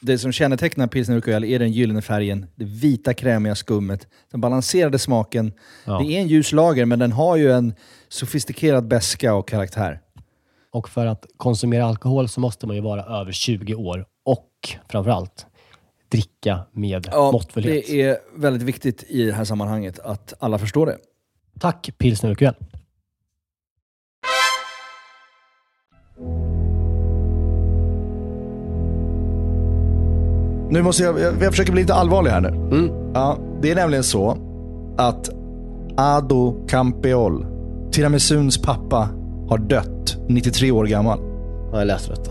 Det 0.00 0.18
som 0.18 0.32
kännetecknar 0.32 0.86
pilsner 0.86 1.16
urquell 1.16 1.44
är 1.44 1.58
den 1.58 1.72
gyllene 1.72 2.02
färgen, 2.02 2.46
det 2.54 2.64
vita 2.64 3.14
krämiga 3.14 3.54
skummet, 3.54 4.06
den 4.30 4.40
balanserade 4.40 4.98
smaken. 4.98 5.52
Ja. 5.84 5.98
Det 5.98 6.16
är 6.16 6.20
en 6.20 6.28
ljus 6.28 6.52
lager, 6.52 6.84
men 6.84 6.98
den 6.98 7.12
har 7.12 7.36
ju 7.36 7.52
en 7.52 7.74
sofistikerad 8.08 8.88
beska 8.88 9.34
och 9.34 9.48
karaktär. 9.48 10.00
Och 10.70 10.88
för 10.88 11.06
att 11.06 11.26
konsumera 11.36 11.86
alkohol 11.86 12.28
så 12.28 12.40
måste 12.40 12.66
man 12.66 12.76
ju 12.76 12.82
vara 12.82 13.20
över 13.20 13.32
20 13.32 13.74
år 13.74 14.06
och 14.24 14.48
framförallt 14.88 15.46
dricka 16.08 16.60
med 16.72 17.08
måttfullhet. 17.14 17.86
det 17.86 18.02
är 18.02 18.18
väldigt 18.36 18.62
viktigt 18.62 19.04
i 19.08 19.24
det 19.24 19.32
här 19.32 19.44
sammanhanget 19.44 19.98
att 19.98 20.34
alla 20.38 20.58
förstår 20.58 20.86
det. 20.86 20.98
Tack 21.60 21.90
Pilsner 21.98 22.30
Urquell. 22.30 22.54
Nu 30.70 30.82
måste 30.82 31.02
jag, 31.02 31.20
jag, 31.20 31.34
jag 31.40 31.50
försöker 31.50 31.72
bli 31.72 31.80
lite 31.82 31.94
allvarlig 31.94 32.30
här 32.30 32.40
nu. 32.40 32.48
Mm. 32.48 32.90
Ja, 33.14 33.36
det 33.62 33.70
är 33.70 33.74
nämligen 33.74 34.04
så 34.04 34.36
att 34.96 35.30
Ado 35.96 36.66
Campeol, 36.68 37.46
tiramisuns 37.92 38.58
pappa, 38.62 39.08
har 39.48 39.58
dött 39.58 40.16
93 40.28 40.70
år 40.72 40.84
gammal. 40.84 41.18
Ja, 41.72 41.78
jag 41.78 41.86
läste 41.86 42.10
detta. 42.10 42.30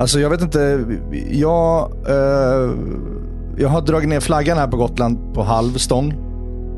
Alltså 0.00 0.20
jag 0.20 0.30
vet 0.30 0.42
inte, 0.42 0.84
jag, 1.30 1.90
eh, 2.08 2.70
jag 3.58 3.68
har 3.68 3.80
dragit 3.80 4.08
ner 4.08 4.20
flaggan 4.20 4.58
här 4.58 4.66
på 4.66 4.76
Gotland 4.76 5.34
på 5.34 5.42
halv 5.42 5.72
stång. 5.72 6.14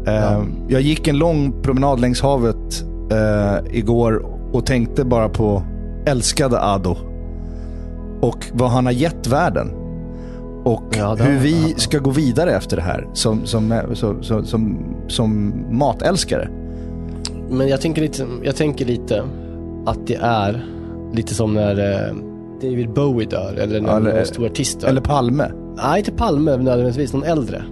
Eh, 0.06 0.42
Jag 0.68 0.80
gick 0.80 1.08
en 1.08 1.18
lång 1.18 1.62
promenad 1.62 2.00
längs 2.00 2.22
havet 2.22 2.84
eh, 3.10 3.76
igår 3.76 4.26
och 4.52 4.66
tänkte 4.66 5.04
bara 5.04 5.28
på 5.28 5.62
älskade 6.06 6.60
Ado. 6.60 6.96
Och 8.20 8.46
vad 8.52 8.70
han 8.70 8.86
har 8.86 8.92
gett 8.92 9.26
världen. 9.26 9.70
Och 10.64 10.82
Ja, 10.96 11.14
hur 11.14 11.38
vi 11.38 11.74
ska 11.76 11.98
gå 11.98 12.10
vidare 12.10 12.52
efter 12.56 12.76
det 12.76 12.82
här 12.82 13.08
som, 13.12 13.46
som, 13.46 13.80
som, 13.94 14.22
som, 14.22 14.44
som, 14.44 14.78
som 15.08 15.52
matälskare. 15.70 16.48
Men 17.50 17.68
jag 17.68 17.80
tänker 17.80 18.02
lite, 18.02 18.26
jag 18.42 18.56
tänker 18.56 18.84
lite 18.84 19.22
att 19.86 20.06
det 20.06 20.14
är 20.22 20.64
lite 21.12 21.34
som 21.34 21.54
när 21.54 21.92
eh, 21.92 22.14
David 22.62 22.90
Bowie 22.92 23.26
dör 23.28 23.54
eller 23.54 23.80
när 23.80 23.88
Ja, 23.90 23.96
eller- 23.96 24.14
någon 24.16 24.26
stor 24.26 24.46
artist 24.46 24.80
dör. 24.80 24.88
Eller 24.88 25.00
Palme. 25.00 25.50
Nej, 25.76 25.98
inte 25.98 26.12
Palme 26.12 26.56
nödvändigtvis, 26.56 27.12
någon 27.12 27.22
äldre. 27.22 27.62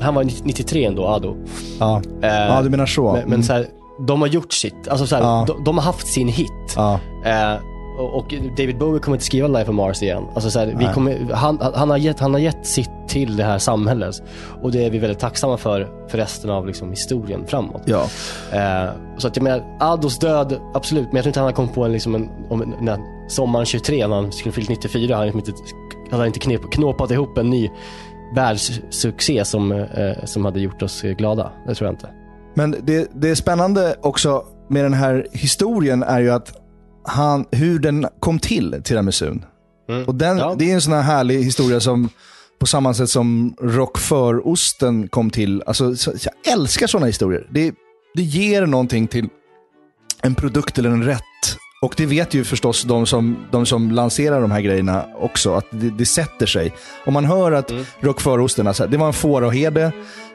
Han 0.00 0.14
var 0.14 0.24
93 0.44 0.84
ändå, 0.84 1.06
Ado. 1.06 1.36
Ja, 1.80 2.02
Eh, 2.22 2.28
ja 2.28 2.62
du 2.62 2.70
menar 2.70 2.86
så. 2.86 3.12
Men, 3.12 3.30
men 3.30 3.42
så 3.42 3.52
här, 3.52 3.66
de 4.06 4.20
har 4.20 4.28
gjort 4.28 4.52
sitt. 4.52 4.88
Alltså 4.88 5.06
så 5.06 5.16
här, 5.16 5.22
Ja. 5.22 5.44
de, 5.46 5.64
de 5.64 5.78
har 5.78 5.84
haft 5.84 6.06
sin 6.06 6.28
hit. 6.28 6.48
Ja. 6.76 7.00
Eh, 7.24 7.54
och, 7.98 8.34
David 8.56 8.78
Bowie 8.78 9.00
kommer 9.00 9.16
inte 9.16 9.24
skriva 9.24 9.48
Life 9.48 9.70
on 9.70 9.76
Mars 9.76 10.02
igen. 10.02 10.24
Alltså 10.34 10.50
så 10.50 10.58
här, 10.58 10.74
vi 10.78 10.88
kommer, 10.94 11.32
han, 11.32 11.58
han, 11.74 11.90
har 11.90 11.96
gett, 11.96 12.20
han 12.20 12.32
har 12.32 12.40
gett 12.40 12.66
sitt 12.66 12.90
till 13.08 13.36
det 13.36 13.44
här 13.44 13.58
samhället. 13.58 14.22
Och 14.62 14.72
det 14.72 14.84
är 14.84 14.90
vi 14.90 14.98
väldigt 14.98 15.18
tacksamma 15.18 15.56
för, 15.56 15.88
för 16.08 16.18
resten 16.18 16.50
av 16.50 16.66
liksom, 16.66 16.90
historien 16.90 17.46
framåt. 17.46 17.82
ja. 17.84 18.02
Eh, 18.52 18.90
så 19.18 19.28
att 19.28 19.36
jag 19.36 19.42
menar, 19.42 19.76
Ados 19.80 20.18
död, 20.18 20.60
absolut. 20.74 21.06
Men 21.06 21.16
jag 21.16 21.22
tror 21.22 21.30
inte 21.30 21.40
han 21.40 21.46
har 21.46 21.52
kommit 21.52 21.74
på 21.74 21.84
en, 21.84 21.92
liksom 21.92 22.14
en, 22.14 22.30
om 22.50 22.62
en, 22.62 22.74
när, 22.80 22.98
sommaren 23.28 23.66
23 23.66 24.06
när 24.06 24.16
han 24.16 24.32
skulle 24.32 24.52
fyllt 24.52 24.68
94. 24.68 25.16
Han 25.16 25.26
hade 25.26 25.38
inte, 25.38 25.52
han 26.10 26.18
hade 26.18 26.26
inte 26.26 26.40
knep, 26.40 26.72
knåpat 26.72 27.10
ihop 27.10 27.38
en 27.38 27.50
ny 27.50 27.70
världssuccé 28.34 29.44
som, 29.44 29.72
eh, 29.72 30.24
som 30.24 30.44
hade 30.44 30.60
gjort 30.60 30.82
oss 30.82 31.02
glada. 31.02 31.52
Det 31.66 31.74
tror 31.74 31.86
jag 31.86 31.92
inte. 31.92 32.08
Men 32.54 32.76
det, 32.82 33.08
det 33.14 33.30
är 33.30 33.34
spännande 33.34 33.96
också 34.00 34.44
med 34.68 34.84
den 34.84 34.94
här 34.94 35.26
historien 35.32 36.02
är 36.02 36.20
ju 36.20 36.30
att 36.30 36.61
han, 37.04 37.44
hur 37.50 37.78
den 37.78 38.06
kom 38.20 38.38
till, 38.38 38.80
tiramisun. 38.84 39.44
Mm. 39.88 40.04
Och 40.04 40.14
den, 40.14 40.38
Ja. 40.38 40.54
Det 40.58 40.70
är 40.70 40.74
en 40.74 40.80
sån 40.80 40.92
här 40.92 41.02
härlig 41.02 41.42
historia 41.42 41.80
som 41.80 42.08
på 42.58 42.66
samma 42.66 42.94
sätt 42.94 43.10
som 43.10 43.54
roquefort-osten 43.60 45.08
kom 45.08 45.30
till. 45.30 45.62
Alltså, 45.66 45.96
så, 45.96 46.12
jag 46.22 46.52
älskar 46.52 46.86
sådana 46.86 47.06
historier. 47.06 47.46
Det, 47.50 47.74
det 48.14 48.22
ger 48.22 48.66
någonting 48.66 49.06
till 49.06 49.28
en 50.22 50.34
produkt 50.34 50.78
eller 50.78 50.90
en 50.90 51.02
rätt. 51.04 51.22
Och 51.82 51.94
det 51.96 52.06
vet 52.06 52.34
ju 52.34 52.44
förstås 52.44 52.82
de 52.82 53.06
som, 53.06 53.36
de 53.52 53.66
som 53.66 53.90
lanserar 53.90 54.40
de 54.40 54.50
här 54.50 54.60
grejerna 54.60 55.04
också, 55.20 55.54
att 55.54 55.66
det, 55.70 55.90
det 55.90 56.06
sätter 56.06 56.46
sig. 56.46 56.72
Om 57.06 57.12
man 57.14 57.24
hör 57.24 57.52
att 57.52 57.70
Mm. 57.70 57.84
roquefort-osten, 58.00 58.66
alltså, 58.68 58.86
det 58.86 58.96
var 58.96 59.06
en 59.06 59.12
fåraherde 59.12 59.92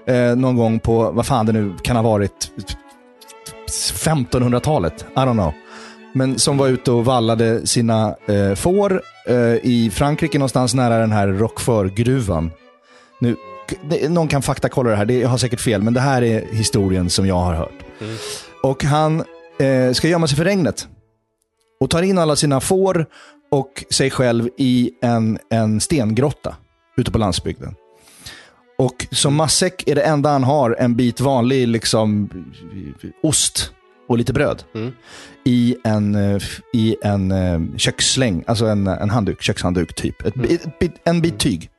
eh, 0.07 0.35
någon 0.35 0.55
gång 0.55 0.79
på, 0.79 1.11
vad 1.11 1.25
fan 1.25 1.45
det 1.45 1.51
nu 1.53 1.73
kan 1.83 1.95
ha 1.95 2.03
varit, 2.03 2.51
1500-talet. 3.93 5.05
I 5.15 5.19
don't 5.19 5.33
know. 5.33 5.53
Men 6.17 6.39
som 6.39 6.57
var 6.57 6.67
ute 6.67 6.91
och 6.91 7.05
vallade 7.05 7.67
sina 7.67 8.15
eh, 8.25 8.55
får 8.55 9.01
eh, 9.25 9.55
i 9.63 9.91
Frankrike 9.93 10.37
någonstans 10.37 10.73
nära 10.73 10.97
den 10.97 11.11
här 11.11 11.27
Roquefort-gruvan. 11.27 12.51
Nu, 13.19 13.35
det, 13.89 14.09
någon 14.09 14.27
kan 14.27 14.41
faktakolla 14.41 14.89
det 14.89 14.95
här, 14.95 15.05
det, 15.05 15.19
jag 15.19 15.29
har 15.29 15.37
säkert 15.37 15.61
fel, 15.61 15.83
men 15.83 15.93
det 15.93 15.99
här 15.99 16.21
är 16.21 16.45
historien 16.51 17.09
som 17.09 17.27
jag 17.27 17.39
har 17.39 17.53
hört. 17.53 17.83
Och 18.63 18.83
han 18.83 19.23
eh, 19.59 19.91
ska 19.93 20.07
gömma 20.07 20.27
sig 20.27 20.37
för 20.37 20.43
regnet. 20.43 20.87
Och 21.79 21.89
tar 21.89 22.01
in 22.01 22.17
alla 22.17 22.35
sina 22.35 22.59
får 22.59 23.05
och 23.51 23.85
sig 23.89 24.11
själv 24.11 24.49
i 24.57 24.91
en, 25.01 25.39
en 25.49 25.81
stengrotta 25.81 26.55
ute 26.97 27.11
på 27.11 27.17
landsbygden. 27.17 27.75
Och 28.77 29.07
som 29.11 29.35
matsäck 29.35 29.87
är 29.87 29.95
det 29.95 30.01
enda 30.01 30.29
han 30.29 30.43
har 30.43 30.75
en 30.79 30.95
bit 30.95 31.19
vanlig 31.19 31.67
liksom, 31.67 32.29
ost 33.23 33.71
och 34.07 34.17
lite 34.17 34.33
bröd. 34.33 34.63
Mm. 34.75 34.91
I 35.45 35.75
en, 35.83 36.15
eh, 36.15 36.41
i 36.73 36.95
en 37.03 37.31
eh, 37.31 37.77
kökssläng, 37.77 38.43
alltså 38.47 38.65
en, 38.65 38.87
en 38.87 39.09
handduk, 39.09 39.41
kökshandduk 39.41 39.93
typ. 39.93 40.25
Ett, 40.25 40.33
bi- 40.33 40.53
ett, 40.55 40.79
bit- 40.79 41.01
en 41.03 41.21
bit 41.21 41.39
tyg. 41.39 41.69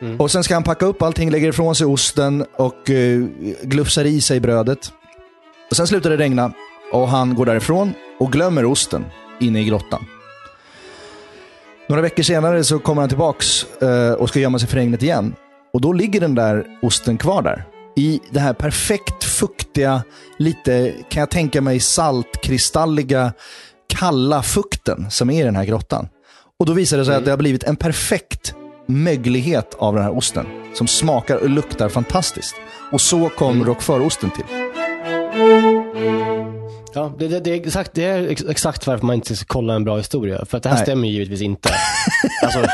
Mm. 0.00 0.20
Och 0.20 0.30
sen 0.30 0.44
ska 0.44 0.54
han 0.54 0.62
packa 0.62 0.86
upp 0.86 1.02
allting, 1.02 1.30
lägger 1.30 1.48
ifrån 1.48 1.74
sig 1.74 1.86
osten 1.86 2.44
och 2.56 2.90
uh, 2.90 3.28
glufsar 3.62 4.04
i 4.04 4.20
sig 4.20 4.40
brödet. 4.40 4.92
Och 5.70 5.76
sen 5.76 5.86
slutar 5.86 6.10
det 6.10 6.16
regna 6.16 6.52
och 6.92 7.08
han 7.08 7.34
går 7.34 7.46
därifrån 7.46 7.92
och 8.20 8.32
glömmer 8.32 8.64
osten 8.64 9.04
inne 9.40 9.60
i 9.60 9.64
grottan. 9.64 10.04
Några 11.88 12.02
veckor 12.02 12.22
senare 12.22 12.64
så 12.64 12.78
kommer 12.78 13.02
han 13.02 13.08
tillbaks 13.08 13.66
eh, 13.82 14.12
och 14.12 14.28
ska 14.28 14.40
gömma 14.40 14.58
sig 14.58 14.68
för 14.68 14.76
regnet 14.76 15.02
igen. 15.02 15.34
Och 15.72 15.80
då 15.80 15.92
ligger 15.92 16.20
den 16.20 16.34
där 16.34 16.66
osten 16.82 17.18
kvar 17.18 17.42
där. 17.42 17.64
I 17.96 18.20
det 18.30 18.40
här 18.40 18.52
perfekt 18.52 19.24
fuktiga, 19.38 20.02
lite, 20.38 20.94
kan 21.08 21.20
jag 21.20 21.30
tänka 21.30 21.60
mig, 21.60 21.80
saltkristalliga, 21.80 23.32
kalla 23.94 24.42
fukten 24.42 25.10
som 25.10 25.30
är 25.30 25.40
i 25.40 25.44
den 25.44 25.56
här 25.56 25.64
grottan. 25.64 26.08
Och 26.60 26.66
då 26.66 26.72
visar 26.72 26.98
det 26.98 27.04
sig 27.04 27.14
att 27.16 27.24
det 27.24 27.30
har 27.30 27.38
blivit 27.38 27.62
en 27.64 27.76
perfekt 27.76 28.54
möglighet 28.86 29.74
av 29.78 29.94
den 29.94 30.02
här 30.04 30.16
osten. 30.16 30.46
Som 30.74 30.86
smakar 30.86 31.36
och 31.36 31.48
luktar 31.50 31.88
fantastiskt. 31.88 32.54
Och 32.92 33.00
så 33.00 33.28
kom 33.28 33.64
roquefort-osten 33.64 34.30
till. 34.30 34.44
Ja, 36.94 37.14
det, 37.18 37.28
det, 37.28 37.40
det, 37.40 37.50
är 37.50 37.54
exakt, 37.54 37.94
det 37.94 38.04
är 38.04 38.28
ex- 38.28 38.44
exakt 38.48 38.86
varför 38.86 39.06
man 39.06 39.14
inte 39.16 39.36
ska 39.36 39.44
kolla 39.48 39.74
en 39.74 39.84
bra 39.84 39.96
historia. 39.96 40.44
För 40.44 40.56
att 40.56 40.62
det 40.62 40.68
här 40.68 40.76
Nej. 40.76 40.84
stämmer 40.84 41.08
givetvis 41.08 41.42
inte. 41.42 41.68
Alltså, 42.42 42.66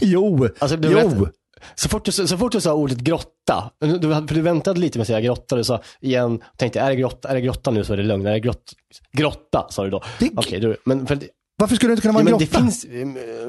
Jo, 0.00 0.48
alltså, 0.58 0.76
jo. 0.82 1.08
vet, 1.08 1.32
så, 1.74 1.88
fort 1.88 2.04
du, 2.04 2.12
så 2.12 2.38
fort 2.38 2.52
du 2.52 2.60
sa 2.60 2.72
ordet 2.74 2.98
grotta, 2.98 3.70
du, 3.80 4.00
för 4.00 4.34
du 4.34 4.40
väntade 4.40 4.80
lite 4.80 4.98
med 4.98 5.02
att 5.02 5.06
säga 5.06 5.20
grotta, 5.20 5.56
du 5.56 5.64
sa 5.64 5.82
igen, 6.00 6.42
tänkte 6.56 6.80
är 6.80 6.90
det 6.90 6.96
grotta, 6.96 7.28
är 7.28 7.34
det 7.34 7.40
grotta 7.40 7.70
nu 7.70 7.84
så 7.84 7.92
är 7.92 7.96
det 7.96 8.02
lugn. 8.02 8.26
Är 8.26 8.32
det 8.32 8.40
grott, 8.40 8.72
grotta 9.12 9.66
sa 9.70 9.84
du 9.84 9.90
då. 9.90 10.02
Det- 10.18 10.30
Okej, 10.36 10.60
du, 10.60 10.76
men, 10.84 11.06
för, 11.06 11.18
Varför 11.58 11.76
skulle 11.76 11.90
det 11.90 11.92
inte 11.92 12.02
kunna 12.02 12.20
ja, 12.20 12.24
vara 12.24 12.30
en 12.30 12.30
men 12.30 12.38
det 12.38 12.44
grotta? 12.44 12.60
finns, 12.60 12.82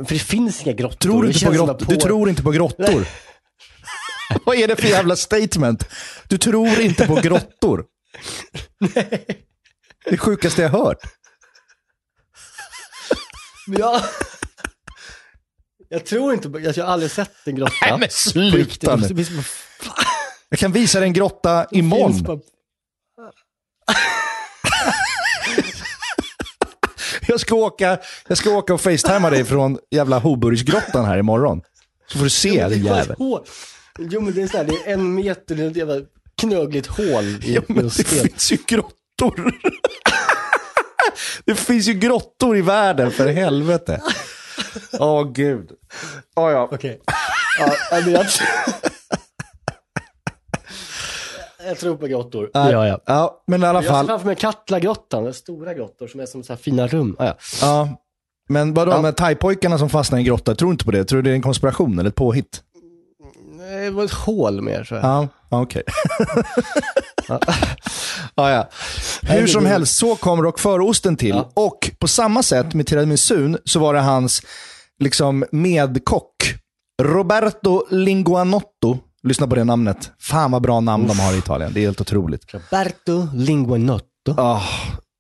för 0.08 0.14
det 0.14 0.20
finns 0.20 0.62
inga 0.64 0.74
grottor. 0.74 0.98
Tror 0.98 1.24
du 1.24 1.28
inte 1.28 1.46
på 1.46 1.52
grottor? 1.52 1.72
att 1.72 1.90
Du 1.90 1.96
tror 1.96 2.30
inte 2.30 2.44
på 2.44 2.52
grottor? 2.52 3.06
Vad 4.46 4.56
är 4.58 4.68
det 4.68 4.76
för 4.76 4.88
jävla 4.88 5.16
statement? 5.16 5.90
Du 6.28 6.38
tror 6.38 6.80
inte 6.80 7.08
på 7.08 7.16
grottor? 7.16 7.86
Det 10.10 10.18
sjukaste 10.18 10.62
jag 10.62 10.70
hört. 10.70 10.98
Ja. 13.68 14.02
Jag 15.90 16.06
tror 16.06 16.34
inte 16.34 16.50
på, 16.50 16.60
jag 16.60 16.74
har 16.74 16.84
aldrig 16.84 17.12
sett 17.12 17.32
en 17.48 17.56
grotta. 17.56 17.74
Nej, 17.82 18.00
men 18.00 18.10
sluta 18.10 18.98
På 18.98 18.98
nu. 18.98 19.26
Jag 20.50 20.60
kan 20.60 20.72
visa 20.72 21.00
dig 21.00 21.08
en 21.08 21.14
grotta 21.14 21.66
imorgon. 21.72 22.24
bara- 22.24 22.40
Jag 27.28 27.40
ska 27.40 27.56
åka, 27.56 27.98
jag 28.28 28.38
ska 28.38 28.50
åka 28.50 28.74
och 28.74 28.82
facetimea 28.82 29.30
dig 29.30 29.46
från 29.46 29.78
jävla 29.92 30.20
Hoburgsgrottan 30.20 31.06
här 31.06 31.18
imorgon. 31.18 31.62
Så 32.08 32.18
får 32.18 32.24
du 32.24 32.30
se 32.30 32.68
din 32.68 32.84
bara 32.84 33.02
ett 33.02 33.08
jävel. 33.10 33.16
Jo 34.00 34.22
men 34.22 34.34
det 34.34 34.42
är 34.42 34.48
så 34.48 34.58
här, 34.58 34.64
det 34.64 34.74
är 34.90 34.94
en 34.94 35.14
meter, 35.16 35.56
det 35.56 35.64
är 35.64 35.70
ett 35.72 35.76
jävla 35.76 35.96
knögligt 36.42 36.88
hål 36.88 37.24
i, 37.26 37.54
i 37.56 37.60
men 37.68 37.78
en 37.78 37.84
det 37.84 37.90
sten. 37.90 38.06
finns 38.28 38.52
ju 38.52 38.58
grottor. 38.68 39.52
Det 41.46 41.56
finns 41.56 41.88
ju 41.88 41.94
grottor 41.94 42.58
i 42.58 42.62
världen, 42.62 43.12
för 43.12 43.28
helvete. 43.28 44.02
Åh 45.00 45.32
gud. 45.32 45.72
Oh, 46.36 46.52
ja. 46.52 46.70
Okej. 46.72 47.02
Ja, 47.60 47.74
nej, 47.92 48.04
men 48.04 48.14
jag, 48.14 48.26
jag 51.68 51.78
tror 51.80 51.96
på 51.98 52.08
grottor. 52.08 52.50
Gör 52.54 52.86
jag. 52.86 53.02
Ja, 53.06 53.44
men 53.48 53.64
i 53.64 53.66
alla 53.66 53.78
Jag 53.78 53.84
ser 53.84 53.92
fall. 53.92 54.06
framför 54.06 54.26
mig 54.26 54.36
Katlagrottan, 54.36 55.24
den 55.24 55.34
stora 55.34 55.74
grottor 55.74 56.08
som 56.08 56.20
är 56.20 56.26
som 56.26 56.44
så 56.44 56.54
här 56.54 56.58
fina 56.58 56.88
rum. 56.88 57.16
Ah, 57.20 57.26
ja. 57.26 57.36
Ja. 57.62 57.90
Men 58.50 58.74
vadå 58.74 58.92
Ja. 58.92 59.02
med 59.02 59.16
thai-pojkarna 59.16 59.78
som 59.78 59.90
fastnar 59.90 60.18
i 60.20 60.22
en 60.22 60.26
grotta? 60.26 60.56
Tror 60.56 60.70
du 60.70 60.72
inte 60.72 60.86
på 60.86 60.92
det? 60.92 61.06
Tror 61.06 61.22
du 61.22 61.30
det 61.30 61.30
är 61.34 61.36
en 61.36 61.42
konspiration 61.42 62.00
eller 62.00 62.10
ett 62.10 62.16
påhitt? 62.16 62.62
Nej, 63.52 63.84
Det 63.86 63.90
var 63.92 64.04
ett 64.04 64.12
hål 64.14 64.62
mer 64.62 64.84
tror 64.84 65.00
jag. 65.00 65.10
Ja, 65.10 65.28
ja, 65.50 65.62
okej. 65.62 65.84
ja, 68.38 68.52
ja. 68.52 68.70
Hur 69.22 69.48
som 69.48 69.66
helst, 69.66 69.98
så 69.98 70.16
kom 70.16 70.42
roquefort-osten 70.44 71.18
till. 71.18 71.30
Ja. 71.36 71.52
Och 71.54 71.92
på 72.00 72.08
samma 72.08 72.44
sätt 72.44 72.74
med 72.74 72.88
tiramisun 72.88 73.58
så 73.66 73.80
var 73.80 73.94
det 73.94 74.00
hans 74.00 74.42
liksom, 75.00 75.46
medkock, 75.52 76.34
Roberto 77.02 77.84
Linguanotto. 77.90 78.98
Lyssna 79.24 79.48
på 79.48 79.56
det 79.56 79.64
namnet. 79.64 80.12
Fan 80.20 80.52
vad 80.52 80.62
bra 80.62 80.80
namn 80.80 81.08
de 81.08 81.20
har 81.20 81.34
i 81.34 81.38
Italien. 81.38 81.72
Det 81.74 81.80
är 81.80 81.82
helt 81.82 82.02
otroligt. 82.02 82.54
Roberto 82.54 83.28
Linguanotto. 83.34 84.32
Oh, 84.38 84.64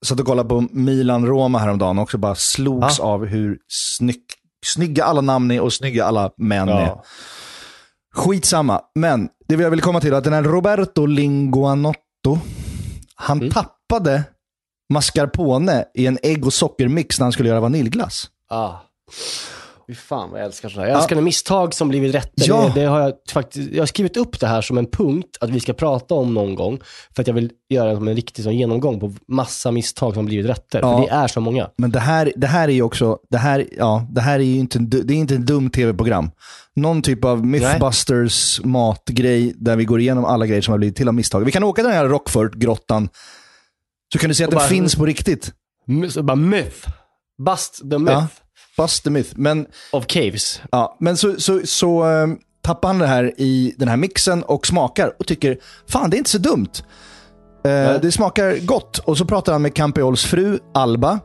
satt 0.06 0.20
och 0.20 0.26
kollade 0.26 0.50
på 0.50 0.68
Milan-Roma 0.72 1.60
häromdagen 1.60 1.98
och 1.98 2.04
också 2.04 2.18
bara 2.18 2.36
slogs 2.36 3.00
Ja. 3.00 3.06
av 3.06 3.26
hur 3.26 3.58
snygg, 3.68 4.22
snygga 4.66 5.04
alla 5.04 5.22
namn 5.22 5.52
är 5.52 5.62
och 5.62 5.74
snygga 5.74 6.06
alla 6.06 6.32
män 6.38 6.70
är. 6.70 6.82
Ja. 6.82 7.04
Skitsamma, 8.16 8.82
men 8.96 9.30
det 9.48 9.56
jag 9.56 9.70
vill 9.70 9.82
komma 9.82 10.02
till 10.02 10.14
är 10.14 10.18
att 10.18 10.24
den 10.24 10.34
här 10.34 10.44
Roberto 10.44 11.06
Linguanotto, 11.06 12.40
han 13.20 13.38
Mm. 13.38 13.52
tappade 13.52 14.24
mascarpone 14.94 15.86
i 15.94 16.08
en 16.08 16.18
ägg 16.24 16.46
och 16.46 16.54
sockermix 16.54 17.20
när 17.20 17.26
han 17.26 17.32
skulle 17.32 17.50
göra 17.50 17.60
vaniljglass. 17.60 18.30
Ah. 18.50 18.72
Fy 19.88 19.96
fan 19.96 20.32
vad 20.32 20.40
jag 20.40 20.46
älskar 20.46 20.70
sådär. 20.70 20.88
Jag 20.88 20.98
älskar 20.98 21.16
när 21.16 21.24
misstag 21.24 21.74
som 21.74 21.90
blivit 21.90 22.16
rätter. 22.16 22.46
Ja. 22.48 22.72
Det, 22.76 22.82
det 22.82 22.88
har 22.88 23.00
jag 23.00 23.14
faktiskt, 23.32 23.72
jag 23.72 23.82
har 23.82 23.88
skrivit 23.88 24.18
upp 24.18 24.40
det 24.40 24.48
här 24.48 24.62
som 24.62 24.78
en 24.78 24.86
punkt 24.86 25.38
att 25.40 25.50
vi 25.50 25.60
ska 25.60 25.74
prata 25.74 26.16
om 26.16 26.34
någon 26.34 26.56
gång. 26.56 26.80
För 27.16 27.22
att 27.22 27.28
jag 27.28 27.34
vill 27.34 27.52
göra 27.70 27.92
en, 27.92 28.16
riktig 28.16 28.44
sån 28.44 28.58
genomgång 28.58 29.00
på 29.00 29.14
massa 29.28 29.72
misstag 29.72 30.14
som 30.14 30.26
blivit 30.26 30.46
rätter. 30.46 30.80
Ja. 30.80 30.98
För 30.98 31.08
det 31.08 31.14
är 31.14 31.28
så 31.28 31.42
många. 31.42 31.70
Men 31.78 31.92
det 31.92 32.00
här, 32.00 32.34
det 32.36 32.48
här 32.48 32.68
är 32.68 32.74
ju 32.74 32.82
också, 32.82 33.18
det 33.30 33.38
här, 33.38 33.68
ja, 33.78 34.08
det 34.10 34.22
här 34.22 34.40
är 34.40 34.44
ju 34.44 34.60
inte, 34.60 34.80
det 34.80 35.14
är 35.14 35.18
inte 35.18 35.36
ett 35.36 35.48
dumt 35.48 35.70
tv-program. 35.70 36.30
Någon 36.76 37.02
typ 37.02 37.26
av 37.26 37.46
Mythbusters 37.46 38.62
matgrej 38.64 39.54
där 39.58 39.76
vi 39.76 39.86
går 39.86 40.00
igenom 40.00 40.26
alla 40.26 40.46
grejer 40.46 40.62
som 40.62 40.72
har 40.72 40.78
blivit 40.78 40.96
till 40.96 41.08
av 41.08 41.14
misstag. 41.14 41.46
Vi 41.46 41.52
kan 41.52 41.64
åka 41.64 41.82
till 41.82 41.90
den 41.90 41.98
här 41.98 42.10
Rockford-grottan 42.10 43.10
Så 44.14 44.20
kan 44.20 44.30
du 44.30 44.34
se 44.36 44.44
att 44.44 44.50
den 44.50 44.58
bara- 44.58 44.68
finns 44.68 44.96
på 44.96 45.06
riktigt. 45.06 45.54
Så 46.10 46.24
bara 46.24 46.36
myth. 46.36 46.90
Bust 47.46 47.90
the 47.92 47.98
myth 47.98 48.12
Ja. 48.12 48.28
Bust 48.78 49.04
the 49.04 49.10
myth. 49.10 49.32
Men, 49.36 49.66
of 49.92 50.06
caves. 50.08 50.62
ja, 50.72 50.98
men 51.00 51.18
så, 51.18 51.40
så, 51.40 51.62
så 51.64 52.10
eh, 52.10 52.28
tappar 52.62 52.88
han 52.88 53.00
det 53.00 53.08
här 53.08 53.34
i 53.38 53.76
den 53.78 53.88
här 53.88 53.98
mixen 53.98 54.44
och 54.44 54.68
smakar 54.68 55.14
och 55.20 55.28
tycker, 55.28 55.58
fan 55.88 56.10
det 56.10 56.16
är 56.16 56.20
inte 56.20 56.30
så 56.30 56.38
dumt. 56.38 56.72
Eh, 57.66 58.02
det 58.02 58.12
smakar 58.12 58.66
gott. 58.66 58.98
Och 58.98 59.18
så 59.18 59.26
pratar 59.26 59.54
han 59.54 59.62
med 59.62 59.76
Campeols 59.76 60.26
fru 60.26 60.60
Alba. 60.74 61.20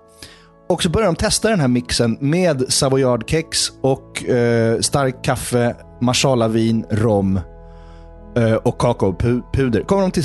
Och 0.69 0.83
så 0.83 0.89
börjar 0.89 1.07
de 1.07 1.17
testa 1.17 1.49
den 1.49 1.61
här 1.61 1.69
mixen 1.69 2.19
med 2.21 2.73
savoyardkex 2.73 3.73
och 3.81 4.25
eh, 4.25 4.81
starkt 4.81 5.25
kaffe, 5.25 5.77
masala-vin, 6.01 6.85
rom 6.91 7.41
eh, 8.37 8.55
och 8.55 8.79
kakaopuder. 8.81 9.83
Kommer 9.83 10.03
de 10.03 10.11
till, 10.11 10.25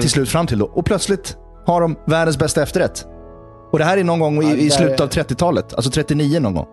till 0.00 0.10
slut 0.10 0.28
fram 0.28 0.46
till 0.46 0.58
då. 0.58 0.66
Och 0.66 0.84
plötsligt 0.84 1.36
har 1.66 1.80
de 1.80 1.96
världens 2.06 2.38
bästa 2.38 2.62
efterrätt. 2.62 3.06
Och 3.74 3.78
det 3.78 3.84
här 3.84 3.96
är 3.96 4.04
någon 4.04 4.20
gång 4.20 4.42
i, 4.42 4.66
i 4.66 4.70
slutet 4.70 5.00
av 5.00 5.08
30-talet. 5.08 5.74
Alltså 5.74 5.90
39 5.90 6.40
någon 6.40 6.54
gång. 6.54 6.66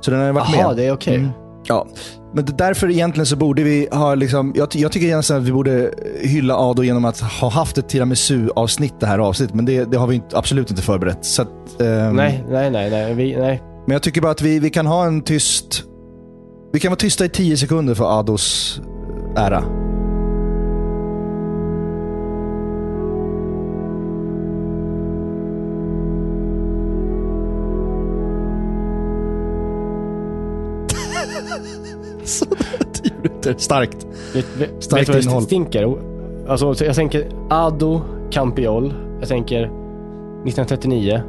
Så 0.00 0.10
den 0.10 0.20
har 0.20 0.32
varit 0.32 0.48
Jaha, 0.52 0.68
med. 0.68 0.76
det 0.76 0.84
är 0.84 0.92
okej. 0.92 1.14
Mm. 1.14 1.30
Ja, 1.64 1.86
men 2.34 2.44
därför 2.58 2.90
egentligen 2.90 3.26
så 3.26 3.36
borde 3.36 3.62
vi 3.62 3.88
ha, 3.92 4.14
liksom, 4.14 4.52
jag, 4.56 4.68
jag 4.72 4.92
tycker 4.92 5.06
egentligen 5.06 5.42
att 5.42 5.48
vi 5.48 5.52
borde 5.52 5.90
hylla 6.20 6.56
Ado 6.56 6.82
genom 6.82 7.04
att 7.04 7.20
ha 7.20 7.48
haft 7.50 7.78
ett 7.78 7.88
tiramisu-avsnitt 7.88 8.94
det 9.00 9.06
här 9.06 9.18
avsnittet, 9.18 9.54
men 9.54 9.64
det, 9.64 9.84
det 9.84 9.96
har 9.96 10.06
vi 10.06 10.14
inte, 10.14 10.38
absolut 10.38 10.70
inte 10.70 10.82
förberett. 10.82 11.24
Så 11.24 11.42
att, 11.42 11.80
ehm, 11.80 12.16
Nej, 12.16 12.44
nej, 12.50 12.70
nej, 12.70 12.90
nej. 12.90 13.14
Vi, 13.14 13.36
nej. 13.36 13.62
Men 13.86 13.92
jag 13.92 14.02
tycker 14.02 14.20
bara 14.20 14.32
att 14.32 14.42
vi, 14.42 14.58
vi 14.58 14.70
kan 14.70 14.86
ha 14.86 15.06
en 15.06 15.22
tyst... 15.22 15.84
Vi 16.72 16.80
kan 16.80 16.90
vara 16.90 16.98
tysta 16.98 17.24
i 17.24 17.28
10 17.28 17.56
sekunder 17.56 17.94
för 17.94 18.18
Ados 18.20 18.80
ära. 19.36 19.64
Så 32.30 32.44
10 32.92 33.12
minuter. 33.22 33.54
Starkt. 33.58 34.06
Vet, 34.34 34.46
vet, 34.58 34.70
Starkt 34.84 35.08
vet 35.08 35.22
innehåll. 35.22 35.40
det 35.42 35.46
stinker? 35.46 35.96
Alltså, 36.48 36.74
så 36.74 36.84
jag 36.84 36.94
tänker 36.94 37.28
Ado, 37.50 38.00
Campiol. 38.30 38.94
Jag 39.20 39.28
tänker 39.28 39.62
1939. 39.62 41.22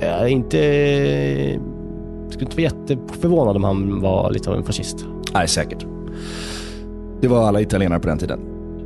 Jag 0.00 0.08
är 0.20 0.26
inte... 0.26 0.58
skulle 2.30 2.44
inte 2.44 2.56
vara 2.56 2.62
jätteförvånad 2.62 3.56
om 3.56 3.64
han 3.64 4.00
var 4.00 4.30
lite 4.30 4.50
av 4.50 4.56
en 4.56 4.64
fascist. 4.64 5.04
Nej, 5.34 5.48
säkert. 5.48 5.86
Det 7.20 7.28
var 7.28 7.48
alla 7.48 7.60
italienare 7.60 8.00
på 8.00 8.08
den 8.08 8.18
tiden. 8.18 8.40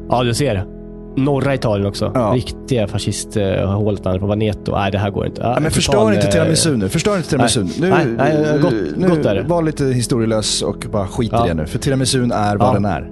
Ja, 0.09 0.23
du 0.23 0.35
ser. 0.35 0.76
Norra 1.17 1.55
Italien 1.55 1.87
också. 1.89 2.11
Ja. 2.15 2.33
Riktiga 2.35 2.87
fascisthålet 2.89 4.03
på 4.21 4.27
Veneto. 4.27 4.73
Nej, 4.73 4.93
det 4.93 4.99
här 4.99 5.11
går 5.11 5.27
inte. 5.27 5.41
Ja, 5.41 5.49
men 5.49 5.57
Total, 5.57 5.71
förstör 5.73 6.13
inte 6.13 6.27
eh, 6.27 6.33
tiramisu 6.33 6.77
nu. 6.77 6.89
Förstör 6.89 7.17
inte 7.17 7.29
tiramisu. 7.29 7.63
Nej. 7.63 7.71
Nu, 7.81 7.89
Nej, 7.91 8.07
nej, 8.17 8.59
gott- 8.63 8.73
nu 8.97 9.09
gott 9.09 9.27
är 9.27 9.35
det. 9.35 9.43
var 9.43 9.63
lite 9.63 9.85
historielös 9.85 10.63
och 10.63 10.87
bara 10.93 11.07
skit 11.07 11.33
i 11.33 11.37
Ja. 11.37 11.45
det 11.47 11.55
nu. 11.55 11.67
För 11.67 11.79
tiramisun 11.79 12.33
är 12.33 12.57
vad 12.57 12.69
Ja. 12.69 12.73
den 12.73 12.85
är. 12.85 13.11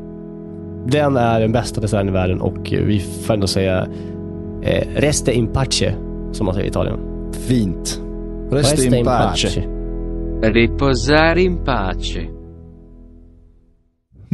Den 0.87 1.17
är 1.17 1.41
den 1.41 1.53
bästa 1.53 1.81
desserten 1.81 2.09
i 2.09 2.13
världen 2.13 2.41
och 2.41 2.57
vi 2.73 3.01
får 3.27 3.35
ändå 3.35 3.47
säga 3.47 3.87
eh, 4.63 4.89
reste 4.97 5.33
in 5.33 5.47
pace, 5.47 5.95
som 6.33 6.47
man 6.47 6.55
säger 6.55 6.67
i 6.67 6.71
Italien. 6.71 6.99
Fint. 7.33 8.01
Resta 8.51 8.97
in 8.97 9.05
pace. 9.05 9.63
Riposare 10.43 11.43
in 11.43 11.65
pace. 11.65 12.21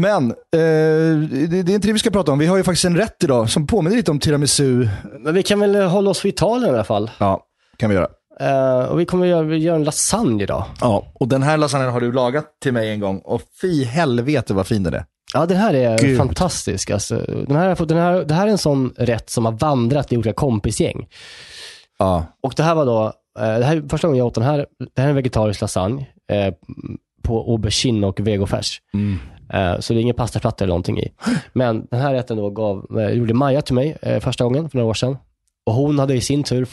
Men, 0.01 0.31
eh, 0.31 1.29
det, 1.31 1.63
det 1.63 1.73
är 1.73 1.75
inte 1.75 1.89
det 1.89 1.93
vi 1.93 1.99
ska 1.99 2.11
prata 2.11 2.33
om. 2.33 2.39
Vi 2.39 2.47
har 2.47 2.57
ju 2.57 2.63
faktiskt 2.63 2.85
en 2.85 2.97
rätt 2.97 3.25
idag 3.25 3.51
som 3.51 3.67
påminner 3.67 3.97
lite 3.97 4.11
om 4.11 4.19
tiramisu. 4.19 4.89
Men 5.19 5.35
vi 5.35 5.43
kan 5.43 5.61
väl 5.61 5.75
hålla 5.77 6.11
oss 6.11 6.25
vid 6.25 6.35
Italien 6.35 6.71
i 6.71 6.75
alla 6.75 6.85
fall. 6.85 7.11
Ja, 7.19 7.45
kan 7.77 7.91
vi 7.91 7.97
göra. 7.97 8.09
Eh, 8.41 8.85
och 8.85 9.01
vi 9.01 9.07
kommer 9.07 9.27
göra, 9.27 9.43
vi 9.43 9.57
gör 9.57 9.75
en 9.75 9.85
lasagne 9.85 10.43
idag. 10.43 10.65
Ja, 10.81 11.13
och 11.15 11.29
den 11.29 11.43
här 11.43 11.57
lasagnen 11.57 11.91
har 11.91 12.01
du 12.01 12.13
lagat 12.13 12.45
till 12.63 12.73
mig 12.73 12.91
en 12.91 13.01
gång. 13.01 13.19
Och 13.19 13.43
fy 13.61 13.85
helvete 13.85 14.55
vad 14.55 14.67
fin 14.67 14.83
den 14.83 14.95
är. 14.95 15.05
Ja, 15.35 15.47
den 15.47 15.57
här 15.57 15.75
är 15.75 15.99
Gud. 15.99 16.19
fantastisk. 16.19 16.91
Alltså, 16.91 17.15
den 17.49 17.57
här, 17.57 17.87
den 17.87 17.99
här, 17.99 18.25
det 18.25 18.35
här 18.35 18.47
är 18.47 18.51
en 18.51 18.59
sån 18.59 18.95
rätt 18.97 19.31
som 19.31 19.45
har 19.45 19.53
vandrat 19.53 20.13
i 20.13 20.17
olika 20.17 20.33
kompisgäng. 20.33 21.09
Ja. 21.99 22.27
Och 22.43 22.53
det 22.57 22.63
här 22.63 22.75
var 22.75 22.87
då, 22.87 23.05
eh, 23.39 23.59
det 23.59 23.65
här 23.65 23.77
är 23.77 23.89
första 23.89 24.09
gången 24.09 24.19
jag 24.19 24.27
åt 24.27 24.35
den 24.35 24.45
här, 24.45 24.67
det 24.95 25.03
här 25.03 25.05
är 25.05 25.11
en 25.11 25.17
vegetarisk 25.17 25.61
lasagne 25.61 26.07
eh, 26.33 26.55
på 27.23 27.53
aubergine 27.53 28.07
och 28.07 28.21
vegofärs. 28.21 28.81
Eh, 28.95 29.01
Eh, 29.53 29.79
så 29.79 29.93
det 29.93 29.99
är 29.99 30.03
ingen 30.03 30.15
pastaplatta 30.15 30.65
eller 30.65 30.73
någonting 30.73 30.99
i. 30.99 31.13
Men 31.53 31.87
den 31.91 32.01
här 32.01 32.15
rätten 32.15 32.37
då 32.37 32.51
gav, 32.51 32.99
eh, 33.01 33.11
gjorde 33.11 33.35
Maja 33.35 33.63
till 33.63 33.75
mig 33.75 33.97
eh, 34.03 34.21
första 34.21 34.45
gången 34.45 34.71
för 34.71 34.79
några 34.79 34.91
år 34.91 34.95
sedan. 34.95 35.17
Och 35.67 35.73
hon 35.73 35.99
hade 35.99 36.15
i 36.15 36.21
sin 36.21 36.43
tur 36.43 36.69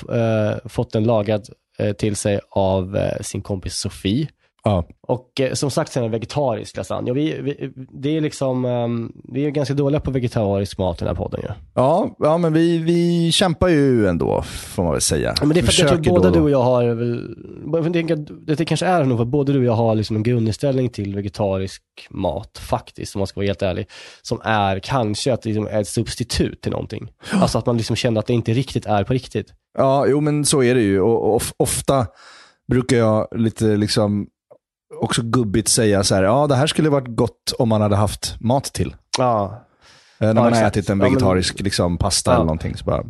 fått 0.70 0.92
den 0.92 1.04
lagad 1.04 1.50
till 1.98 2.16
sig 2.16 2.40
av 2.50 3.00
sin 3.22 3.42
kompis 3.42 3.76
Sofie. 3.76 4.28
Ja. 4.64 4.88
Och 5.08 5.42
eh, 5.42 5.54
som 5.54 5.72
sagt 5.72 5.92
så 5.92 6.00
är 6.00 6.02
den 6.02 6.12
vegetarisk 6.12 6.78
lasagne. 6.78 7.12
Och 7.12 7.18
vi, 7.18 7.42
vi, 7.42 7.72
det 7.76 8.18
är 8.18 8.22
liksom, 8.22 8.66
ehm, 8.66 9.12
vi 9.34 9.46
är 9.46 9.50
ganska 9.50 9.74
dåliga 9.74 10.00
på 10.00 10.12
vegetarisk 10.12 10.78
mat 10.78 10.98
i 10.98 11.00
den 11.00 11.08
här 11.08 11.24
podden 11.24 11.42
ju. 11.44 11.50
Ja, 11.74 12.16
ja 12.20 12.38
men 12.38 12.54
vi, 12.54 12.78
vi 12.78 13.32
kämpar 13.32 13.68
ju 13.68 14.08
ändå, 14.08 14.42
får 14.42 14.84
man 14.84 14.92
väl 14.92 15.02
säga. 15.02 15.34
Ja, 15.40 15.46
men 15.46 15.54
det 15.54 15.60
är 15.60 15.64
för 15.64 15.72
att 15.72 15.92
jag 15.92 16.04
tror 16.04 16.16
båda 16.16 16.30
då 16.30 16.36
du 16.36 16.42
och 16.42 16.50
jag 16.50 16.64
har, 16.64 16.84
väl, 16.86 18.56
det 18.58 18.66
kanske 18.66 18.86
är 18.86 19.04
nog 19.04 19.18
för 19.18 19.26
både 19.26 19.54
du 19.54 19.60
och 19.60 19.66
jag 19.66 19.74
har 19.74 19.96
liksom 19.96 20.16
en 20.16 20.24
grundinställning 20.24 20.90
till 20.90 21.16
vegetarisk 21.16 21.84
mat, 22.10 22.58
faktiskt, 22.58 23.16
om 23.16 23.20
man 23.20 23.28
ska 23.28 23.40
vara 23.40 23.48
helt 23.48 23.62
ärlig, 23.62 23.88
som 24.22 24.42
är 24.44 24.80
kanske 24.80 25.34
att 25.34 25.42
det 25.42 25.50
liksom 25.50 25.68
är 25.68 25.82
ett 25.82 25.88
substitut 25.88 26.62
till 26.62 26.72
någonting. 26.72 27.10
Alltså 27.32 27.58
att 27.58 27.66
man 27.66 27.78
liksom 27.78 27.96
känner 27.96 28.20
att 28.20 28.28
det 28.28 28.34
inte 28.34 28.54
riktigt 28.54 28.86
är 28.86 29.04
på 29.04 29.14
riktigt. 29.14 29.54
Ja, 29.78 30.06
jo 30.08 30.22
men 30.22 30.46
så 30.46 30.64
är 30.64 30.76
det 30.76 30.82
ju. 30.82 31.02
Och, 31.02 31.26
och 31.30 31.36
of- 31.36 31.54
ofta 31.58 32.08
brukar 32.72 32.98
jag 32.98 33.28
lite 33.36 33.66
liksom 33.66 34.28
också 35.02 35.22
gubbigt 35.22 35.68
säga 35.68 36.04
så 36.04 36.16
här, 36.16 36.24
ja 36.24 36.48
det 36.48 36.56
här 36.56 36.68
skulle 36.68 36.90
varit 36.90 37.08
gott 37.16 37.54
om 37.60 37.70
man 37.70 37.82
hade 37.82 37.96
haft 37.96 38.36
mat 38.40 38.64
till. 38.64 38.96
Ja. 39.18 39.64
Eh, 40.20 40.26
när 40.26 40.28
Ja, 40.28 40.34
man 40.34 40.44
har 40.44 40.52
exakt. 40.52 40.78
ätit 40.78 40.90
en 40.90 40.98
Ja, 41.00 41.04
men- 41.06 41.14
vegetarisk 41.14 41.60
liksom, 41.60 41.98
pasta 41.98 42.32
Ja. 42.32 42.36
eller 42.36 42.46
någonting. 42.46 42.78
Så 42.78 42.86
bara. 42.86 43.04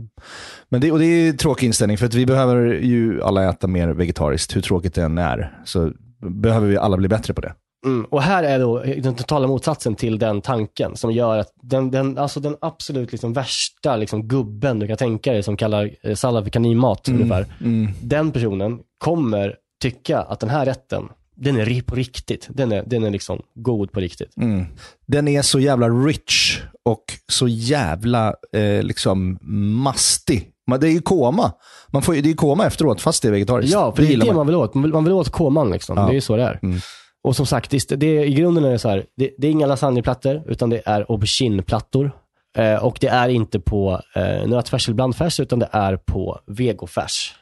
Men 0.70 0.82
det, 0.82 0.92
och 0.92 1.00
det 1.00 1.06
är 1.06 1.30
en 1.30 1.38
tråkig 1.38 1.68
inställning 1.68 1.98
för 1.98 2.06
att 2.06 2.14
vi 2.14 2.26
behöver 2.26 2.74
ju 2.74 3.22
alla 3.24 3.50
äta 3.50 3.68
mer 3.68 3.88
vegetariskt, 3.90 4.56
hur 4.56 4.62
tråkigt 4.62 4.94
det 4.94 5.02
än 5.04 5.18
är. 5.18 5.62
Så 5.66 5.92
behöver 6.22 6.68
vi 6.68 6.78
alla 6.78 6.98
bli 6.98 7.08
bättre 7.08 7.34
på 7.34 7.42
det. 7.42 7.54
Mm. 7.86 8.06
Och 8.06 8.22
här 8.22 8.44
är 8.44 8.60
då 8.60 8.80
den 8.80 9.16
totala 9.16 9.48
motsatsen 9.48 9.96
till 9.96 10.20
den 10.20 10.42
tanken 10.42 10.96
som 10.96 11.12
gör 11.12 11.38
att 11.38 11.52
den, 11.62 11.92
den, 11.92 12.18
alltså 12.18 12.40
den 12.40 12.56
absolut 12.62 13.12
liksom 13.12 13.34
värsta 13.34 13.96
liksom 13.96 14.28
gubben 14.28 14.80
du 14.80 14.88
kan 14.88 14.98
tänka 14.98 15.32
dig 15.34 15.44
som 15.44 15.58
kallar 15.58 15.90
eh, 16.04 16.16
sallad 16.16 16.44
för 16.44 16.52
kaninmat 16.52 17.10
ungefär. 17.10 17.46
Mm. 17.62 17.92
Den 18.02 18.32
personen 18.32 18.80
kommer 18.98 19.56
tycka 19.82 20.20
att 20.22 20.40
den 20.40 20.50
här 20.50 20.66
rätten, 20.66 21.04
den 21.38 21.58
är 21.58 21.82
på 21.82 21.96
riktigt. 21.96 22.48
Den 22.50 22.72
är, 22.72 22.84
den 22.86 23.04
är 23.04 23.10
liksom 23.10 23.42
god 23.56 23.92
på 23.92 24.00
riktigt. 24.00 24.38
Mm. 24.38 24.66
Den 25.08 25.28
är 25.28 25.42
så 25.42 25.60
jävla 25.60 25.90
rich 25.90 26.62
och 26.84 27.04
så 27.28 27.48
jävla 27.48 28.36
eh, 28.54 28.84
liksom 28.84 29.38
mastig. 29.84 30.52
Men 30.68 30.80
det 30.80 30.88
är 30.88 30.92
ju 30.92 31.02
koma. 31.02 31.52
Man 31.88 32.02
får, 32.02 32.14
det 32.14 32.20
är 32.20 32.24
ju 32.24 32.34
koma 32.34 32.66
efteråt 32.66 33.02
fast 33.02 33.22
det 33.22 33.28
är 33.28 33.32
vegetariskt. 33.32 33.74
Ja, 33.74 33.92
för 33.92 34.02
det 34.02 34.08
är 34.08 34.10
gillar 34.10 34.26
det 34.26 34.34
man 34.34 34.48
vill 34.48 34.56
åt. 34.56 34.74
Man 34.74 34.84
vill, 34.84 34.94
man 34.94 35.04
vill 35.04 35.14
åt 35.14 35.30
koman 35.30 35.72
liksom. 35.72 35.98
Ja. 35.98 36.04
Det 36.04 36.12
är 36.12 36.14
ju 36.14 36.22
så 36.22 36.36
det 36.36 36.44
är. 36.44 36.60
Mm. 36.64 36.80
Och 37.24 37.36
som 37.36 37.46
sagt, 37.46 37.72
det, 37.72 37.96
det, 37.96 38.26
i 38.26 38.34
grunden 38.34 38.64
är 38.66 38.72
det 38.72 38.80
så 38.80 38.90
här, 38.90 39.06
det, 39.18 39.32
det 39.38 39.48
är 39.48 39.52
inga 39.52 39.66
lasagneplattor, 39.66 40.44
utan 40.46 40.70
det 40.70 40.82
är 40.86 41.06
aubergineplattor. 41.12 42.12
Eh, 42.58 42.86
och 42.86 42.98
det 43.02 43.08
är 43.08 43.30
inte 43.30 43.60
på 43.60 44.02
eh, 44.16 44.48
nötfärs 44.48 44.88
eller 44.88 44.96
blandfärs, 44.96 45.40
utan 45.40 45.60
det 45.60 45.70
är 45.72 45.98
på 45.98 46.40
vegofärs. 46.46 47.36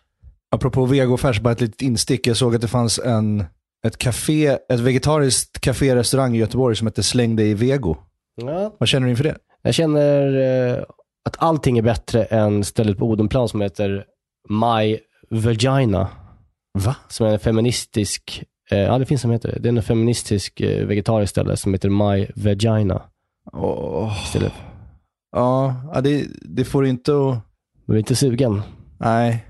Apropå 0.52 0.86
vegofärs, 0.86 1.40
bara 1.40 1.52
ett 1.52 1.62
litet 1.62 1.82
instick. 1.82 2.28
Jag 2.28 2.38
såg 2.38 2.56
att 2.56 2.62
det 2.62 2.68
fanns 2.68 3.00
en, 3.00 3.44
ett 3.86 3.98
café, 3.98 4.48
ett 4.48 4.80
vegetariskt 4.80 5.60
café-restaurang 5.62 6.36
i 6.36 6.40
Göteborg 6.40 6.76
som 6.76 6.88
heter 6.88 7.02
Släng 7.02 7.36
dig 7.36 7.50
i 7.50 7.54
vego. 7.54 7.98
Ja. 8.36 8.76
Vad 8.80 8.90
känner 8.90 9.06
du 9.06 9.12
inför 9.12 9.24
det? 9.24 9.38
Jag 9.62 9.74
känner 9.74 10.38
eh, 10.38 10.84
att 11.26 11.36
allting 11.38 11.78
är 11.78 11.82
bättre 11.82 12.24
än 12.24 12.64
stället 12.64 12.98
på 12.98 13.06
Odenplan 13.06 13.50
som 13.50 13.62
heter 13.62 14.06
My 14.50 15.00
Vagina. 15.30 16.08
Va? 16.74 16.96
Som 17.08 17.28
är 17.28 17.32
en 17.32 17.40
feministisk, 17.40 18.44
eh, 18.72 18.80
ja 18.80 18.98
det 18.98 19.06
finns 19.06 19.22
som 19.22 19.32
heter 19.32 19.52
det. 19.52 19.60
Det 19.60 19.70
är 19.70 19.74
en 19.74 19.84
feministisk 19.84 20.62
eh, 20.62 20.88
vegetarisk 20.88 21.32
ställe 21.32 21.58
som 21.58 21.74
heter 21.74 21.90
My 21.90 22.28
Vagina. 22.36 23.02
Istället. 24.24 24.54
Ja, 25.32 25.76
ja, 25.94 26.02
det, 26.02 26.28
det 26.42 26.66
får 26.66 26.86
inte 26.86 27.12
att... 27.12 27.38
Men 27.86 27.96
är 27.96 28.00
inte 28.00 28.16
sugen. 28.16 28.62
Nej. 29.00 29.46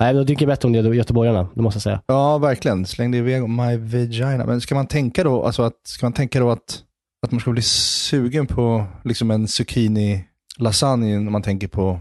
Nej, 0.00 0.14
då 0.14 0.24
tycker 0.24 0.42
jag 0.42 0.48
bättre 0.48 0.66
om 0.66 0.72
det 0.72 0.96
göteborgarna, 0.96 1.48
det 1.54 1.62
måste 1.62 1.76
jag 1.76 1.82
säga. 1.82 2.00
Ja, 2.06 2.38
verkligen. 2.38 2.86
Släng 2.86 3.10
dig 3.10 3.20
i 3.20 3.22
vego, 3.22 3.46
my 3.46 3.76
vagina. 3.76 4.46
Men 4.46 4.60
ska 4.60 4.74
man 4.74 4.86
tänka 4.86 5.24
då, 5.24 5.44
alltså 5.44 5.62
att, 5.62 5.80
ska 5.82 6.06
man 6.06 6.12
tänka 6.12 6.40
då 6.40 6.50
att, 6.50 6.82
att 7.26 7.32
man 7.32 7.40
ska 7.40 7.50
bli 7.50 7.62
sugen 7.62 8.46
på 8.46 8.84
liksom 9.04 9.30
en 9.30 9.48
zucchini 9.48 10.24
lasagne 10.58 11.18
när 11.18 11.30
man 11.30 11.42
tänker 11.42 11.68
på... 11.68 12.00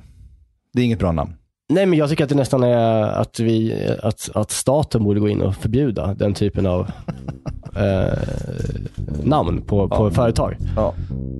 Det 0.73 0.81
är 0.81 0.85
inget 0.85 0.99
bra 0.99 1.11
namn. 1.11 1.33
Nej, 1.69 1.85
men 1.85 1.99
jag 1.99 2.09
tycker 2.09 2.23
att 2.23 2.29
det 2.29 2.35
nästan 2.35 2.63
är 2.63 3.03
att, 3.03 3.39
vi, 3.39 3.87
att, 4.03 4.29
att 4.33 4.51
staten 4.51 5.03
borde 5.03 5.19
gå 5.19 5.29
in 5.29 5.41
och 5.41 5.55
förbjuda 5.55 6.13
den 6.13 6.33
typen 6.33 6.65
av 6.65 6.91
eh, 7.75 8.17
namn 9.23 9.61
på, 9.61 9.89
på 9.89 10.11
företag. 10.11 10.57
Ja. 10.75 10.93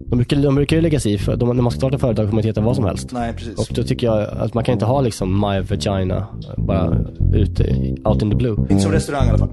De 0.09 0.15
brukar, 0.15 0.37
de 0.37 0.55
brukar 0.55 0.75
ju 0.75 0.81
lägga 0.81 0.99
sig 0.99 1.13
i, 1.13 1.17
för 1.17 1.35
de, 1.35 1.55
när 1.55 1.63
man 1.63 1.71
startar 1.71 1.97
företag 1.97 2.25
får 2.25 2.31
man 2.33 2.39
inte 2.39 2.47
heta 2.47 2.61
vad 2.61 2.75
som 2.75 2.85
helst. 2.85 3.09
Nej, 3.11 3.33
precis. 3.33 3.57
Och 3.57 3.67
då 3.75 3.83
tycker 3.83 4.07
jag 4.07 4.29
att 4.37 4.53
man 4.53 4.63
kan 4.63 4.73
inte 4.73 4.85
ha 4.85 5.01
liksom 5.01 5.33
my 5.39 5.59
vagina 5.61 6.27
bara 6.57 6.97
ute, 7.33 7.63
out 8.03 8.21
in 8.21 8.29
the 8.29 8.35
blue. 8.35 8.55
Inte 8.69 8.79
som 8.79 8.91
restaurang 8.91 9.27
i 9.27 9.29
alla 9.29 9.37
fall. 9.37 9.49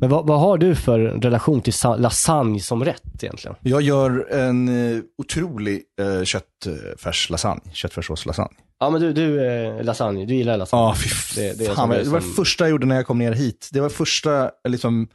Men 0.00 0.10
vad, 0.10 0.26
vad 0.26 0.40
har 0.40 0.58
du 0.58 0.74
för 0.74 0.98
relation 1.00 1.60
till 1.60 1.72
sa- 1.72 1.96
lasagne 1.96 2.60
som 2.60 2.84
rätt 2.84 3.22
egentligen? 3.24 3.56
Jag 3.60 3.82
gör 3.82 4.26
en 4.32 4.68
eh, 4.96 5.00
otrolig 5.18 5.82
eh, 6.00 6.24
köttfärslasagne, 6.24 7.60
köttfärssåslasagne. 7.72 8.54
Ja 8.80 8.90
men 8.90 9.00
du, 9.00 9.12
du 9.12 9.46
eh, 9.46 9.84
lasagne, 9.84 10.24
du 10.26 10.34
gillar 10.34 10.56
lasagne. 10.56 10.82
Ja, 10.82 10.94
fy 10.94 11.40
Det- 11.40 11.58
det 11.58 11.64
är 11.66 11.74
fan. 11.74 11.88
som- 11.88 11.98
det 12.04 12.10
var 12.10 12.20
det 12.20 12.26
första 12.26 12.64
jag 12.64 12.70
gjorde 12.70 12.86
när 12.86 12.96
jag 12.96 13.06
kom 13.06 13.18
ner 13.18 13.32
hit. 13.32 13.68
Det 13.72 13.80
var 13.80 13.88
första, 13.88 14.50
liksom, 14.68 15.08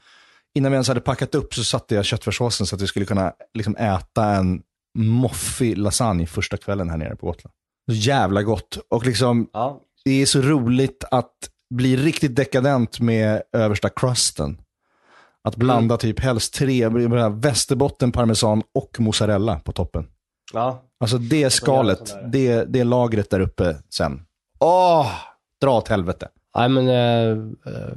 innan 0.58 0.72
vi 0.72 0.76
ens 0.76 0.88
hade 0.88 1.02
packat 1.02 1.36
upp 1.36 1.54
så 1.54 1.64
satte 1.64 1.96
jag 1.96 2.06
köttfärssåsen 2.06 2.68
så 2.68 2.76
att 2.76 2.82
vi 2.82 2.88
skulle 2.88 3.06
kunna 3.06 3.34
liksom, 3.54 3.76
äta 3.76 4.26
en 4.26 4.62
moffig 4.98 5.78
lasagne 5.78 6.26
första 6.28 6.58
kvällen 6.58 6.90
här 6.90 6.98
nere 6.98 7.16
på 7.16 7.26
Gotland. 7.26 7.54
Så 7.92 7.96
jävla 7.96 8.44
gott. 8.44 8.78
Och 8.90 9.06
liksom, 9.06 9.50
Ja. 9.54 9.82
det 10.06 10.22
är 10.22 10.26
så 10.26 10.42
roligt 10.42 11.04
att 11.12 11.34
bli 11.70 11.98
riktigt 11.98 12.36
dekadent 12.36 13.00
med 13.00 13.42
översta 13.54 13.90
crusten. 13.90 14.62
Att 15.44 15.56
blanda 15.56 15.94
Mm. 15.94 15.98
typ 16.00 16.20
helst 16.20 16.54
tre, 16.54 16.90
västerbotten, 17.30 18.12
parmesan 18.12 18.64
och 18.74 19.00
mozzarella 19.00 19.60
på 19.60 19.72
toppen. 19.72 20.08
ja. 20.54 20.84
Alltså 21.00 21.18
det 21.18 21.50
skalet, 21.50 22.16
det, 22.32 22.64
det 22.64 22.84
lagret 22.84 23.30
där 23.30 23.40
uppe 23.40 23.76
sen. 23.90 24.22
Åh, 24.60 25.12
dra 25.62 25.78
åt 25.78 25.88
helvete. 25.88 26.28
Nej 26.58 26.70
men, 26.70 26.88
eh, 26.88 27.32
eh, 27.74 27.90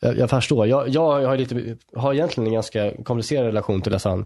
jag, 0.00 0.18
jag 0.18 0.30
förstår. 0.30 0.66
Jag, 0.66 0.88
jag, 0.88 1.22
jag 1.22 1.28
har, 1.28 1.36
lite, 1.36 1.76
har 1.96 2.14
egentligen 2.14 2.46
en 2.46 2.52
ganska 2.54 2.92
komplicerad 3.04 3.46
relation 3.46 3.82
till 3.82 3.92
lasagne. 3.92 4.24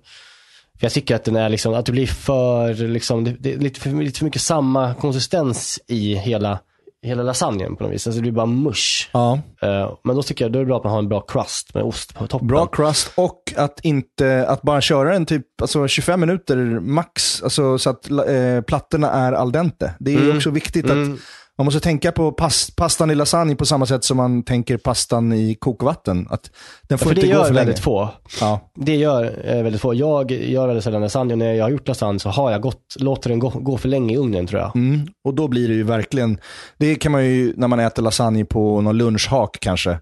För 0.78 0.85
jag 0.85 0.93
tycker 0.93 1.16
att 1.16 1.24
den 1.24 1.37
är 1.37 1.49
liksom, 1.49 1.74
att 1.74 1.87
det 1.87 1.93
blir 1.93 2.07
för, 2.07 2.74
liksom, 2.74 3.24
det, 3.24 3.37
det 3.41 3.55
är 3.55 3.59
lite 3.59 3.80
för, 3.80 3.91
lite 3.91 4.18
för 4.18 4.24
mycket 4.24 4.43
samma 4.43 4.95
konsistens 4.95 5.80
i 5.87 6.14
hela, 6.14 6.59
hela 7.03 7.22
lasagnen 7.22 7.76
på 7.76 7.85
något 7.85 7.93
vis. 7.93 8.07
Alltså 8.07 8.18
det 8.18 8.22
blir 8.22 8.33
bara 8.33 8.47
mush. 8.47 9.09
Ja. 9.12 9.39
Eh, 9.62 9.93
men 10.05 10.16
då 10.16 10.22
tycker 10.22 10.45
jag 10.45 10.53
då 10.53 10.59
är 10.59 10.61
det 10.61 10.66
bra 10.66 10.76
att 10.76 10.85
man 10.85 10.93
har 10.93 10.99
en 10.99 11.09
bra 11.09 11.20
crust 11.20 11.74
med 11.74 11.83
ost 11.83 12.14
på 12.14 12.26
toppen. 12.26 12.49
Bra 12.49 12.66
crust 12.66 13.12
och 13.14 13.53
att 13.57 13.80
inte, 13.83 14.47
att 14.49 14.62
bara 14.62 14.80
köra 14.80 15.12
den 15.12 15.26
typ 15.26 15.47
alltså 15.62 15.89
25 15.89 16.20
minuter 16.20 16.57
max, 16.80 17.43
alltså 17.43 17.78
så 17.78 17.91
att 17.91 18.11
eh, 18.11 18.61
plattorna 18.66 19.11
är 19.11 19.33
al 19.33 19.53
dente. 19.53 19.95
Det 19.99 20.14
är 20.14 20.18
Mm. 20.20 20.37
också 20.37 20.51
viktigt 20.51 20.85
Mm. 20.85 21.18
Man 21.63 21.65
måste 21.65 21.81
tänka 21.81 22.13
på 22.13 22.33
pas, 22.33 22.71
pastan 22.77 23.11
i 23.11 23.15
lasagne 23.15 23.57
på 23.57 23.67
samma 23.67 23.87
sätt 23.87 24.05
som 24.05 24.17
man 24.17 24.43
tänker 24.43 24.77
pastan 24.77 25.33
i 25.33 25.55
kokvatten. 25.55 26.27
Att 26.31 26.51
den 26.83 26.99
får 26.99 27.07
För 27.07 27.15
det 27.15 27.21
inte 27.21 27.33
gå 27.33 27.39
gör 27.39 27.45
för 27.45 27.55
länge. 27.55 27.67
väldigt 27.67 27.85
få. 27.85 28.09
Ja. 28.41 28.71
Det 28.75 28.97
gör 28.97 29.25
eh, 29.45 29.63
väldigt 29.63 29.81
få. 29.81 29.95
Jag 29.95 30.31
gör 30.31 30.67
väldigt 30.67 30.85
sällan 30.85 31.03
lasagne. 31.03 31.37
När 31.37 31.53
jag 31.55 31.65
har 31.65 31.71
gjort 31.71 31.89
lasagne 31.89 32.19
så 32.19 32.29
har 32.29 32.51
jag 32.51 32.61
gått, 32.61 32.97
låter 32.99 33.31
den 33.31 33.39
gå, 33.39 33.49
gå 33.49 33.79
för 33.79 33.89
länge 33.89 34.15
i 34.15 34.17
ugnen 34.17 34.47
tror 34.47 34.61
jag. 34.61 34.77
Mm. 34.77 35.07
Och 35.25 35.35
då 35.35 35.49
blir 35.49 35.69
det 35.69 35.75
ju 35.75 35.83
verkligen, 35.83 36.39
det 36.79 36.95
kan 36.95 37.13
man 37.13 37.25
ju 37.25 37.55
när 37.57 37.69
man 37.69 37.81
äter 37.81 38.03
lasagne 38.03 38.45
på 38.45 38.81
någon 38.81 38.99
lunchhak 38.99 39.57
kanske, 39.61 39.99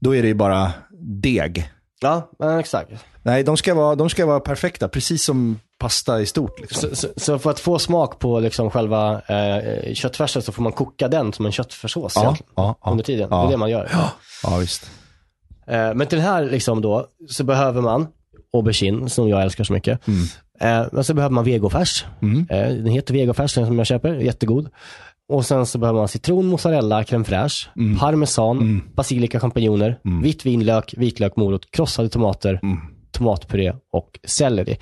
då 0.00 0.14
är 0.14 0.22
det 0.22 0.28
ju 0.28 0.34
bara 0.34 0.72
deg. 1.22 1.70
Ja, 2.00 2.30
exakt. 2.60 2.90
Nej, 3.22 3.42
de 3.42 3.56
ska 3.56 3.74
vara, 3.74 3.94
de 3.94 4.10
ska 4.10 4.26
vara 4.26 4.40
perfekta, 4.40 4.88
precis 4.88 5.24
som 5.24 5.58
pasta 5.78 6.20
i 6.20 6.26
stort. 6.26 6.60
Liksom. 6.60 6.88
Så, 6.90 6.96
så, 6.96 7.08
så 7.16 7.38
för 7.38 7.50
att 7.50 7.60
få 7.60 7.78
smak 7.78 8.18
på 8.18 8.40
liksom 8.40 8.70
själva 8.70 9.20
eh, 9.20 9.94
köttfärsen 9.94 10.42
så 10.42 10.52
får 10.52 10.62
man 10.62 10.72
koka 10.72 11.08
den 11.08 11.32
som 11.32 11.46
en 11.46 11.52
köttfärssås 11.52 12.12
Ja, 12.16 12.36
ja, 12.56 12.76
ja. 12.84 12.90
under 12.90 13.04
tiden. 13.04 13.28
Ja. 13.30 13.36
Det 13.42 13.46
är 13.46 13.50
det 13.50 13.56
man 13.56 13.70
gör. 13.70 13.90
Ja, 14.42 14.56
visst. 14.56 14.90
Eh, 15.66 15.94
men 15.94 16.06
till 16.06 16.18
den 16.18 16.26
här 16.26 16.44
liksom 16.44 16.82
då, 16.82 17.06
så 17.28 17.44
behöver 17.44 17.80
man 17.82 18.06
aubergine, 18.52 19.08
som 19.10 19.28
jag 19.28 19.42
älskar 19.42 19.64
så 19.64 19.72
mycket. 19.72 20.08
Eh, 20.60 20.82
men 20.92 21.04
så 21.04 21.14
behöver 21.14 21.34
man 21.34 21.44
vegofärs. 21.44 22.04
Mm. 22.22 22.46
Eh, 22.50 22.68
den 22.74 22.86
heter 22.86 23.14
vegofärs, 23.14 23.54
den 23.54 23.66
som 23.66 23.78
jag 23.78 23.86
köper, 23.86 24.14
jättegod. 24.14 24.68
Och 25.28 25.46
sen 25.46 25.66
så 25.66 25.78
behöver 25.78 25.98
man 25.98 26.08
citron, 26.08 26.46
mozzarella, 26.46 27.02
crème 27.02 27.24
fraîche, 27.24 27.68
Mm. 27.76 27.98
parmesan, 27.98 28.82
basilika, 28.94 29.40
champinjoner, 29.40 29.98
vitt 30.22 30.46
vinlök, 30.46 30.94
vitlök, 30.96 31.36
morot, 31.36 31.70
krossade 31.70 32.08
tomater, 32.08 32.60
Mm. 32.62 32.78
tomatpuré 33.12 33.72
och 33.92 34.18
selleri. 34.24 34.78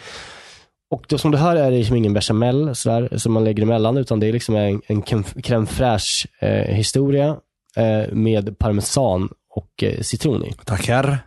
Och 0.91 1.05
då, 1.09 1.19
som 1.19 1.31
du 1.31 1.39
hör 1.39 1.57
är 1.57 1.71
det 1.71 1.77
liksom 1.79 1.97
ingen 1.97 2.13
bechamel 2.15 2.75
sådär, 2.75 3.09
som 3.19 3.33
man 3.33 3.45
lägger 3.45 3.63
emellan, 3.63 3.97
utan 3.97 4.21
det 4.21 4.27
är 4.27 4.33
liksom 4.33 4.57
en, 4.57 4.81
en 4.87 5.03
crème 5.03 5.67
fraîche 5.67 6.27
eh, 6.41 6.75
historia 6.75 7.37
eh, 7.77 8.13
med 8.15 8.59
parmesan 8.59 9.29
och 9.55 9.83
eh, 9.83 10.01
citron 10.01 10.45
i. 10.45 10.53
Tackar. 10.65 11.19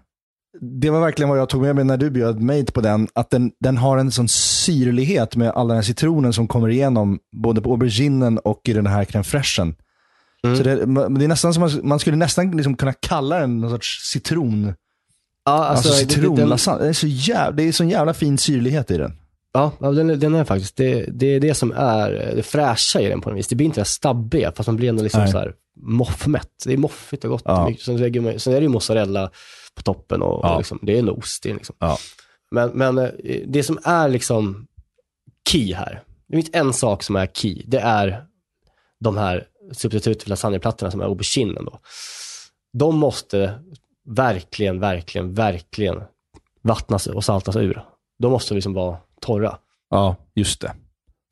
Det 0.61 0.89
var 0.89 0.99
verkligen 1.01 1.29
vad 1.29 1.39
jag 1.39 1.49
tog 1.49 1.61
med 1.61 1.75
mig 1.75 1.83
när 1.85 1.97
du 1.97 2.09
bjöd 2.09 2.41
mig 2.41 2.65
på 2.65 2.81
den. 2.81 3.07
Att 3.15 3.29
den, 3.29 3.51
den 3.59 3.77
har 3.77 3.97
en 3.97 4.11
sån 4.11 4.27
syrlighet 4.27 5.35
med 5.35 5.49
all 5.51 5.67
den 5.67 5.77
här 5.77 5.81
citronen 5.81 6.33
som 6.33 6.47
kommer 6.47 6.69
igenom 6.69 7.19
både 7.43 7.61
på 7.61 7.71
auberginen 7.71 8.37
och 8.37 8.61
i 8.69 8.73
den 8.73 8.87
här 8.87 9.03
crème 9.05 9.23
fraîchen. 9.23 9.75
Mm. 10.43 10.57
Så 10.57 10.63
det, 10.63 10.75
det 11.19 11.25
är 11.25 11.27
nästan 11.27 11.53
som 11.53 11.69
man, 11.83 11.99
skulle 11.99 12.15
nästan 12.17 12.51
liksom 12.51 12.75
kunna 12.77 12.93
kalla 12.93 13.39
den 13.39 13.59
någon 13.59 13.69
sorts 13.69 14.11
citron. 14.11 14.73
Ja, 15.45 15.51
Alltså, 15.51 15.89
det- 15.89 16.03
det- 16.05 16.13
citronlasagne. 16.13 16.83
Det 16.83 16.89
är 16.89 16.93
så 16.93 17.07
jävla, 17.07 17.51
det 17.51 17.63
är 17.63 17.71
sån 17.71 17.89
jävla 17.89 18.13
fin 18.13 18.37
syrlighet 18.37 18.91
i 18.91 18.97
den. 18.97 19.11
Ja, 19.79 19.91
den, 19.91 20.09
är- 20.09 20.15
den 20.15 20.35
är 20.35 20.43
faktiskt, 20.43 20.75
det, 20.75 21.05
det 21.05 21.25
är 21.27 21.39
det 21.39 21.53
som 21.53 21.71
är 21.75 22.11
det 22.35 22.43
fräscha 22.43 23.01
i 23.01 23.09
den 23.09 23.21
på 23.21 23.29
något 23.29 23.39
vis. 23.39 23.47
Det 23.47 23.55
blir 23.55 23.65
inte 23.65 23.81
det 23.81 23.85
stabbiga, 23.85 24.51
fast 24.55 24.67
man 24.67 24.75
blir 24.75 24.89
ändå 24.89 25.03
liksom 25.03 25.21
Nej. 25.21 25.31
så 25.31 25.37
här 25.37 25.53
moffmätt. 25.81 26.63
Det 26.65 26.73
är 26.73 26.77
moffigt 26.77 27.23
och 27.23 27.29
gott. 27.29 27.41
Ja. 27.45 27.71
Sen, 27.79 27.97
sen 28.39 28.53
är 28.53 28.57
det 28.59 28.63
ju 28.63 28.67
mozzarella 28.69 29.31
på 29.75 29.81
toppen 29.81 30.21
och, 30.21 30.39
Ja. 30.45 30.51
och 30.53 30.57
liksom, 30.57 30.79
det 30.81 30.95
är 30.95 30.99
en 30.99 31.09
ost. 31.09 31.43
Det 31.43 31.49
är 31.49 31.53
liksom. 31.53 31.75
Ja. 31.79 31.97
Men, 32.51 32.69
men 32.69 32.97
eh, 32.97 33.09
det 33.47 33.63
som 33.63 33.79
är 33.83 34.09
liksom 34.09 34.67
key 35.49 35.73
här, 35.73 36.03
det 36.27 36.35
finns 36.37 36.49
en 36.53 36.73
sak 36.73 37.03
som 37.03 37.15
är 37.15 37.27
key. 37.27 37.63
Det 37.67 37.79
är 37.79 38.23
de 38.99 39.17
här 39.17 39.47
substitut 39.71 40.23
för 40.23 40.29
lasagneplattorna 40.29 40.91
som 40.91 41.01
är 41.01 41.05
auberginen 41.05 41.65
då. 41.65 41.79
De 42.73 42.97
måste 42.97 43.59
verkligen, 44.09 44.79
verkligen, 44.79 45.33
verkligen 45.33 46.01
vattnas 46.63 47.07
och 47.07 47.23
saltas 47.23 47.55
ur. 47.55 47.83
De 48.19 48.31
måste 48.31 48.53
liksom 48.53 48.73
vara 48.73 48.97
torra. 49.21 49.57
Ja, 49.89 50.15
just 50.35 50.61
det. 50.61 50.73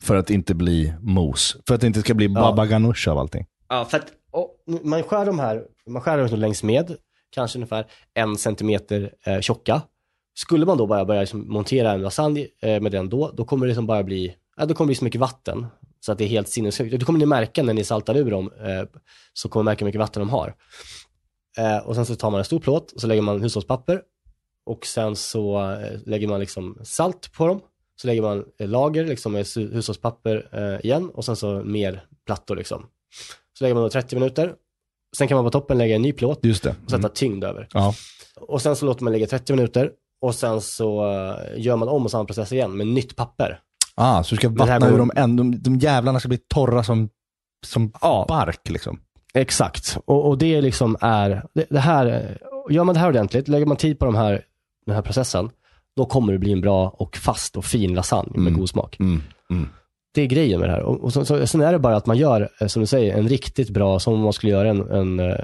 För 0.03 0.15
att 0.15 0.29
inte 0.29 0.55
bli 0.55 0.93
mos. 0.99 1.57
För 1.67 1.75
att 1.75 1.81
det 1.81 1.88
inte 1.88 1.99
ska 1.99 2.13
bli 2.13 2.29
baba 2.29 2.65
ganoush 2.65 3.09
av 3.09 3.17
allting. 3.17 3.45
Ja, 3.69 3.86
för 3.86 3.97
att 3.97 4.05
och, 4.31 4.55
man 4.83 5.03
skär 5.03 5.25
de 5.25 5.39
här, 5.39 5.63
man 5.89 6.01
skär 6.01 6.17
dem 6.17 6.39
längs 6.39 6.63
med, 6.63 6.95
kanske 7.29 7.57
ungefär 7.57 7.86
en 8.13 8.38
centimeter 8.38 9.13
eh, 9.25 9.39
tjocka. 9.39 9.81
Skulle 10.38 10.65
man 10.65 10.77
då 10.77 10.88
bara 10.88 11.05
börja 11.05 11.21
liksom 11.21 11.53
montera 11.53 11.91
en 11.91 12.01
lasagne 12.01 12.47
eh, 12.61 12.81
med 12.81 12.91
den 12.91 13.09
då, 13.09 13.31
då 13.31 13.45
kommer 13.45 13.65
det 13.65 13.69
liksom 13.69 13.88
bara 13.88 14.03
bli, 14.03 14.36
ja, 14.57 14.65
då 14.65 14.73
kommer 14.73 14.86
det 14.86 14.89
bli 14.89 14.95
så 14.95 15.05
mycket 15.05 15.21
vatten. 15.21 15.67
Så 15.99 16.11
att 16.11 16.17
det 16.17 16.23
är 16.23 16.27
helt 16.27 16.49
sinnessjukt. 16.49 16.99
Det 16.99 17.05
kommer 17.05 17.19
ni 17.19 17.25
märka 17.25 17.63
när 17.63 17.73
ni 17.73 17.83
saltar 17.83 18.17
ur 18.17 18.31
dem, 18.31 18.51
eh, 18.63 18.83
så 19.33 19.49
kommer 19.49 19.63
ni 19.63 19.65
märka 19.65 19.79
hur 19.79 19.86
mycket 19.86 19.99
vatten 19.99 20.19
de 20.19 20.29
har. 20.29 20.55
Eh, 21.57 21.77
och 21.77 21.95
sen 21.95 22.05
så 22.05 22.15
tar 22.15 22.31
man 22.31 22.39
en 22.39 22.45
stor 22.45 22.59
plåt 22.59 22.91
och 22.91 23.01
så 23.01 23.07
lägger 23.07 23.21
man 23.21 23.41
hushållspapper 23.41 24.01
och 24.65 24.86
sen 24.86 25.15
så 25.15 25.71
eh, 25.71 25.99
lägger 26.05 26.27
man 26.27 26.39
liksom 26.39 26.79
salt 26.83 27.31
på 27.33 27.47
dem. 27.47 27.61
Så 28.01 28.07
lägger 28.07 28.21
man 28.21 28.45
eh, 28.59 28.67
lager 28.67 29.05
liksom 29.05 29.31
med 29.31 29.45
hushållspapper 29.55 30.47
eh, 30.51 30.85
igen 30.85 31.09
och 31.13 31.25
sen 31.25 31.35
så 31.35 31.61
mer 31.65 32.03
plattor 32.25 32.55
liksom. 32.55 32.85
Så 33.57 33.63
lägger 33.63 33.73
man 33.75 33.83
då 33.83 33.89
30 33.89 34.15
minuter. 34.15 34.53
Sen 35.17 35.27
kan 35.27 35.35
man 35.35 35.45
på 35.45 35.51
toppen 35.51 35.77
lägga 35.77 35.95
en 35.95 36.01
ny 36.01 36.11
plåt 36.13 36.39
Just 36.45 36.63
det. 36.63 36.75
och 36.85 36.91
sätta 36.91 37.09
tyngd 37.09 37.43
över. 37.43 37.67
Ja. 37.73 37.93
Och 38.35 38.61
sen 38.61 38.75
så 38.75 38.85
låter 38.85 39.03
man 39.03 39.13
ligga 39.13 39.27
30 39.27 39.53
minuter 39.53 39.91
och 40.21 40.35
sen 40.35 40.61
så 40.61 41.11
eh, 41.11 41.37
gör 41.61 41.75
man 41.75 41.87
om 41.89 42.03
och 42.05 42.11
samma 42.11 42.25
process 42.25 42.51
igen 42.51 42.77
med 42.77 42.87
nytt 42.87 43.15
papper. 43.15 43.59
Ah, 43.95 44.23
så 44.23 44.35
du 44.35 44.37
ska 44.37 44.49
vattna 44.49 44.79
går- 44.79 44.93
ur 44.93 44.97
dem 44.97 45.11
än. 45.15 45.35
De, 45.35 45.61
de 45.61 45.75
jävlarna 45.77 46.19
ska 46.19 46.29
bli 46.29 46.37
torra 46.37 46.83
som, 46.83 47.09
som 47.65 47.91
Ja. 48.01 48.25
bark 48.27 48.69
liksom. 48.69 48.99
Exakt. 49.33 49.97
Och, 50.05 50.27
och 50.27 50.37
det 50.37 50.61
liksom 50.61 50.97
är, 51.01 51.43
det, 51.53 51.65
det 51.69 51.79
här, 51.79 52.05
eh, 52.05 52.73
gör 52.75 52.83
man 52.83 52.95
det 52.95 53.01
här 53.01 53.07
ordentligt, 53.09 53.47
lägger 53.47 53.65
man 53.65 53.77
tid 53.77 53.99
på 53.99 54.05
de 54.05 54.15
här, 54.15 54.45
den 54.85 54.95
här 54.95 55.01
processen, 55.01 55.49
då 55.95 56.05
kommer 56.05 56.33
det 56.33 56.39
bli 56.39 56.51
en 56.51 56.61
bra 56.61 56.89
och 56.97 57.17
fast 57.17 57.57
och 57.57 57.65
fin 57.65 57.93
lasagne 57.93 58.31
med 58.37 58.47
Mm. 58.47 58.59
god 58.59 58.69
smak. 58.69 58.99
Mm. 58.99 59.21
Mm. 59.49 59.69
Det 60.15 60.21
är 60.21 60.25
grejen 60.25 60.59
med 60.59 60.69
det 60.69 60.73
här. 60.73 60.81
Och, 60.81 61.03
och 61.03 61.13
så, 61.13 61.25
så, 61.25 61.47
sen 61.47 61.61
är 61.61 61.71
det 61.71 61.79
bara 61.79 61.95
att 61.95 62.05
man 62.05 62.17
gör, 62.17 62.49
eh, 62.61 62.67
som 62.67 62.79
du 62.79 62.85
säger, 62.85 63.17
en 63.17 63.29
riktigt 63.29 63.69
bra, 63.69 63.99
som 63.99 64.13
om 64.13 64.19
man 64.19 64.33
skulle 64.33 64.51
göra 64.51 64.69
en, 64.69 64.91
en, 64.91 65.19
eh, 65.19 65.35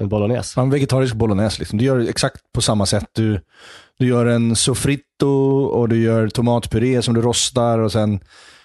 en 0.00 0.08
bolognese. 0.08 0.54
Fan, 0.54 0.70
vegetarisk 0.70 1.14
bolognese 1.14 1.58
liksom. 1.58 1.78
Du 1.78 1.84
gör 1.84 2.08
exakt 2.08 2.40
på 2.54 2.60
samma 2.60 2.86
sätt. 2.86 3.06
Du, 3.12 3.40
du 3.98 4.06
gör 4.06 4.26
en 4.26 4.56
sofrito 4.56 5.28
och 5.64 5.88
du 5.88 6.02
gör 6.02 6.28
tomatpuré 6.28 7.02
som 7.02 7.14
du 7.14 7.22
rostar 7.22 7.78
och 7.78 7.92
sen 7.92 8.20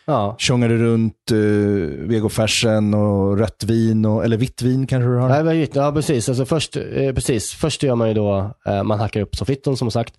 Ja. 0.06 0.36
tjongar 0.38 0.70
du 0.70 0.78
runt 0.78 1.32
uh, 1.32 2.08
vegofärsen 2.08 2.93
och 2.93 3.38
rött 3.38 3.64
vin, 3.64 4.06
och, 4.06 4.26
eller 4.26 4.38
vitt 4.38 4.62
vin 4.62 4.88
kanske 4.88 5.10
du 5.10 5.16
har. 5.16 5.43
Nej, 5.43 5.70
ja, 5.74 5.91
precis. 5.91 6.30
Alltså 6.30 6.45
först, 6.45 6.76
eh, 6.76 7.14
precis. 7.14 7.51
Först 7.51 7.84
gör 7.84 7.95
man 7.95 8.08
ju 8.08 8.14
då, 8.14 8.51
eh, 8.66 8.84
man 8.84 8.99
hackar 8.99 9.22
upp 9.22 9.36
soffitton 9.36 9.78
som 9.78 9.91
sagt, 9.91 10.14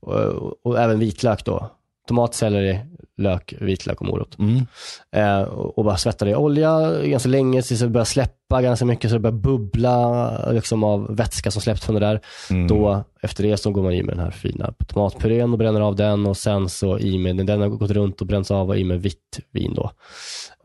och, 0.00 0.66
och 0.66 0.78
även 0.78 0.98
vitlök 0.98 1.44
då. 1.44 1.70
tomat, 2.08 2.34
selleri, 2.34 2.78
lök, 3.20 3.54
vitlök 3.60 4.00
och 4.00 4.06
morot. 4.06 4.38
Mm. 4.38 4.66
Eh, 5.12 5.42
och 5.48 5.84
bara 5.84 5.96
svetta 5.96 6.24
det 6.24 6.30
i 6.30 6.34
olja 6.34 7.02
ganska 7.02 7.28
länge 7.28 7.62
tills 7.62 7.80
det 7.80 7.88
börjar 7.88 8.04
släppa 8.04 8.62
ganska 8.62 8.84
mycket 8.84 9.10
så 9.10 9.16
det 9.16 9.20
börjar 9.20 9.36
bubbla 9.36 10.30
liksom, 10.52 10.84
av 10.84 11.16
vätska 11.16 11.50
som 11.50 11.62
släpps 11.62 11.84
från 11.84 11.94
det 11.94 12.00
där. 12.00 12.20
Mm. 12.50 12.68
Då 12.68 13.04
efter 13.22 13.42
det 13.42 13.56
så 13.56 13.70
går 13.70 13.82
man 13.82 13.92
i 13.92 14.02
med 14.02 14.16
den 14.16 14.24
här 14.24 14.30
fina 14.30 14.74
tomatpurén 14.86 15.52
och 15.52 15.58
bränner 15.58 15.80
av 15.80 15.96
den 15.96 16.26
och 16.26 16.36
sen 16.36 16.68
så 16.68 16.98
i 16.98 17.18
med, 17.18 17.46
den 17.46 17.60
har 17.60 17.68
gått 17.68 17.90
runt 17.90 18.20
och 18.20 18.26
bränns 18.26 18.50
av 18.50 18.68
och 18.68 18.78
i 18.78 18.84
med 18.84 19.02
vitt 19.02 19.40
vin 19.52 19.74
då. 19.74 19.90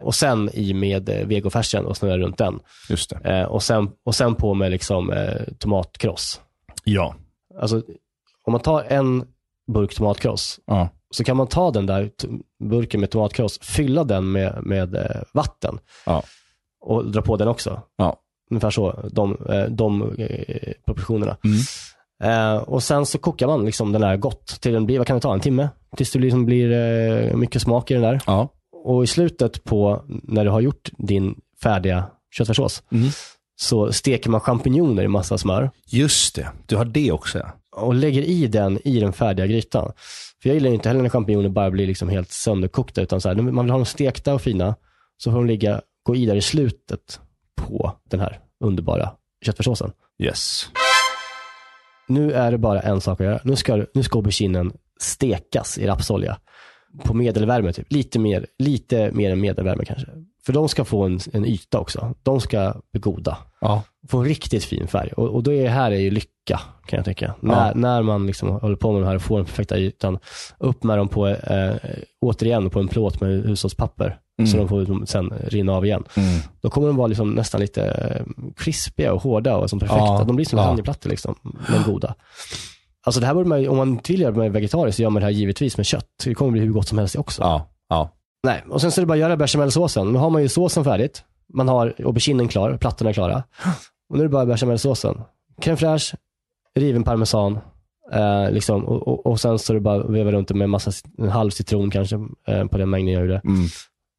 Och 0.01 0.15
sen 0.15 0.49
i 0.53 0.73
med 0.73 1.09
eh, 1.09 1.27
vegofärsen 1.27 1.85
och 1.85 1.97
snurrar 1.97 2.17
runt 2.17 2.37
den. 2.37 2.59
Just. 2.89 3.13
Eh, 3.23 3.43
och, 3.43 3.63
sen, 3.63 3.91
och 4.05 4.15
sen 4.15 4.35
på 4.35 4.53
med 4.53 4.71
liksom 4.71 5.11
eh, 5.11 5.41
tomatkross. 5.59 6.41
Ja. 6.83 7.15
Alltså 7.61 7.81
om 8.45 8.51
man 8.51 8.61
tar 8.61 8.83
en 8.83 9.25
burk 9.67 9.95
tomatkross 9.95 10.59
ja. 10.65 10.89
Så 11.15 11.23
kan 11.23 11.37
man 11.37 11.47
ta 11.47 11.71
den 11.71 11.85
där 11.85 12.09
burken 12.63 12.99
med 13.01 13.09
tomatkross, 13.09 13.59
fylla 13.61 14.03
den 14.03 14.31
med, 14.31 14.59
med 14.63 14.95
eh, 14.95 15.21
vatten 15.33 15.79
Ja. 16.05 16.23
och 16.81 17.11
dra 17.11 17.21
på 17.21 17.37
den 17.37 17.47
också. 17.47 17.81
Ja. 17.97 18.17
Ungefär 18.51 18.69
så, 18.69 19.09
de, 19.11 19.37
eh, 19.49 19.63
de 19.63 20.15
eh, 20.17 20.71
proportionerna. 20.85 21.37
Mm. 21.43 21.57
Eh, 22.23 22.57
och 22.63 22.83
sen 22.83 23.05
så 23.05 23.17
kokar 23.17 23.47
man 23.47 23.65
liksom 23.65 23.91
den 23.91 24.01
där 24.01 24.17
gott 24.17 24.47
till 24.61 24.73
den 24.73 24.85
blir, 24.85 24.97
vad 24.97 25.07
kan 25.07 25.17
det 25.17 25.21
ta, 25.21 25.33
en 25.33 25.39
timme? 25.39 25.69
Tills 25.97 26.11
det 26.11 26.19
liksom 26.19 26.45
blir 26.45 26.71
eh, 26.71 27.35
mycket 27.35 27.61
smak 27.61 27.91
i 27.91 27.93
den 27.93 28.03
där. 28.03 28.21
Ja. 28.27 28.49
Och 28.85 29.03
i 29.03 29.07
slutet 29.07 29.63
på, 29.63 30.03
när 30.07 30.43
du 30.45 30.49
har 30.51 30.61
gjort 30.61 30.89
din 30.97 31.35
färdiga 31.63 32.05
köttfärssås, 32.37 32.83
Mm. 32.91 33.09
så 33.61 33.91
steker 33.93 34.29
man 34.29 34.41
champinjoner 34.41 35.03
i 35.03 35.07
massa 35.07 35.37
smör 35.37 35.71
Just 35.87 36.35
det. 36.35 36.47
Du 36.65 36.75
har 36.75 36.85
det 36.85 37.11
också 37.11 37.39
ja. 37.39 37.51
och 37.75 37.93
lägger 37.93 38.21
i 38.21 38.47
den 38.47 38.79
i 38.87 38.99
den 38.99 39.13
färdiga 39.13 39.47
grytan. 39.47 39.91
För 40.45 40.49
jag 40.49 40.55
gillar 40.55 40.71
inte 40.71 40.89
heller 40.89 41.01
när 41.01 41.09
champinjoner 41.09 41.49
bara 41.49 41.71
blir 41.71 41.87
liksom 41.87 42.09
helt 42.09 42.31
sönderkokta, 42.31 43.01
utan 43.01 43.21
så 43.21 43.29
här, 43.29 43.35
man 43.35 43.65
vill 43.65 43.71
ha 43.71 43.77
dem 43.77 43.85
stekta 43.85 44.33
och 44.33 44.41
fina, 44.41 44.75
så 45.17 45.31
får 45.31 45.37
de 45.37 45.47
ligga, 45.47 45.81
gå 46.03 46.15
i 46.15 46.25
där 46.25 46.35
i 46.35 46.41
slutet 46.41 47.19
på 47.55 47.91
den 48.09 48.19
här 48.19 48.39
underbara 48.63 49.11
köttfärssåsen. 49.45 49.91
Yes. 50.23 50.69
Nu 52.07 52.31
är 52.31 52.51
det 52.51 52.57
bara 52.57 52.81
en 52.81 53.01
sak 53.01 53.21
att 53.21 53.25
göra. 53.25 53.39
Nu 53.43 53.55
ska, 53.55 53.85
nu 53.93 54.03
ska 54.03 54.17
auberginen 54.17 54.73
stekas 54.99 55.77
i 55.77 55.87
rapsolja 55.87 56.37
på 57.03 57.13
medelvärme, 57.13 57.73
typ. 57.73 57.91
lite, 57.91 58.19
mer, 58.19 58.45
lite 58.59 59.11
mer 59.11 59.31
än 59.31 59.41
medelvärme 59.41 59.85
kanske. 59.85 60.07
För 60.45 60.53
de 60.53 60.69
ska 60.69 60.85
få 60.85 61.03
en, 61.03 61.19
en 61.33 61.45
yta 61.45 61.79
också. 61.79 62.13
De 62.23 62.41
ska 62.41 62.73
bli 62.91 63.01
goda. 63.01 63.37
Ja. 63.61 63.83
Få 64.07 64.17
en 64.17 64.25
riktigt 64.25 64.63
fin 64.63 64.87
färg. 64.87 65.11
Och, 65.17 65.27
och 65.27 65.43
då 65.43 65.53
är 65.53 65.67
här 65.67 65.91
är 65.91 65.99
ju 65.99 66.09
lycka, 66.09 66.59
kan 66.85 66.97
jag 66.97 67.05
tycka. 67.05 67.33
När, 67.39 67.75
när 67.75 68.01
man 68.01 68.27
liksom 68.27 68.49
håller 68.49 68.75
på 68.75 68.91
med 68.91 69.01
de 69.01 69.07
här 69.07 69.15
och 69.15 69.21
får 69.21 69.37
den 69.37 69.45
perfekta 69.45 69.77
ytan. 69.77 70.19
Upp 70.57 70.83
med 70.83 70.97
dem 70.97 71.07
på, 71.07 71.27
eh, 71.27 71.75
återigen 72.21 72.69
på 72.69 72.79
en 72.79 72.87
plåt 72.87 73.21
med 73.21 73.29
hushållspapper. 73.29 74.19
Så 74.51 74.57
de 74.57 74.67
får 74.67 75.05
sen 75.05 75.33
rinna 75.47 75.73
av 75.73 75.85
igen. 75.85 76.03
Mm. 76.15 76.39
Då 76.61 76.69
kommer 76.69 76.87
de 76.87 76.95
vara 76.95 77.07
liksom 77.07 77.31
nästan 77.31 77.61
lite 77.61 77.85
eh, 77.85 78.25
krispiga 78.57 79.13
och 79.13 79.21
hårda 79.21 79.57
och 79.57 79.69
som 79.69 79.79
perfekta. 79.79 80.05
Ja, 80.05 80.23
De 80.27 80.35
blir 80.35 80.45
som 80.45 80.59
ja. 80.59 80.93
liksom, 81.03 81.35
men 81.43 81.83
goda. 81.83 82.15
Alltså 83.05 83.21
det 83.21 83.27
här 83.27 83.33
borde 83.33 83.49
man 83.49 83.67
om 83.67 83.77
man 83.77 83.99
vill 84.07 84.21
göra 84.21 84.31
det 84.31 84.37
med 84.37 84.51
vegetariskt 84.51 84.95
så 84.95 85.01
gör 85.01 85.09
man 85.09 85.19
det 85.19 85.25
här 85.25 85.31
givetvis 85.31 85.77
med 85.77 85.85
kött. 85.85 86.07
Det 86.23 86.33
kommer 86.33 86.51
bli 86.51 86.61
hur 86.61 86.71
gott 86.71 86.87
som 86.87 86.97
helst 86.97 87.15
också. 87.15 87.41
Ja. 87.41 87.69
Ja. 87.89 88.09
Nej, 88.45 88.63
och 88.69 88.81
sen 88.81 88.91
så 88.91 89.01
är 89.01 89.03
det 89.03 89.07
bara 89.07 89.13
att 89.13 89.19
göra 89.19 89.37
bechamelsåsen. 89.37 90.11
Nu 90.11 90.19
har 90.19 90.29
man 90.29 90.41
ju 90.41 90.49
såsen 90.49 90.83
färdigt. 90.83 91.23
Man 91.53 91.67
har 91.67 91.93
auberginen 92.05 92.47
klar, 92.47 92.77
plattorna 92.77 93.09
är 93.09 93.13
klara. 93.13 93.43
Och 94.09 94.17
nu 94.17 94.19
är 94.19 94.27
det 94.27 94.29
bara 94.29 94.45
bechamelsåsen. 94.45 95.21
Crème 95.61 95.75
fraîche, 95.75 96.15
riven 96.75 97.03
parmesan, 97.03 97.59
eh, 98.13 98.51
liksom, 98.51 98.85
och, 98.85 99.07
och, 99.07 99.25
och 99.25 99.39
sen 99.39 99.59
så 99.59 99.73
är 99.73 99.75
det 99.75 99.81
bara 99.81 100.01
att 100.03 100.09
veva 100.09 100.31
runt 100.31 100.47
det 100.47 100.53
med 100.53 100.69
massa, 100.69 100.91
en 101.17 101.29
halv 101.29 101.49
citron 101.49 101.91
kanske, 101.91 102.15
eh, 102.47 102.65
på 102.65 102.77
den 102.77 102.89
mängden 102.89 103.13
jag 103.13 103.21
gjorde. 103.21 103.41
Mm. 103.43 103.67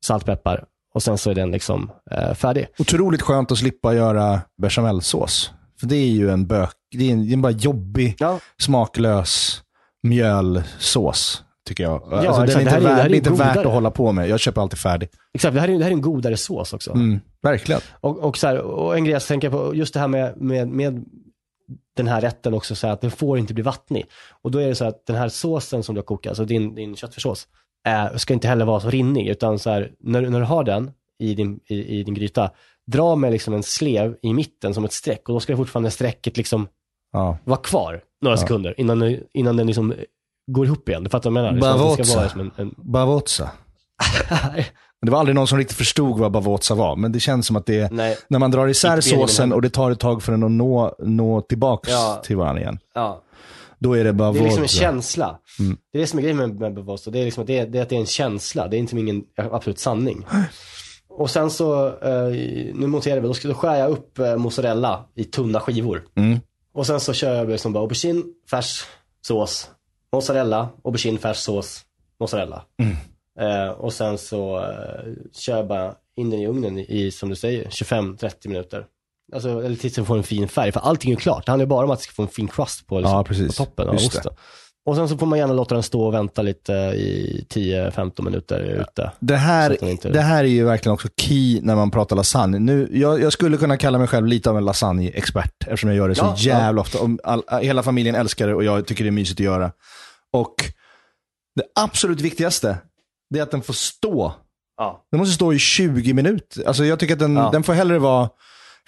Salt, 0.07 0.25
peppar. 0.25 0.65
Och 0.95 1.03
sen 1.03 1.19
så 1.19 1.31
är 1.31 1.35
den 1.35 1.51
liksom 1.51 1.91
eh, 2.11 2.35
färdig. 2.35 2.67
Otroligt 2.79 3.23
skönt 3.23 3.53
att 3.53 3.59
slippa 3.59 3.95
göra 3.95 4.41
bechamelsås. 4.63 5.53
För 5.81 5.87
det 5.87 5.97
är 5.97 6.11
ju 6.11 6.31
en 6.31 6.47
bök, 6.47 6.75
det 6.91 7.09
är 7.09 7.13
en, 7.13 7.25
det 7.27 7.31
är 7.31 7.33
en 7.33 7.43
bara 7.43 7.53
jobbig, 7.53 8.17
Ja, 8.19 8.39
smaklös 8.59 9.63
mjölsås. 10.03 11.43
Tycker 11.67 11.85
jag. 11.85 12.03
alltså, 12.15 12.33
den 12.33 12.45
exakt. 12.45 12.57
är 12.57 12.71
Det 12.71 12.77
inte, 12.77 12.77
är- 12.77 12.81
värd, 12.97 13.07
är 13.07 13.11
är 13.11 13.15
inte 13.15 13.31
värt 13.31 13.57
att 13.57 13.73
hålla 13.73 13.91
på 13.91 14.13
med. 14.13 14.29
Jag 14.29 14.41
köper 14.41 14.61
alltid 14.61 14.79
färdig. 14.79 15.09
exakt. 15.35 15.55
Det 15.55 15.61
här 15.61 15.69
är, 15.69 15.79
det 15.79 15.85
här 15.85 15.91
är 15.91 15.95
en 15.95 16.01
godare 16.01 16.37
sås 16.37 16.73
också. 16.73 16.91
Mm. 16.93 17.21
Verkligen. 17.43 17.81
Och, 18.01 18.19
och, 18.19 18.39
så 18.39 18.47
här, 18.47 18.59
och 18.59 18.97
en 18.97 19.05
grej 19.05 19.13
jag 19.13 19.23
tänker 19.23 19.51
på, 19.51 19.75
just 19.75 19.95
det 19.95 20.01
här 20.01 20.09
med, 20.09 20.37
med, 20.41 20.69
med 20.69 21.05
den 21.97 22.09
här 22.09 22.21
rätten 22.21 22.55
också, 22.55 22.75
så 22.75 22.87
här, 22.87 22.95
att 22.95 23.01
den 23.01 23.11
får 23.11 23.39
inte 23.39 23.55
bli 23.55 23.63
vattnig. 23.63 24.07
Och 24.43 24.51
då 24.51 24.59
är 24.59 24.69
det 24.69 24.75
så 24.75 24.85
att 24.85 25.07
den 25.07 25.17
här 25.17 25.29
såsen 25.29 25.83
som 25.83 25.95
du 25.95 25.99
har 25.99 26.05
kokat, 26.05 26.31
alltså 26.31 26.45
din, 26.45 26.75
din 26.75 26.97
köttfärssås, 26.97 27.49
eh, 27.89 28.17
ska 28.17 28.35
inte 28.35 28.49
heller 28.49 28.65
vara 28.65 28.81
så 28.81 28.91
rinnig, 28.91 29.27
utan 29.29 29.59
så 29.59 29.71
här, 29.71 29.91
när, 30.01 30.23
när 30.23 30.39
du 30.41 30.47
har 30.47 30.65
den 30.65 30.91
i 31.19 31.35
din, 31.35 31.61
i, 31.69 31.99
i 32.01 32.03
din 32.03 32.15
gryta, 32.15 32.51
dra 32.87 33.17
med 33.17 33.33
liksom 33.33 33.55
en 33.55 33.63
slev 33.63 34.17
i 34.23 34.33
mitten 34.35 34.75
som 34.75 34.85
ett 34.85 34.93
streck 34.93 35.29
och 35.29 35.35
då 35.35 35.41
ska 35.41 35.53
det 35.53 35.57
fortfarande 35.57 35.91
strecket 35.91 36.37
liksom 36.37 36.69
Ja. 37.13 37.39
vara 37.45 37.61
kvar 37.61 38.03
några 38.23 38.37
sekunder 38.37 38.75
innan, 38.81 38.99
den- 38.99 39.21
innan 39.35 39.57
den 39.57 39.67
liksom 39.67 39.95
går 40.47 40.67
ihop 40.67 40.89
igen. 40.89 41.05
Du 41.05 41.11
fattar 41.11 41.31
vad 41.31 41.45
jag 41.45 41.55
menar? 41.55 41.91
Att 41.93 41.97
det 41.99 42.05
ska 42.05 42.19
vara 42.19 42.29
som 42.29 42.41
en, 42.41 42.51
en... 42.57 42.75
Bavotza. 42.77 43.51
Det 45.03 45.11
var 45.13 45.19
aldrig 45.19 45.35
någon 45.35 45.47
som 45.47 45.59
riktigt 45.59 45.77
förstod 45.77 46.19
vad 46.19 46.33
bavotza 46.33 46.75
var, 46.75 46.97
men 46.97 47.13
det 47.13 47.21
känns 47.21 47.47
som 47.47 47.57
att 47.57 47.67
det 47.67 47.81
är, 47.81 47.91
Nej, 47.91 48.17
när 48.29 48.39
man 48.39 48.51
drar 48.51 48.69
isär 48.69 49.01
såsen 49.01 49.53
och 49.53 49.63
det 49.63 49.71
tar 49.71 49.91
ett 49.91 50.01
tag 50.01 50.23
för 50.23 50.33
den 50.33 50.43
att 50.43 50.51
nå, 50.51 50.95
nå 50.99 51.41
tillbaks 51.41 51.89
Ja. 51.91 52.21
till 52.25 52.37
varandra 52.37 52.63
igen. 52.63 52.79
ja. 52.95 53.23
Då 53.79 53.93
är 53.95 53.99
det 53.99 54.05
Det 54.05 54.13
bavotza. 54.13 54.41
är 54.41 54.45
liksom 54.45 54.63
en 54.63 54.69
känsla. 54.69 55.39
Mm. 55.59 55.77
Det 55.93 55.99
är 55.99 56.01
det 56.01 56.07
som 56.07 56.19
är 56.19 56.23
grejen 56.23 56.37
med, 56.37 56.61
med 56.61 56.75
Bavosa. 56.75 57.11
Det 57.11 57.19
är, 57.19 57.25
liksom 57.25 57.41
att 57.41 57.47
det, 57.47 57.59
är, 57.59 57.67
det 57.67 57.79
är 57.79 57.83
att 57.83 57.89
det 57.89 57.97
är 57.97 58.01
en 58.01 58.07
känsla. 58.07 58.69
Det 58.69 58.77
är 58.77 58.79
inte 58.79 58.99
ingen 58.99 59.23
absolut 59.37 59.79
sanning. 59.79 60.27
Och 61.09 61.31
sen 61.31 61.51
så, 61.51 61.87
eh, 61.87 62.29
nu 62.75 62.87
monterar 62.87 63.21
vi, 63.21 63.29
då, 63.29 63.35
ska, 63.35 63.49
då 63.49 63.55
skär 63.55 63.75
jag 63.77 63.91
upp 63.91 64.19
eh, 64.19 64.37
mozzarella 64.37 65.05
i 65.15 65.25
tunna 65.25 65.61
skivor. 65.61 66.03
Mm. 66.17 66.39
Och 66.75 66.87
sen 66.87 67.01
så 67.01 67.13
kör 67.13 67.35
jag 67.35 67.49
liksom 67.49 67.73
bara 67.73 67.81
aubergine, 67.81 68.23
färs, 68.51 68.85
sås, 69.27 69.71
mozzarella, 70.17 70.69
aubergine, 70.85 71.19
färs, 71.19 71.37
sås, 71.37 71.81
mozzarella. 72.21 72.63
Mm. 72.83 72.97
Eh, 73.41 73.69
och 73.71 73.93
sen 73.93 74.19
så 74.19 74.59
eh, 74.59 75.13
kör 75.33 75.57
jag 75.57 75.67
bara 75.69 75.95
in 76.17 76.31
den 76.31 76.41
i 76.41 76.47
ugnen 76.47 76.79
i, 76.79 77.11
som 77.11 77.29
du 77.29 77.37
säger, 77.37 77.65
25-30 77.65 78.49
minuter. 78.49 78.85
Alltså, 79.35 79.49
eller 79.65 79.77
tills 79.77 79.95
den 79.95 80.05
får 80.07 80.17
en 80.17 80.23
fin 80.23 80.49
färg. 80.49 80.73
För 80.73 80.81
allting 80.81 81.13
är 81.13 81.17
klart. 81.17 81.47
Det 81.47 81.53
handlar 81.53 81.65
ju 81.65 81.69
bara 81.69 81.85
om 81.85 81.91
att 81.91 81.99
det 81.99 82.05
ska 82.05 82.13
få 82.13 82.23
en 82.23 82.29
fin 82.29 82.49
crust 82.49 82.87
på, 82.87 83.01
liksom, 83.01 83.17
Ja, 83.17 83.25
på 83.49 83.53
toppen 83.53 83.89
av 83.89 83.95
osten. 83.95 84.33
Och 84.87 84.97
sen 84.97 85.09
så 85.09 85.19
får 85.19 85.27
man 85.27 85.39
gärna 85.39 85.53
låta 85.53 85.75
den 85.75 85.83
stå 85.83 86.03
och 86.07 86.15
vänta 86.15 86.43
lite 86.43 86.73
i 86.73 87.47
10-15 87.55 88.23
minuter 88.25 88.59
ute. 88.61 89.11
Det 89.21 89.37
här, 89.37 89.85
inte- 89.85 90.09
det 90.09 90.21
här 90.21 90.45
är 90.45 90.49
ju 90.49 90.65
verkligen 90.65 90.95
också 90.95 91.09
key 91.17 91.61
när 91.63 91.77
man 91.77 91.91
pratar 91.91 92.17
lasagne. 92.17 92.59
Nu, 92.59 92.89
jag, 92.93 93.21
jag 93.23 93.33
skulle 93.33 93.57
kunna 93.57 93.77
kalla 93.77 93.99
mig 93.99 94.07
själv 94.07 94.27
lite 94.27 94.51
av 94.51 94.57
en 94.57 94.65
lasagne-expert 94.65 95.53
eftersom 95.67 95.91
jag 95.91 95.97
gör 95.97 96.09
det 96.09 96.15
så 96.15 96.25
Ja, 96.25 96.35
jävla 96.39 96.81
ofta. 96.81 96.99
Om 97.01 97.19
all, 97.25 97.43
hela 97.63 97.83
familjen 97.83 98.15
älskar 98.15 98.47
det 98.49 98.55
och 98.55 98.65
jag 98.65 98.87
tycker 98.87 99.05
det 99.05 99.11
är 99.11 99.13
mysigt 99.13 99.41
att 99.41 99.45
göra. 99.45 99.73
Och 100.41 100.55
det 101.57 101.65
absolut 101.75 102.21
viktigaste, 102.21 102.79
det 103.31 103.39
är 103.39 103.43
att 103.43 103.51
den 103.51 103.63
får 103.63 103.75
stå. 103.75 104.35
Ja. 104.77 105.07
Den 105.11 105.19
måste 105.21 105.35
stå 105.35 105.53
i 105.53 105.59
20 105.59 106.15
minuter. 106.15 106.67
Alltså 106.69 106.85
jag 106.85 106.99
tycker 106.99 107.15
att 107.15 107.21
den, 107.21 107.37
Ja. 107.37 107.51
den 107.53 107.63
får 107.63 107.73
hellre 107.73 107.99
vara 107.99 108.29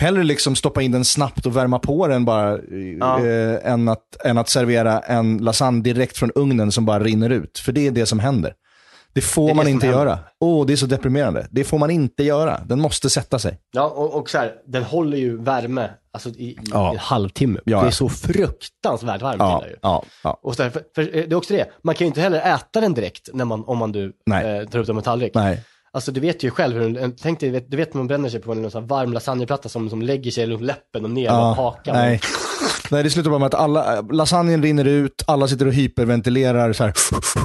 Hellre 0.00 0.22
liksom 0.24 0.56
stoppa 0.56 0.82
in 0.82 0.92
den 0.92 1.04
snabbt 1.04 1.46
och 1.46 1.56
värma 1.56 1.78
på 1.78 2.06
den 2.08 2.24
bara, 2.24 2.58
Ja. 3.00 3.24
eh, 3.24 3.72
än, 3.72 3.88
att, 3.88 4.16
än 4.24 4.38
att 4.38 4.48
servera 4.48 5.00
en 5.00 5.38
lasagne 5.38 5.82
direkt 5.82 6.18
från 6.18 6.30
ugnen 6.34 6.72
som 6.72 6.84
bara 6.86 7.00
rinner 7.04 7.30
ut. 7.30 7.58
För 7.58 7.72
det 7.72 7.86
är 7.86 7.90
det 7.90 8.06
som 8.06 8.18
händer. 8.18 8.52
Det 9.18 9.22
får 9.22 9.48
Det 9.48 9.54
man 9.54 9.68
inte 9.68 9.86
göra. 9.86 10.18
Åh, 10.40 10.66
det 10.66 10.72
är 10.72 10.76
så 10.76 10.86
deprimerande. 10.86 11.46
Det 11.50 11.64
får 11.64 11.78
man 11.78 11.90
inte 11.90 12.22
göra. 12.22 12.60
Den 12.66 12.80
måste 12.80 13.10
sätta 13.10 13.38
sig. 13.38 13.58
Ja, 13.72 13.82
och, 13.88 14.14
och 14.14 14.30
så 14.30 14.38
här, 14.38 14.52
den 14.66 14.82
håller 14.82 15.16
ju 15.16 15.36
värme 15.42 15.90
alltså, 16.12 16.28
i, 16.28 16.32
i 16.32 16.58
Ja. 16.72 16.92
en 16.92 16.98
halvtimme. 16.98 17.60
Ja. 17.64 17.80
Det 17.80 17.86
är 17.86 17.90
så 17.90 18.08
fruktansvärt 18.08 19.22
varmt 19.22 19.38
Ja, 19.38 19.64
ju. 19.68 19.76
ja, 19.82 20.02
ja. 20.24 20.38
Och 20.42 20.54
så 20.56 20.62
här, 20.62 20.70
för, 20.70 20.82
för 20.94 21.02
det 21.02 21.32
är 21.32 21.34
också 21.34 21.54
det, 21.54 21.66
man 21.82 21.94
kan 21.94 22.04
ju 22.04 22.06
inte 22.08 22.20
heller 22.20 22.54
äta 22.54 22.80
den 22.80 22.94
direkt 22.94 23.28
när 23.32 23.44
man, 23.44 23.64
om 23.64 23.78
man 23.78 23.92
du 23.92 24.04
eh, 24.30 24.68
tar 24.68 24.78
upp 24.78 24.86
den 24.86 24.96
på 24.96 25.02
tallrik. 25.02 25.34
Nej. 25.34 25.60
Alltså 25.98 26.12
du 26.12 26.20
vet 26.20 26.42
ju 26.42 26.50
själv 26.50 26.76
hur, 26.76 26.98
en- 26.98 27.16
tänk 27.22 27.40
dig, 27.40 27.66
du 27.68 27.76
vet, 27.76 27.94
när 27.94 27.98
man 27.98 28.06
bränner 28.06 28.28
sig 28.28 28.40
på 28.40 28.52
en 28.52 28.70
sån 28.70 28.86
varm 28.86 29.12
lasagneplatta 29.12 29.68
som, 29.68 29.90
som 29.90 30.02
lägger 30.02 30.30
sig 30.30 30.46
runt 30.46 30.62
läppen 30.62 31.04
och 31.04 31.10
ner 31.10 31.24
Ja, 31.24 31.50
och 31.50 31.56
hakan. 31.56 31.96
nej. 31.96 32.20
nej, 32.90 33.02
det 33.02 33.10
slutar 33.10 33.30
bara 33.30 33.38
med 33.38 33.46
att 33.46 33.54
alla, 33.54 34.00
lasagnen 34.00 34.62
rinner 34.62 34.84
ut, 34.84 35.24
alla 35.26 35.48
sitter 35.48 35.66
och 35.66 35.72
hyperventilerar 35.72 36.72
så 36.72 36.84
här, 36.84 36.92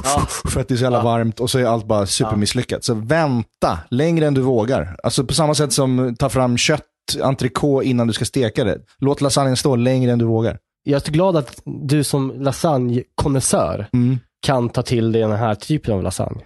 Ja. 0.04 0.26
för 0.50 0.60
att 0.60 0.68
det 0.68 0.74
är 0.74 0.76
så 0.76 0.82
jävla 0.82 0.98
Ja. 0.98 1.04
varmt 1.04 1.40
och 1.40 1.50
så 1.50 1.58
är 1.58 1.64
allt 1.64 1.86
bara 1.86 2.06
supermisslyckat. 2.06 2.84
Så 2.84 2.94
vänta 2.94 3.78
längre 3.90 4.26
än 4.26 4.34
du 4.34 4.40
vågar. 4.40 4.96
Alltså 5.02 5.24
på 5.24 5.34
samma 5.34 5.54
sätt 5.54 5.72
som 5.72 6.16
ta 6.18 6.28
fram 6.28 6.56
kött, 6.58 6.82
entrecote 7.22 7.86
innan 7.88 8.06
du 8.06 8.12
ska 8.12 8.24
steka 8.24 8.64
det. 8.64 8.78
Låt 8.98 9.20
lasagnen 9.20 9.56
stå 9.56 9.76
längre 9.76 10.12
än 10.12 10.18
du 10.18 10.24
vågar. 10.24 10.58
Jag 10.84 10.96
är 11.00 11.04
så 11.06 11.12
glad 11.12 11.36
att 11.36 11.60
du 11.64 12.04
som 12.04 12.32
lasagnekonnässör 12.42 13.86
Mm. 13.92 14.18
Kan 14.44 14.68
ta 14.68 14.82
till 14.82 15.12
dig 15.12 15.22
den 15.22 15.32
här 15.32 15.54
typen 15.54 15.94
av 15.94 16.02
lasagne. 16.02 16.40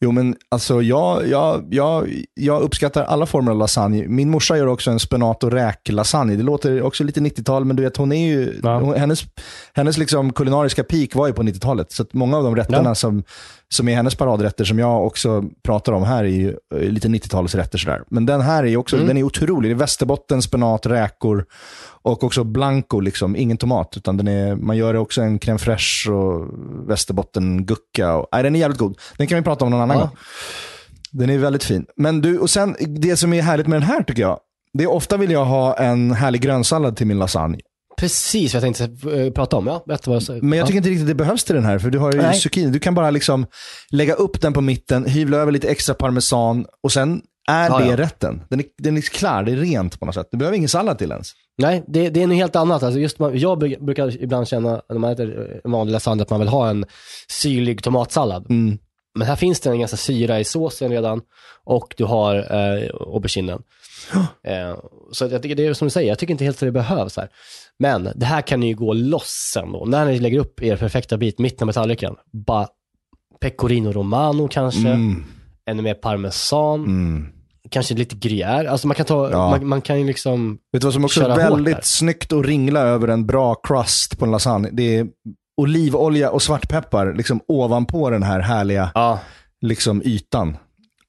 Jo, 0.00 0.12
men 0.12 0.36
alltså 0.48 0.82
jag, 0.82 1.28
jag, 1.28 1.64
jag, 1.70 2.08
jag 2.34 2.62
uppskattar 2.62 3.04
alla 3.04 3.26
former 3.26 3.50
av 3.52 3.58
lasagne. 3.58 4.04
Min 4.08 4.30
morsa 4.30 4.56
gör 4.56 4.66
också 4.66 4.90
en 4.90 4.98
spenat 5.00 5.44
och 5.44 5.52
räklasagne. 5.52 6.36
Det 6.36 6.42
låter 6.42 6.82
också 6.82 7.04
lite 7.04 7.20
90-tal, 7.20 7.64
men 7.64 7.76
du 7.76 7.82
vet, 7.82 7.96
hon 7.96 8.12
är 8.12 8.26
ju, 8.28 8.60
Ja. 8.62 8.78
hon, 8.80 8.94
hennes, 8.94 9.22
hennes 9.74 9.98
liksom 9.98 10.32
kulinariska 10.32 10.84
peak 10.84 11.14
var 11.14 11.26
ju 11.26 11.32
på 11.32 11.42
90-talet. 11.42 11.92
Så 11.92 12.04
många 12.12 12.36
av 12.36 12.44
de 12.44 12.56
rätterna 12.56 12.90
Ja. 12.90 12.94
som, 12.94 13.22
som 13.68 13.88
är 13.88 13.94
hennes 13.96 14.14
paradrätter, 14.14 14.64
som 14.64 14.78
jag 14.78 15.06
också 15.06 15.44
pratar 15.64 15.92
om 15.92 16.02
här, 16.02 16.24
är 16.24 16.28
ju 16.28 16.56
lite 16.80 17.08
90-talsrätter. 17.08 17.76
Sådär. 17.78 18.02
Men 18.10 18.26
den 18.26 18.40
här 18.40 18.64
är 18.66 18.76
också, 18.76 18.96
den 18.96 19.16
är 19.18 19.22
otrolig. 19.22 19.70
Det 19.70 19.74
är 19.74 19.78
västerbotten, 19.78 20.42
spenat, 20.42 20.86
räkor 20.86 21.44
och 22.02 22.24
också 22.24 22.44
blanco, 22.44 23.00
liksom. 23.00 23.36
ingen 23.36 23.56
tomat. 23.56 23.94
Utan 23.96 24.16
den 24.16 24.28
är, 24.28 24.56
man 24.56 24.76
gör 24.76 24.94
också 24.94 25.20
en 25.22 25.38
crème 25.38 25.58
fraîche 25.58 26.10
och 26.10 26.48
västerbotten-gucka. 26.88 28.12
Och, 28.14 28.26
nej, 28.32 28.42
den 28.42 28.54
är 28.56 28.60
jävligt 28.60 28.78
god. 28.78 28.98
Den 29.16 29.26
kan 29.26 29.36
vi 29.38 29.42
prata 29.44 29.64
om 29.64 29.70
någon 29.70 29.80
annan 29.80 29.96
Ja. 29.96 30.02
gång. 30.02 30.16
Den 31.10 31.30
är 31.30 31.38
väldigt 31.38 31.64
fin. 31.64 31.86
Men 31.96 32.20
du, 32.20 32.38
och 32.38 32.50
sen 32.50 32.76
det 33.00 33.16
som 33.16 33.32
är 33.32 33.42
härligt 33.42 33.66
med 33.66 33.76
den 33.80 33.88
här 33.88 34.02
tycker 34.02 34.22
jag, 34.22 34.38
det 34.78 34.84
är 34.84 34.90
ofta 34.90 35.16
vill 35.16 35.30
jag 35.30 35.44
ha 35.44 35.74
en 35.76 36.12
härlig 36.12 36.40
grönsallad 36.42 36.96
till 36.96 37.06
min 37.06 37.18
lasagne. 37.18 37.58
Precis 37.98 38.54
vad 38.54 38.62
jag 38.62 38.74
tänkte 38.74 39.10
eh, 39.20 39.32
prata 39.32 39.56
om. 39.56 39.66
Ja, 39.66 39.84
berätta 39.86 40.10
vad 40.10 40.22
jag. 40.22 40.42
Men 40.42 40.58
jag 40.58 40.66
tycker 40.66 40.76
inte 40.76 40.90
riktigt 40.90 41.06
det 41.08 41.14
behövs 41.14 41.44
till 41.44 41.54
den 41.54 41.64
här, 41.64 41.78
för 41.78 41.90
du 41.90 41.98
har 41.98 42.12
ju 42.12 42.22
Nej. 42.22 42.34
zucchini. 42.40 42.70
Du 42.70 42.78
kan 42.78 42.94
bara 42.94 43.10
liksom 43.10 43.46
lägga 43.90 44.14
upp 44.14 44.40
den 44.40 44.52
på 44.52 44.60
mitten, 44.60 45.04
hyvla 45.06 45.36
över 45.36 45.52
lite 45.52 45.68
extra 45.68 45.94
parmesan 45.94 46.66
och 46.82 46.92
sen 46.92 47.22
är 47.50 47.68
Ja, 47.70 47.78
det 47.78 47.86
ja. 47.86 47.96
rätten. 47.96 48.42
Den 48.50 48.60
är, 48.60 48.66
den 48.78 48.96
är 48.96 49.00
klar, 49.00 49.42
det 49.42 49.52
är 49.52 49.56
rent 49.56 50.00
på 50.00 50.06
något 50.06 50.14
sätt. 50.14 50.26
Du 50.30 50.38
behöver 50.38 50.56
ingen 50.56 50.68
sallad 50.68 50.98
till 50.98 51.10
ens. 51.10 51.32
Nej, 51.58 51.82
det, 51.88 52.08
det 52.10 52.22
är 52.22 52.26
något 52.26 52.36
helt 52.36 52.56
annat. 52.56 52.82
Alltså 52.82 53.00
just 53.00 53.18
man, 53.18 53.38
jag 53.38 53.62
bru- 53.62 53.84
brukar 53.84 54.22
ibland 54.22 54.48
känna, 54.48 54.82
när 54.88 54.98
man 54.98 55.10
äter 55.12 55.60
en 55.64 55.70
vanlig 55.72 55.92
lasagne, 55.92 56.22
att 56.22 56.30
man 56.30 56.40
vill 56.40 56.48
ha 56.48 56.68
en 56.70 56.84
syrlig 57.28 57.82
tomatsallad. 57.82 58.50
Mm. 58.50 58.78
Men 59.18 59.26
här 59.26 59.36
finns 59.36 59.60
det 59.60 59.70
en 59.70 59.78
ganska 59.80 59.96
syra 59.96 60.40
i 60.40 60.44
såsen 60.44 60.90
redan 60.90 61.20
och 61.64 61.94
du 61.96 62.04
har 62.04 62.36
eh, 62.36 62.90
auberginen. 63.00 63.62
Eh, 64.44 64.76
så 65.12 65.24
jag 65.26 65.42
tycker 65.42 65.54
det 65.56 65.66
är 65.66 65.74
som 65.74 65.86
du 65.86 65.90
säger, 65.90 66.08
jag 66.08 66.18
tycker 66.18 66.32
inte 66.32 66.44
helt 66.44 66.56
att 66.56 66.60
det 66.60 66.72
behövs 66.72 67.16
här. 67.16 67.28
Men 67.78 68.08
det 68.14 68.26
här 68.26 68.42
kan 68.42 68.60
ni 68.60 68.66
ju 68.68 68.74
gå 68.74 68.92
loss 68.92 69.50
sen 69.54 69.72
då. 69.72 69.84
När 69.84 70.06
ni 70.06 70.18
lägger 70.18 70.38
upp 70.38 70.62
er 70.62 70.76
perfekta 70.76 71.16
bit, 71.16 71.38
mitten 71.38 71.68
på 71.68 71.72
tallriken. 71.72 72.16
Bara 72.32 72.68
pecorino 73.40 73.92
romano 73.92 74.48
kanske, 74.48 74.88
Mm. 74.88 75.24
ännu 75.66 75.82
mer 75.82 75.94
parmesan, 75.94 76.80
Mm. 76.84 77.26
Kanske 77.72 77.94
lite 77.94 78.14
gruyère. 78.16 78.68
Alltså 78.68 78.86
man 78.86 78.94
kan 78.94 79.06
ta, 79.06 79.30
Ja. 79.30 79.50
man, 79.50 79.66
man 79.66 79.80
kan 79.80 80.00
ju 80.00 80.06
liksom, 80.06 80.58
Vet 80.72 80.82
du 80.82 80.86
vad 80.86 80.94
som 80.94 81.04
också 81.04 81.24
är 81.24 81.36
väldigt 81.36 81.84
snyggt 81.84 82.32
att 82.32 82.44
ringla 82.46 82.80
över 82.80 83.08
en 83.08 83.26
bra 83.26 83.54
crust 83.54 84.18
på 84.18 84.24
en 84.24 84.30
lasagne? 84.30 84.68
Det 84.72 84.96
är 84.96 85.06
olivolja 85.56 86.30
och 86.30 86.42
svartpeppar 86.42 87.14
liksom 87.14 87.40
ovanpå 87.48 88.10
den 88.10 88.22
här 88.22 88.40
härliga 88.40 88.90
ja, 88.94 89.18
liksom, 89.60 90.02
ytan. 90.04 90.56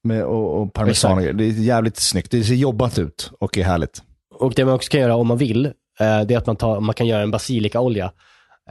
Med, 0.03 0.23
och, 0.23 0.61
och 0.61 0.73
parmesan. 0.73 1.17
och. 1.17 1.35
Det 1.35 1.43
är 1.43 1.49
jävligt 1.51 1.97
snyggt. 1.97 2.31
Det 2.31 2.43
ser 2.43 2.55
jobbat 2.55 2.99
ut 2.99 3.31
och 3.39 3.57
är 3.57 3.63
härligt. 3.63 4.01
Och 4.39 4.53
det 4.55 4.65
man 4.65 4.73
också 4.73 4.89
kan 4.91 5.01
göra 5.01 5.15
om 5.15 5.27
man 5.27 5.37
vill, 5.37 5.65
eh, 5.65 5.71
det 5.99 6.33
är 6.33 6.37
att 6.37 6.47
man, 6.47 6.55
tar, 6.55 6.79
man 6.79 6.95
kan 6.95 7.07
göra 7.07 7.21
en 7.21 7.31
basilikaolja. 7.31 8.11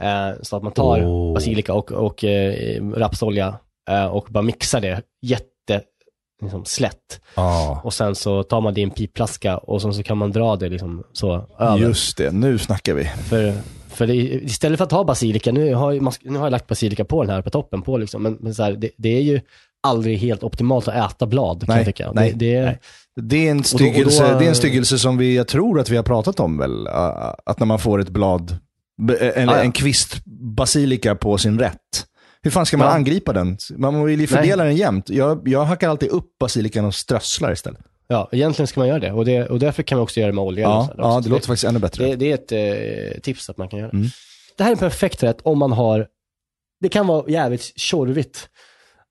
Eh, 0.01 0.41
så 0.41 0.57
att 0.57 0.63
man 0.63 0.71
tar 0.71 0.99
Oh. 0.99 1.33
basilika 1.33 1.73
och, 1.73 1.91
och 1.91 2.23
eh, 2.23 2.81
rapsolja 2.95 3.55
och 4.11 4.27
bara 4.29 4.41
mixar 4.41 4.81
det 4.81 5.01
jätte 5.21 5.81
liksom, 6.41 6.65
slätt. 6.65 7.21
Ja. 7.35 7.81
Och 7.83 7.93
sen 7.93 8.15
så 8.15 8.43
tar 8.43 8.61
man 8.61 8.73
det 8.73 8.81
i 8.81 8.83
en 8.83 8.89
pipflaska 8.91 9.57
och 9.57 9.81
sen 9.81 9.93
så 9.93 10.03
kan 10.03 10.17
man 10.17 10.31
dra 10.31 10.55
det 10.55 10.69
liksom 10.69 11.03
så 11.13 11.47
över. 11.59 11.77
Just 11.77 12.17
det, 12.17 12.31
nu 12.33 12.57
snackar 12.57 12.93
vi. 12.93 13.03
För, 13.05 13.53
för 13.89 14.07
det, 14.07 14.15
istället 14.15 14.77
för 14.77 14.83
att 14.85 14.91
ha 14.91 15.03
basilika, 15.03 15.51
nu 15.51 15.73
har, 15.73 15.91
jag- 15.91 16.13
nu 16.21 16.37
har 16.37 16.45
jag 16.45 16.51
lagt 16.51 16.67
basilika 16.67 17.05
på 17.05 17.23
den 17.23 17.35
här 17.35 17.41
på 17.41 17.49
toppen 17.49 17.81
på 17.81 17.97
liksom, 17.97 18.23
men, 18.23 18.37
men 18.41 18.55
så 18.55 18.63
här, 18.63 18.71
det, 18.71 18.89
det 18.97 19.17
är 19.17 19.21
ju 19.21 19.41
aldrig 19.87 20.17
helt 20.17 20.43
optimalt 20.43 20.87
att 20.87 21.11
äta 21.11 21.25
blad 21.25 21.59
kan 21.59 21.67
Nej, 21.69 21.77
jag 21.77 21.85
tycka. 21.85 22.11
nej, 22.13 22.31
det, 22.31 22.37
det, 22.45 22.55
är- 22.55 22.65
nej. 22.65 22.79
Det 23.21 23.47
är, 23.47 23.51
en 23.51 23.57
då- 23.57 23.63
styggelse, 23.63 24.23
och 24.25 24.31
då- 24.33 24.39
det 24.39 24.45
är 24.45 24.49
en 24.49 24.55
styggelse 24.55 24.99
som 24.99 25.17
vi, 25.17 25.35
jag 25.35 25.47
tror 25.47 25.79
att 25.79 25.89
vi 25.89 25.95
har 25.95 26.03
pratat 26.03 26.39
om 26.39 26.57
väl, 26.57 26.87
att 27.45 27.59
när 27.59 27.65
man 27.65 27.79
får 27.79 28.01
ett 28.01 28.09
blad, 28.09 28.57
b- 29.01 29.13
eller 29.13 29.53
Ah, 29.53 29.57
ja. 29.57 29.63
en 29.63 29.71
kvist 29.71 30.25
basilika 30.55 31.15
på 31.15 31.37
sin 31.37 31.59
rätt. 31.59 31.77
Hur 32.43 32.51
fan 32.51 32.65
ska 32.65 32.77
man 32.77 32.87
Ja. 32.87 32.93
angripa 32.93 33.33
den? 33.33 33.57
Man 33.77 34.03
vill 34.05 34.19
ju 34.21 34.27
fördela 34.27 34.63
den 34.63 34.75
jämnt. 34.75 35.09
Jag, 35.09 35.47
jag 35.47 35.65
hackar 35.65 35.89
alltid 35.89 36.09
upp 36.09 36.37
basilikan 36.39 36.85
och 36.85 36.95
strösslar 36.95 37.51
istället. 37.51 37.79
Ja, 38.07 38.29
egentligen 38.31 38.67
ska 38.67 38.79
man 38.79 38.87
göra 38.87 38.99
det. 38.99 39.11
Och, 39.11 39.25
det, 39.25 39.47
och 39.47 39.59
därför 39.59 39.83
kan 39.83 39.97
man 39.97 40.03
också 40.03 40.19
göra 40.19 40.31
det 40.31 40.35
med 40.35 40.43
olja. 40.43 40.63
Ja, 40.63 40.87
så 40.87 40.93
ja 40.97 41.17
det 41.17 41.23
Så 41.23 41.29
låter 41.29 41.47
faktiskt 41.47 41.63
ännu 41.63 41.79
bättre. 41.79 42.05
det, 42.05 42.15
det 42.15 42.31
är 42.31 42.33
ett 42.33 42.51
eh, 43.15 43.19
tips 43.21 43.49
att 43.49 43.57
man 43.57 43.67
kan 43.69 43.79
göra. 43.79 43.89
Mm. 43.89 44.07
Det 44.57 44.63
här 44.63 44.71
är 44.71 44.75
en 44.75 44.79
perfekt 44.79 45.23
rätt 45.23 45.37
om 45.43 45.57
man 45.59 45.71
har, 45.71 46.07
det 46.81 46.89
kan 46.89 47.07
vara 47.07 47.29
jävligt 47.29 47.79
tjorvigt 47.79 48.49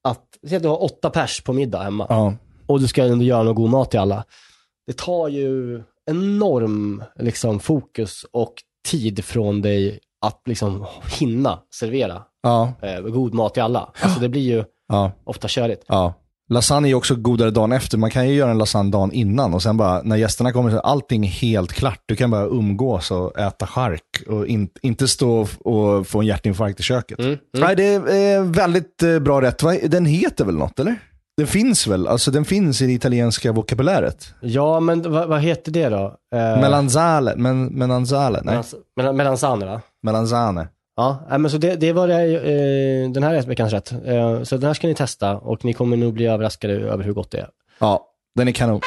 att, 0.05 0.23
säg 0.49 0.57
att 0.57 0.63
du 0.63 0.69
har 0.69 0.83
åtta 0.83 1.11
pers 1.11 1.41
på 1.41 1.53
middag 1.53 1.83
hemma 1.83 2.07
Ja. 2.09 2.35
och 2.67 2.81
du 2.81 2.87
ska 2.89 3.05
ändå 3.05 3.25
göra 3.25 3.43
någon 3.43 3.55
god 3.55 3.71
mat 3.71 3.91
till 3.91 4.01
alla. 4.01 4.25
Det 4.87 4.97
tar 4.97 5.29
ju 5.29 5.83
enorm 6.11 7.05
liksom, 7.19 7.61
fokus 7.61 8.25
och 8.33 8.55
tid 8.89 9.25
från 9.25 9.63
dig 9.63 10.01
att 10.23 10.43
liksom 10.47 10.87
hinna 11.19 11.59
servera 11.75 12.23
Ja, 12.43 12.73
eh, 12.83 13.01
god 13.01 13.35
mat 13.35 13.55
till 13.55 13.63
alla. 13.63 13.89
Alltså 14.01 14.21
det 14.21 14.29
blir 14.29 14.43
ju 14.43 14.65
ja, 14.89 15.13
ofta 15.25 15.49
körigt. 15.49 15.85
ja. 15.89 16.15
Lasagne 16.51 16.89
är 16.91 16.95
också 16.95 17.17
godare 17.17 17.51
dagen 17.51 17.73
efter. 17.73 17.99
Man 17.99 18.11
kan 18.11 18.29
ju 18.29 18.35
göra 18.35 18.51
en 18.51 18.59
lasagne 18.59 18.91
dagen 18.91 19.13
innan 19.13 19.55
och 19.55 19.63
sen 19.63 19.77
bara 19.77 20.03
när 20.03 20.17
gästerna 20.17 20.53
kommer 20.53 20.71
så 20.71 20.77
är 20.77 20.81
allting 20.81 21.23
helt 21.23 21.73
klart. 21.73 22.01
Du 22.07 22.17
kan 22.17 22.31
bara 22.31 22.47
umgås 22.47 23.11
och 23.11 23.39
äta 23.39 23.67
chark 23.67 24.03
och 24.29 24.47
in, 24.47 24.69
inte 24.83 25.09
stå 25.09 25.47
och 25.65 26.07
få 26.07 26.21
en 26.21 26.27
hjärtinfarkt 26.27 26.81
i 26.81 26.83
köket. 26.83 27.19
Mm, 27.19 27.31
mm. 27.31 27.41
Nej, 27.55 27.77
det 27.77 27.85
är 27.85 28.43
väldigt 28.43 29.03
eh, 29.03 29.19
bra 29.19 29.41
rätt. 29.43 29.63
Den 29.91 30.07
heter 30.07 30.45
väl 30.45 30.55
något, 30.57 30.81
eller? 30.81 30.97
Den 31.37 31.47
finns 31.47 31.87
väl? 31.87 32.09
Alltså 32.09 32.31
den 32.31 32.45
finns 32.45 32.83
i 32.83 32.87
det 32.87 32.93
italienska 32.93 33.53
vokabuläret. 33.53 34.35
Ja, 34.41 34.81
men 34.81 35.13
vad, 35.13 35.29
vad 35.29 35.41
heter 35.41 35.73
det 35.73 35.89
då? 35.89 36.05
Eh, 36.35 36.61
Melanzale, 36.61 37.35
men, 37.37 37.65
melanzale, 37.67 38.41
nej. 38.45 38.63
melanzane 39.13 39.67
va? 39.67 39.81
Melanzane. 40.03 40.69
Ja, 40.97 41.27
nej, 41.29 41.39
men 41.39 41.51
så 41.51 41.59
det, 41.59 41.77
det 41.77 41.93
var 41.93 42.09
det, 42.09 42.15
eh, 42.15 43.11
den 43.11 43.23
här 43.23 43.43
veckans 43.43 43.73
rätt. 43.73 43.93
Eh, 43.93 44.43
så 44.43 44.57
den 44.57 44.67
här 44.67 44.75
ska 44.75 44.87
ni 44.87 44.95
testa 44.95 45.37
och 45.37 45.65
ni 45.65 45.73
kommer 45.73 45.97
nog 45.97 46.13
bli 46.13 46.27
överraskade 46.27 46.75
över 46.75 47.05
hur 47.05 47.13
gott 47.13 47.31
det 47.31 47.39
är. 47.39 47.49
Ja, 47.79 48.07
den 48.35 48.49
är 48.49 48.53
kanon. 48.53 48.81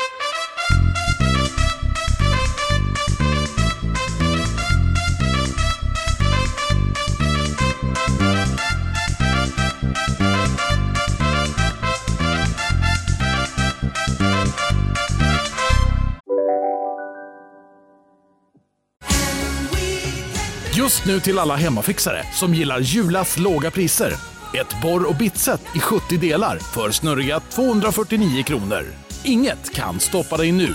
Just 20.86 21.06
nu 21.06 21.20
till 21.20 21.40
alla 21.40 21.56
hemmafixare 21.56 22.24
som 22.34 22.54
gillar 22.54 22.80
Julas 22.80 23.38
låga 23.38 23.72
priser. 23.72 24.14
Ett 24.54 24.82
borr 24.82 25.10
och 25.10 25.16
bitset 25.16 25.62
i 25.76 25.80
70 25.80 26.18
delar 26.18 26.60
för 26.60 26.92
snurriga 26.92 27.40
249 27.40 28.44
kronor. 28.44 28.86
Inget 29.24 29.74
kan 29.74 30.00
stoppa 30.00 30.38
dig 30.38 30.52
nu. 30.52 30.74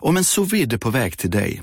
Om 0.00 0.16
en 0.16 0.24
sous 0.24 0.52
på 0.80 0.90
väg 0.90 1.18
till 1.18 1.30
dig 1.30 1.62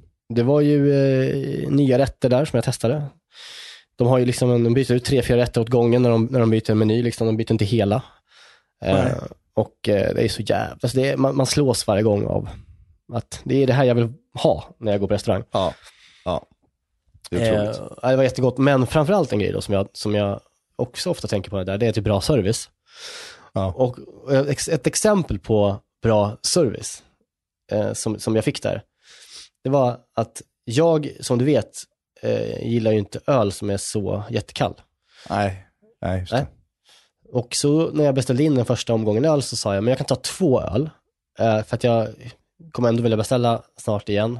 Det 0.35 0.43
var 0.43 0.61
ju 0.61 0.93
eh, 0.93 1.69
nya 1.69 1.97
rätter 1.97 2.29
där 2.29 2.45
som 2.45 2.57
jag 2.57 2.63
testade. 2.63 3.03
De 3.95 4.07
har 4.07 4.17
ju 4.17 4.25
liksom, 4.25 4.51
en- 4.51 4.63
de 4.63 4.73
byter 4.73 4.91
ut 4.91 5.05
tre, 5.05 5.21
fyra 5.21 5.37
rätter 5.37 5.61
åt 5.61 5.69
gången 5.69 6.01
när 6.01 6.09
de, 6.09 6.25
när 6.25 6.39
de 6.39 6.49
byter 6.49 6.71
en 6.71 6.77
meny, 6.77 7.03
liksom. 7.03 7.27
de 7.27 7.37
byter 7.37 7.51
inte 7.51 7.65
hela. 7.65 8.03
Eh. 8.85 9.05
Och 9.53 9.89
eh, 9.89 10.13
det 10.15 10.23
är 10.23 10.27
så 10.29 10.41
jävla, 10.41 10.77
alltså 10.81 10.97
det 10.97 11.09
är, 11.09 11.17
man, 11.17 11.35
man 11.35 11.45
slås 11.45 11.87
varje 11.87 12.03
gång 12.03 12.25
av 12.25 12.49
att 13.13 13.41
det 13.43 13.63
är 13.63 13.67
det 13.67 13.73
här 13.73 13.83
jag 13.83 13.95
vill 13.95 14.13
ha 14.33 14.75
när 14.77 14.91
jag 14.91 15.01
går 15.01 15.07
på 15.07 15.13
restaurang. 15.13 15.43
Ja. 15.51 15.73
ja. 16.25 16.45
Det 17.29 17.47
är. 17.47 17.63
Eh, 18.03 18.09
det 18.09 18.15
var 18.15 18.23
jättegott, 18.23 18.57
men 18.57 18.87
framförallt 18.87 19.33
en 19.33 19.39
grej 19.39 19.51
då 19.51 19.61
som 19.61 19.73
jag, 19.73 19.87
som 19.93 20.15
jag 20.15 20.39
också 20.75 21.09
ofta 21.09 21.27
tänker 21.27 21.49
på 21.49 21.57
det 21.57 21.63
där, 21.63 21.77
det 21.77 21.87
är 21.87 21.91
typ 21.91 22.03
bra 22.03 22.21
service. 22.21 22.69
Ja. 23.53 23.73
Och 23.77 23.97
ett 24.69 24.87
exempel 24.87 25.39
på 25.39 25.77
bra 26.03 26.37
service 26.41 27.03
eh, 27.71 27.93
som, 27.93 28.19
som 28.19 28.35
jag 28.35 28.45
fick 28.45 28.63
där, 28.63 28.83
det 29.63 29.69
var 29.69 29.99
att 30.15 30.41
jag, 30.63 31.11
som 31.19 31.37
du 31.37 31.45
vet, 31.45 31.83
eh, 32.21 32.67
gillar 32.67 32.91
ju 32.91 32.97
inte 32.97 33.19
öl 33.27 33.51
som 33.51 33.69
är 33.69 33.77
så 33.77 34.23
jättekall. 34.29 34.73
Nej, 35.29 35.67
nej, 36.01 36.19
just 36.19 36.31
Nej. 36.31 36.41
det. 36.41 36.47
Och 37.31 37.55
så 37.55 37.91
när 37.91 38.03
jag 38.03 38.15
beställde 38.15 38.43
in 38.43 38.55
den 38.55 38.65
första 38.65 38.93
omgången 38.93 39.25
öl 39.25 39.41
så 39.41 39.57
sa 39.57 39.75
jag, 39.75 39.83
men 39.83 39.91
jag 39.91 39.97
kan 39.97 40.07
ta 40.07 40.15
två 40.15 40.61
öl. 40.61 40.89
Eh, 41.39 41.63
för 41.63 41.75
att 41.75 41.83
jag 41.83 42.07
kommer 42.71 42.89
ändå 42.89 43.03
vilja 43.03 43.17
beställa 43.17 43.63
snart 43.77 44.09
igen. 44.09 44.39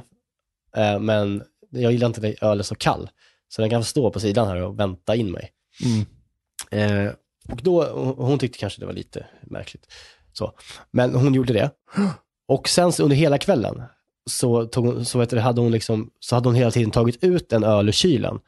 Eh, 0.76 0.98
men 0.98 1.42
jag 1.70 1.92
gillar 1.92 2.06
inte 2.06 2.28
att 2.28 2.42
öl 2.42 2.58
är 2.58 2.62
så 2.62 2.74
kall. 2.74 3.10
Så 3.48 3.62
den 3.62 3.70
kan 3.70 3.82
få 3.82 3.86
stå 3.86 4.10
på 4.10 4.20
sidan 4.20 4.48
här 4.48 4.56
och 4.56 4.80
vänta 4.80 5.16
in 5.16 5.30
mig. 5.30 5.50
Mm. 5.84 6.06
Eh, 7.06 7.12
och 7.48 7.60
då, 7.62 7.84
hon 8.16 8.38
tyckte 8.38 8.58
kanske 8.58 8.80
det 8.80 8.86
var 8.86 8.92
lite 8.92 9.26
märkligt. 9.42 9.92
Så. 10.32 10.52
Men 10.90 11.14
hon 11.14 11.34
gjorde 11.34 11.52
det. 11.52 11.70
Och 12.48 12.68
sen 12.68 12.92
under 13.00 13.16
hela 13.16 13.38
kvällen 13.38 13.82
så, 14.30 14.64
tog, 14.66 15.06
så, 15.06 15.18
vet 15.18 15.30
du, 15.30 15.38
hade 15.38 15.60
hon 15.60 15.72
liksom, 15.72 16.10
så 16.20 16.34
hade 16.36 16.48
hon 16.48 16.54
hela 16.54 16.70
tiden 16.70 16.90
tagit 16.90 17.24
ut 17.24 17.52
en 17.52 17.64
öl 17.64 17.88
ur 17.88 17.92
kylen 17.92 18.38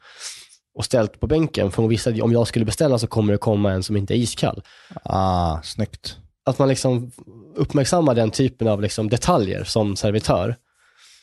och 0.77 0.85
ställt 0.85 1.19
på 1.19 1.27
bänken. 1.27 1.71
För 1.71 1.81
hon 1.81 1.89
visste 1.89 2.09
att 2.09 2.21
om 2.21 2.31
jag 2.31 2.47
skulle 2.47 2.65
beställa 2.65 2.99
så 2.99 3.07
kommer 3.07 3.33
det 3.33 3.37
komma 3.37 3.71
en 3.71 3.83
som 3.83 3.97
inte 3.97 4.13
är 4.13 4.17
iskall. 4.17 4.63
Ah, 5.03 5.61
snyggt. 5.63 6.17
Att 6.45 6.59
man 6.59 6.67
liksom 6.69 7.11
uppmärksammar 7.55 8.15
den 8.15 8.31
typen 8.31 8.67
av 8.67 8.81
liksom 8.81 9.09
detaljer 9.09 9.63
som 9.63 9.95
servitör, 9.95 10.55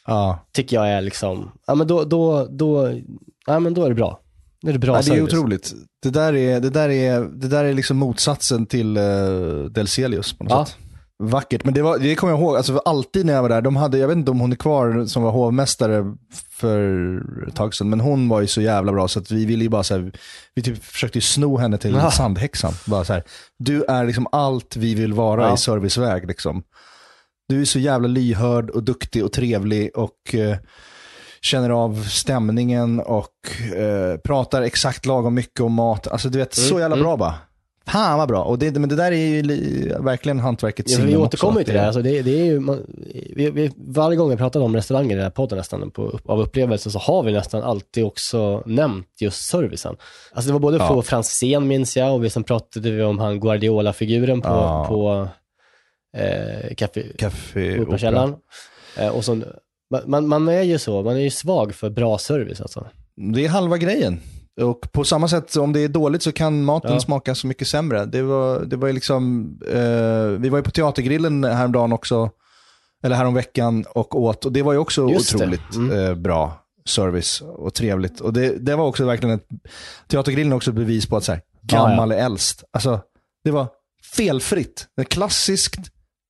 Ja. 0.06 0.46
tycker 0.52 0.76
jag 0.76 0.88
är 0.88 1.00
liksom, 1.00 1.50
ja 1.66 1.74
men 1.74 1.86
då, 1.86 2.04
då, 2.04 2.46
då, 2.50 3.00
ja 3.46 3.58
men 3.58 3.74
då 3.74 3.84
är 3.84 3.88
det 3.88 3.94
bra. 3.94 4.20
Då 4.62 4.68
är 4.68 4.72
det 4.72 4.78
bra 4.78 4.96
Ja, 4.96 5.02
det 5.14 5.18
är 5.18 5.22
otroligt. 5.24 5.72
Det 6.02 6.10
där 6.10 6.34
är, 6.34 6.60
det 6.60 6.70
där 6.70 6.88
är, 6.88 7.20
det 7.20 7.48
där 7.48 7.64
är 7.64 7.74
liksom 7.74 7.96
motsatsen 7.96 8.66
till 8.66 8.96
uh, 8.98 9.64
Delselius 9.64 10.32
på 10.32 10.44
något 10.44 10.50
Ja. 10.52 10.64
sätt. 10.66 10.76
Vackert, 11.24 11.64
men 11.64 11.74
det, 11.74 11.82
var, 11.82 11.98
det 11.98 12.14
kommer 12.14 12.32
jag 12.32 12.40
ihåg, 12.40 12.56
alltså 12.56 12.78
alltid 12.78 13.26
när 13.26 13.32
jag 13.32 13.42
var 13.42 13.48
där, 13.48 13.62
de 13.62 13.76
hade, 13.76 13.98
jag 13.98 14.08
vet 14.08 14.16
inte 14.16 14.30
om 14.30 14.40
hon 14.40 14.52
är 14.52 14.56
kvar 14.56 15.06
som 15.06 15.22
var 15.22 15.30
hovmästare 15.30 16.14
för 16.50 16.78
ett 17.48 17.54
tag 17.54 17.74
sedan, 17.74 17.88
men 17.90 18.00
hon 18.00 18.28
var 18.28 18.40
ju 18.40 18.46
så 18.46 18.60
jävla 18.60 18.92
bra 18.92 19.08
så 19.08 19.18
att 19.18 19.30
vi 19.30 19.44
ville 19.44 19.62
ju 19.64 19.68
bara 19.70 19.82
så 19.82 19.94
här, 19.94 20.12
vi 20.54 20.62
typ 20.62 20.84
försökte 20.84 21.18
ju 21.18 21.22
sno 21.22 21.56
henne 21.56 21.78
till 21.78 21.94
Ja. 21.94 22.10
sandhäxan. 22.10 22.72
Bara 22.86 23.04
så 23.04 23.12
här, 23.12 23.22
du 23.58 23.84
är 23.84 24.04
liksom 24.04 24.26
allt 24.32 24.76
vi 24.76 24.94
vill 24.94 25.12
vara 25.12 25.42
Ja. 25.42 25.54
i 25.54 25.56
serviceväg 25.56 26.26
liksom. 26.26 26.62
Du 27.48 27.60
är 27.60 27.64
så 27.64 27.78
jävla 27.78 28.08
lyhörd 28.08 28.70
och 28.70 28.82
duktig 28.82 29.24
och 29.24 29.32
trevlig 29.32 29.90
och 29.96 30.34
eh, 30.34 30.56
känner 31.40 31.70
av 31.70 32.02
stämningen 32.04 33.00
och 33.00 33.28
eh, 33.76 34.16
pratar 34.16 34.62
exakt 34.62 35.06
lagom 35.06 35.34
mycket 35.34 35.60
om 35.60 35.72
mat. 35.72 36.06
Alltså 36.06 36.28
du 36.28 36.38
vet, 36.38 36.54
så 36.54 36.74
Mm, 36.74 36.80
jävla 36.80 36.96
mm. 36.96 37.04
bra 37.04 37.16
bara. 37.16 37.34
Fan 37.86 38.18
vad 38.18 38.28
bra. 38.28 38.42
Och 38.42 38.58
det, 38.58 38.78
men 38.78 38.88
det 38.88 38.96
där 38.96 39.12
är 39.12 39.16
ju 39.16 39.42
li, 39.42 39.92
verkligen 40.00 40.40
hantverkets 40.40 40.98
Ja, 40.98 41.04
vi 41.04 41.16
återkommer 41.16 41.58
ju 41.60 41.64
till 41.64 41.74
det. 41.74 41.80
här. 41.80 41.86
Alltså 41.86 42.02
det, 42.02 42.22
det 42.22 42.40
är 42.40 42.44
ju, 42.44 42.60
man, 42.60 42.86
vi, 43.36 43.50
vi, 43.50 43.70
varje 43.76 44.16
gång 44.16 44.30
vi 44.30 44.36
pratar 44.36 44.60
om 44.60 44.76
restauranger 44.76 45.10
i 45.12 45.14
den 45.14 45.22
här 45.22 45.30
podden 45.30 45.58
nästan, 45.58 45.90
på, 45.90 46.18
av 46.26 46.40
upplevelser, 46.40 46.90
så 46.90 46.98
har 46.98 47.22
vi 47.22 47.32
nästan 47.32 47.62
alltid 47.62 48.04
också 48.04 48.62
nämnt 48.66 49.06
just 49.20 49.46
servicen. 49.46 49.96
Alltså 50.32 50.48
det 50.48 50.52
var 50.52 50.60
både 50.60 50.76
Ja. 50.76 50.88
på 50.88 51.02
Franzén 51.02 51.68
minns 51.68 51.96
jag, 51.96 52.14
och 52.14 52.24
vi 52.24 52.30
sen 52.30 52.44
pratade 52.44 52.90
vi 52.90 53.02
om 53.02 53.18
han 53.18 53.40
Guardiola-figuren 53.40 54.40
på, 54.40 54.48
Ja. 54.48 54.84
på 54.88 55.28
eh, 56.18 56.74
Café, 56.74 57.02
Café 57.18 57.70
Opera. 57.72 57.82
Operakällaren. 57.82 58.34
Eh, 58.98 59.08
och 59.08 59.24
så, 59.24 59.34
man, 59.90 60.02
man, 60.06 60.28
man 60.28 60.48
är 60.48 60.62
ju 60.62 60.78
så, 60.78 61.02
man 61.02 61.16
är 61.16 61.20
ju 61.20 61.30
svag 61.30 61.74
för 61.74 61.90
bra 61.90 62.18
service 62.18 62.60
alltså. 62.60 62.86
Det 63.34 63.44
är 63.44 63.48
halva 63.48 63.78
grejen. 63.78 64.20
Och 64.60 64.92
på 64.92 65.04
samma 65.04 65.28
sätt, 65.28 65.56
om 65.56 65.72
det 65.72 65.80
är 65.80 65.88
dåligt 65.88 66.22
så 66.22 66.32
kan 66.32 66.64
maten 66.64 66.92
Ja. 66.92 67.00
smaka 67.00 67.34
så 67.34 67.46
mycket 67.46 67.68
sämre. 67.68 68.04
Det 68.04 68.22
var, 68.22 68.60
det 68.60 68.76
var 68.76 68.92
liksom, 68.92 69.50
eh, 69.68 70.40
vi 70.40 70.48
var 70.48 70.58
ju 70.58 70.62
på 70.62 70.70
Teatergrillen 70.70 71.44
häromdagen 71.44 71.92
också, 71.92 72.30
eller 73.04 73.16
häromveckan 73.16 73.84
och 73.94 74.20
åt. 74.20 74.44
Och 74.44 74.52
det 74.52 74.62
var 74.62 74.72
ju 74.72 74.78
också 74.78 75.08
Just 75.08 75.34
otroligt 75.34 75.74
Mm. 75.76 75.98
eh, 75.98 76.14
bra 76.14 76.58
service 76.84 77.40
och 77.40 77.74
trevligt. 77.74 78.20
Och 78.20 78.32
det, 78.32 78.56
det 78.58 78.76
var 78.76 78.84
också 78.86 79.04
verkligen 79.04 79.34
ett, 79.36 79.46
Teatergrillen 80.08 80.52
är 80.52 80.56
också 80.56 80.72
bevis 80.72 81.06
på 81.06 81.16
att 81.16 81.24
så 81.24 81.32
här, 81.32 81.40
Ja, 81.68 81.78
gammal 81.86 82.12
är 82.12 82.16
äldst. 82.16 82.64
Alltså, 82.72 83.00
det 83.44 83.50
var 83.50 83.66
felfritt. 84.16 84.86
Det 84.96 85.04
klassiskt, 85.04 85.80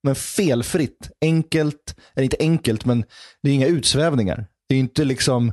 men 0.03 0.15
felfritt. 0.15 1.11
Enkelt, 1.21 1.97
eller 2.15 2.25
inte 2.25 2.37
enkelt, 2.41 2.85
men 2.85 3.05
det 3.43 3.51
är 3.51 3.55
inga 3.55 3.67
utsvävningar. 3.67 4.47
Det 4.69 4.75
är 4.75 4.79
inte 4.79 5.05
liksom 5.05 5.53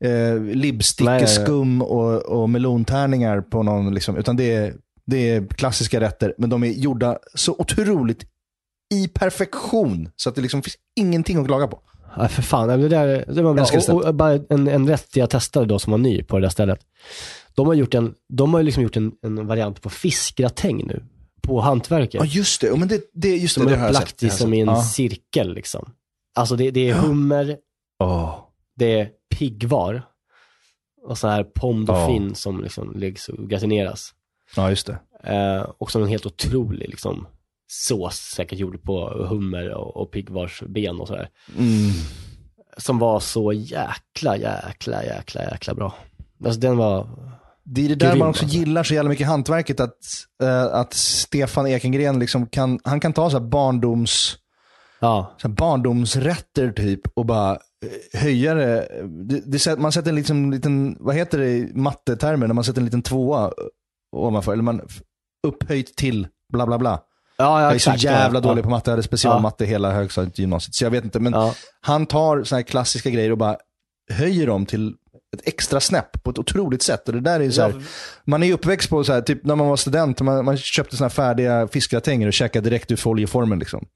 eh, 0.00 0.40
libbstickeskum 0.40 1.82
och, 1.82 2.22
och 2.22 2.50
melontärningar 2.50 3.40
på 3.40 3.62
någon, 3.62 3.94
liksom, 3.94 4.16
utan 4.16 4.36
det 4.36 4.54
är, 4.54 4.74
det 5.06 5.30
är 5.30 5.46
klassiska 5.46 6.00
rätter, 6.00 6.34
men 6.38 6.50
de 6.50 6.64
är 6.64 6.68
gjorda 6.68 7.18
så 7.34 7.56
otroligt 7.58 8.24
i 8.94 9.08
perfektion, 9.08 10.08
så 10.16 10.28
att 10.28 10.34
det 10.34 10.42
liksom 10.42 10.62
finns 10.62 10.76
ingenting 10.96 11.38
att 11.38 11.46
klaga 11.46 11.66
på. 11.66 11.80
Ja, 12.16 12.28
för 12.28 12.42
fan. 12.42 12.68
Det, 12.80 12.88
där, 12.88 13.24
det 13.28 13.42
var 13.42 13.54
bra. 13.54 13.94
Och, 13.94 14.04
och 14.04 14.14
bara 14.14 14.38
en, 14.50 14.68
en 14.68 14.88
rätt 14.88 15.16
jag 15.16 15.30
testade 15.30 15.66
då 15.66 15.78
som 15.78 15.90
var 15.90 15.98
ny 15.98 16.22
på 16.22 16.36
det 16.38 16.44
där 16.44 16.48
stället. 16.48 16.80
De 17.54 17.66
har, 17.66 17.74
gjort 17.74 17.94
en, 17.94 18.14
de 18.28 18.54
har 18.54 18.62
liksom 18.62 18.82
gjort 18.82 18.96
en, 18.96 19.12
en 19.22 19.46
variant 19.46 19.82
på 19.82 19.90
fiskgratäng 19.90 20.86
nu. 20.86 21.02
På 21.42 21.60
hantverket. 21.60 22.14
Ja, 22.14 22.24
just 22.24 22.60
det. 22.60 22.76
Men 22.76 22.88
det, 22.88 23.00
det, 23.12 23.36
just 23.36 23.54
det, 23.54 23.60
som 23.60 23.70
det 23.70 23.76
har 23.76 23.88
upplagt 23.88 24.22
i 24.22 24.26
Det 24.26 24.32
har 24.32 24.32
jag 24.32 24.40
som 24.40 24.54
i 24.54 24.60
en. 24.60 24.66
Ja. 24.66 24.82
cirkel 24.82 25.54
liksom. 25.54 25.90
Alltså 26.34 26.56
det, 26.56 26.70
det 26.70 26.90
är 26.90 26.94
hummer, 26.94 27.56
Åh. 28.04 28.38
det 28.76 29.00
är 29.00 29.08
piggvar 29.38 30.02
och 31.02 31.18
så 31.18 31.28
här 31.28 31.44
pomme 31.44 31.84
Ja. 31.88 32.34
som 32.34 32.62
liksom 32.62 32.92
läggs 32.96 33.28
och 33.28 33.50
gratineras. 33.50 34.10
ja, 34.56 34.70
just 34.70 34.86
det. 34.86 34.98
Eh, 35.34 35.70
och 35.78 35.90
så 35.90 36.02
en 36.02 36.08
helt 36.08 36.26
otrolig 36.26 36.88
liksom 36.88 37.26
sås 37.68 38.16
säkert 38.16 38.58
gjord 38.58 38.82
på 38.82 39.26
hummer 39.28 39.70
och, 39.70 39.96
och 39.96 40.10
piggvarsben 40.10 41.00
och 41.00 41.08
sådär. 41.08 41.28
Mm. 41.58 41.90
Som 42.78 42.98
var 42.98 43.20
så 43.20 43.52
jäkla, 43.52 44.36
jäkla, 44.36 45.04
jäkla, 45.04 45.42
jäkla 45.44 45.74
bra. 45.74 45.94
Alltså 46.44 46.60
den 46.60 46.76
var, 46.76 47.08
Det 47.64 47.84
är 47.84 47.88
det 47.88 47.94
där 47.94 48.10
Grym, 48.10 48.18
man 48.18 48.28
också 48.28 48.44
alltså. 48.44 48.58
gillar 48.58 48.82
så 48.82 48.94
jävla 48.94 49.08
mycket 49.10 49.26
hantverket, 49.26 49.80
att, 49.80 49.98
eh, 50.42 50.64
att 50.64 50.94
Stefan 50.94 51.66
Ekengren 51.66 52.18
liksom 52.18 52.46
kan, 52.46 52.80
han 52.84 53.00
kan 53.00 53.12
ta 53.12 53.30
så 53.30 53.38
här 53.38 53.46
barndoms, 53.46 54.38
ja, 55.00 55.34
så 55.42 55.48
barndomsrätter 55.48 56.72
typ 56.72 57.00
och 57.14 57.26
bara 57.26 57.58
höja 58.12 58.54
det. 58.54 58.88
det, 59.46 59.78
man 59.78 59.92
sätter 59.92 60.08
en 60.08 60.14
liksom, 60.16 60.50
liten, 60.52 60.96
vad 61.00 61.14
heter 61.14 61.38
det 61.38 61.48
i 61.48 61.72
mattetermer, 61.74 62.46
när 62.46 62.54
man 62.54 62.64
sätter 62.64 62.80
en 62.80 62.84
liten 62.84 63.02
tvåa 63.02 63.52
ovanför, 64.16 64.52
eller 64.52 64.62
man 64.62 64.80
upphöjt 65.46 65.96
till 65.96 66.28
bla 66.52 66.66
bla 66.66 66.78
bla. 66.78 66.90
ja, 67.36 67.44
ja 67.44 67.62
jag 67.62 67.74
är 67.74 67.78
så 67.78 67.90
exakt. 67.90 68.02
jävla 68.02 68.36
ja, 68.38 68.42
dålig 68.42 68.64
på 68.64 68.70
matte, 68.70 68.90
jag 68.90 68.92
hade 68.92 69.02
specialmatte 69.02 69.64
Ja. 69.64 69.68
hela 69.70 69.92
högstadiet 69.92 70.38
gymnasiet, 70.38 70.74
så 70.74 70.84
jag 70.84 70.90
vet 70.90 71.04
inte. 71.04 71.20
Men 71.20 71.34
han 71.80 72.06
tar 72.06 72.44
såna 72.44 72.56
här 72.58 72.62
klassiska 72.62 73.10
grejer 73.10 73.30
och 73.32 73.38
bara 73.38 73.56
höjer 74.12 74.46
dem 74.46 74.66
till 74.66 74.94
ett 75.36 75.48
extra 75.48 75.80
snäpp 75.80 76.22
på 76.22 76.30
ett 76.30 76.38
otroligt 76.38 76.82
sätt. 76.82 77.08
Och 77.08 77.14
det 77.14 77.20
där 77.20 77.40
är 77.40 77.50
så 77.50 77.62
här, 77.62 77.70
Ja, 77.70 77.80
man 78.24 78.42
är 78.42 78.46
ju 78.46 78.52
uppväxt 78.52 78.90
på 78.90 79.04
så 79.04 79.12
här, 79.12 79.20
typ 79.20 79.44
när 79.44 79.56
man 79.56 79.68
var 79.68 79.76
student, 79.76 80.20
man, 80.20 80.44
man 80.44 80.56
köpte 80.56 80.96
såna 80.96 81.10
färdiga 81.10 81.68
fiskgratänger 81.68 82.26
och 82.26 82.32
käkade 82.32 82.70
direkt 82.70 82.90
ur 82.90 82.96
folieformen. 82.96 83.58
Liksom. 83.58 83.86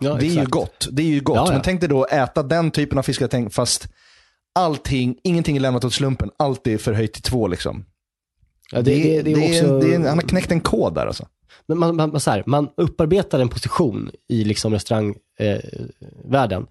Ja, 0.00 0.14
det 0.14 0.26
är 0.26 0.30
ju 0.30 0.46
gott. 0.46 0.88
Det 0.92 1.02
är 1.02 1.06
ju 1.06 1.20
gott. 1.20 1.36
Ja. 1.36 1.52
Men 1.52 1.62
tänk 1.62 1.80
dig 1.80 1.88
då 1.88 2.06
äta 2.06 2.42
den 2.42 2.70
typen 2.70 2.98
av 2.98 3.02
fiskgratäng 3.02 3.50
fast 3.50 3.88
allting, 4.54 5.16
ingenting 5.24 5.56
är 5.56 5.60
lämnat 5.60 5.84
åt 5.84 5.94
slumpen. 5.94 6.30
Allt 6.38 6.66
är 6.66 6.78
förhöjt 6.78 7.12
till 7.12 7.22
två 7.22 7.48
liksom. 7.48 7.84
Ja, 8.72 8.82
det, 8.82 9.02
det, 9.02 9.22
det, 9.22 9.32
är 9.32 9.34
det 9.34 9.62
också... 9.62 9.88
är, 9.88 9.98
han 9.98 10.18
har 10.18 10.28
knäckt 10.28 10.52
en 10.52 10.60
kod 10.60 10.94
där 10.94 11.06
alltså. 11.06 11.26
Men 11.66 11.78
man, 11.78 11.96
man, 11.96 12.10
man, 12.10 12.20
så 12.20 12.30
här, 12.30 12.42
man 12.46 12.68
upparbetar 12.76 13.40
en 13.40 13.48
position 13.48 14.10
i 14.28 14.44
liksom 14.44 14.72
restaurangvärlden 14.72 16.62
eh, 16.62 16.68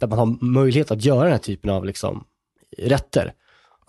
där 0.00 0.06
man 0.06 0.18
har 0.18 0.44
möjlighet 0.44 0.90
att 0.90 1.04
göra 1.04 1.22
den 1.22 1.32
här 1.32 1.38
typen 1.38 1.70
av 1.70 1.84
liksom, 1.84 2.24
rätter. 2.78 3.32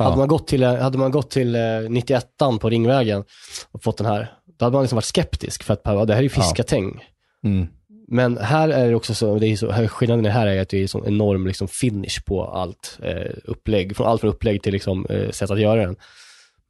Ja. 0.02 0.10
Hade 0.10 0.18
man 0.18 0.28
gått 0.28 0.48
till, 0.48 0.64
eh, 0.64 0.76
hade 0.76 0.98
man 0.98 1.12
gått 1.12 1.30
till 1.30 1.56
eh, 1.56 1.62
91 1.90 2.26
på 2.62 2.70
Ringvägen 2.70 3.24
och 3.72 3.84
fått 3.84 3.98
den 3.98 4.08
här, 4.08 4.34
då 4.60 4.66
hade 4.66 4.74
man 4.74 4.84
liksom 4.84 4.96
varit 4.96 5.06
skeptisk 5.06 5.64
för 5.64 5.74
att 5.74 5.82
ja, 5.84 6.06
det 6.06 6.14
här 6.14 6.20
är 6.20 6.24
ju 6.24 6.30
fiskatäng. 6.30 7.04
Mm. 7.44 7.68
Men 8.08 8.38
här 8.38 8.70
är 8.70 8.90
det 8.90 8.96
också 8.96 9.14
så, 9.14 9.40
det 9.40 9.48
är 9.48 9.56
så 9.56 9.72
här, 9.72 9.88
skillnaden 9.88 10.26
här 10.26 10.48
är 10.48 10.62
att 10.62 10.70
det 10.70 10.84
är 10.84 10.88
så 10.88 11.06
enorm 11.06 11.48
liksom, 11.48 11.68
finish 11.68 12.26
på 12.26 12.46
allt 12.46 13.00
eh, 13.04 13.32
upplägg, 13.46 13.96
från 13.98 14.08
allt 14.08 14.22
från 14.22 14.30
upplägg 14.30 14.64
till 14.64 14.74
liksom, 14.74 15.06
eh, 15.10 15.30
sätt 15.30 15.52
att 15.52 15.60
göra 15.60 15.82
den. 15.82 15.96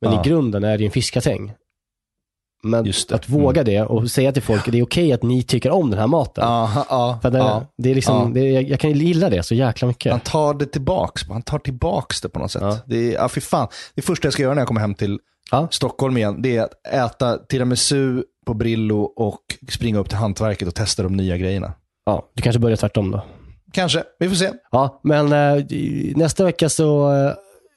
Men 0.01 0.13
Ja. 0.13 0.21
i 0.21 0.29
grunden 0.29 0.63
är 0.63 0.77
det 0.77 0.81
ju 0.81 0.85
en 0.85 0.91
fiskatäng. 0.91 1.53
Men 2.63 2.93
att 3.11 3.29
våga 3.29 3.63
det 3.63 3.81
och 3.81 4.11
säga 4.11 4.31
till 4.31 4.41
folk 4.43 4.67
att 4.67 4.71
det 4.71 4.79
är 4.79 4.83
okej 4.83 5.13
att 5.13 5.23
ni 5.23 5.43
tycker 5.43 5.71
om 5.71 5.89
den 5.89 5.99
här 5.99 6.07
maten. 6.07 6.43
Aha, 6.43 6.85
ja, 6.89 7.19
För 7.21 7.31
det, 7.31 7.37
ja. 7.37 7.65
det 7.77 7.91
är 7.91 7.95
liksom, 7.95 8.33
det, 8.33 8.49
jag, 8.49 8.63
jag 8.63 8.79
kan 8.79 8.91
gilla 8.91 9.29
det 9.29 9.43
så 9.43 9.55
jäkla 9.55 9.87
mycket. 9.87 10.11
Han 10.11 10.19
tar 10.19 10.53
det 10.53 10.65
tillbaks. 10.65 11.27
Han 11.29 11.41
tar 11.41 11.59
tillbaks 11.59 12.21
det 12.21 12.29
på 12.29 12.39
något 12.39 12.51
sätt. 12.51 12.61
Ja. 12.61 12.77
Det 12.85 12.95
är, 12.95 13.13
ja, 13.13 13.29
fy 13.29 13.41
fan. 13.41 13.67
Det 13.95 14.01
första 14.01 14.25
jag 14.25 14.33
ska 14.33 14.43
göra 14.43 14.53
när 14.53 14.61
jag 14.61 14.67
kommer 14.67 14.81
hem 14.81 14.95
till 14.95 15.19
Ja. 15.51 15.67
Stockholm 15.71 16.17
igen, 16.17 16.41
det 16.41 16.57
är 16.57 16.63
att 16.63 16.87
äta 16.93 17.37
tiramisu 17.37 18.23
på 18.45 18.53
Brillo 18.53 19.01
och 19.01 19.41
springa 19.69 19.99
upp 19.99 20.09
till 20.09 20.17
hantverket 20.17 20.67
och 20.67 20.75
testa 20.75 21.03
de 21.03 21.15
nya 21.17 21.37
grejerna. 21.37 21.73
Ja, 22.05 22.31
du 22.35 22.41
kanske 22.41 22.59
börjar 22.59 22.77
tvärtom 22.77 23.11
då. 23.11 23.21
Kanske, 23.73 24.03
vi 24.19 24.29
får 24.29 24.35
se. 24.35 24.49
Ja, 24.71 24.99
men 25.03 25.33
eh, 25.33 25.65
nästa 26.15 26.43
vecka 26.45 26.69
så 26.69 27.13
eh, 27.13 27.33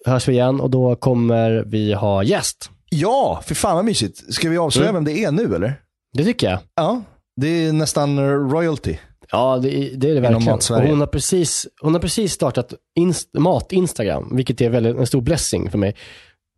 hörs 0.07 0.29
vi 0.29 0.33
igen 0.33 0.61
och 0.61 0.71
då 0.71 0.97
kommer 0.97 1.65
vi 1.67 1.93
ha 1.93 2.23
gäst. 2.23 2.71
Ja, 2.95 3.41
för 3.45 3.55
fan 3.55 3.77
vad 3.77 3.85
mysigt. 3.85 4.35
Ska 4.35 4.49
vi 4.49 4.59
avslöja 4.59 4.89
Mm. 4.91 5.05
vem 5.05 5.15
det 5.15 5.25
är 5.25 5.33
nu 5.33 5.55
eller? 5.55 5.81
Det 6.13 6.25
tycker 6.25 6.51
jag. 6.51 6.59
Ja, 6.75 7.03
det 7.37 7.49
är 7.49 7.73
nästan 7.73 8.21
royalty. 8.51 8.97
Ja, 9.31 9.59
det, 9.63 9.77
är- 9.79 9.97
det 9.97 10.11
är 10.11 10.15
det 10.15 10.21
verkligen. 10.21 10.53
Och 10.83 10.89
hon, 10.89 11.01
har 11.01 11.07
precis, 11.07 11.67
hon 11.83 11.93
har 11.95 12.01
precis 12.01 12.33
startat 12.33 12.75
inst, 12.99 13.29
mat-Instagram, 13.39 14.37
vilket 14.37 14.61
är 14.61 14.71
väldigt, 14.71 14.97
en 14.97 15.07
stor 15.07 15.21
blessing 15.21 15.71
för 15.71 15.79
mig. 15.79 15.95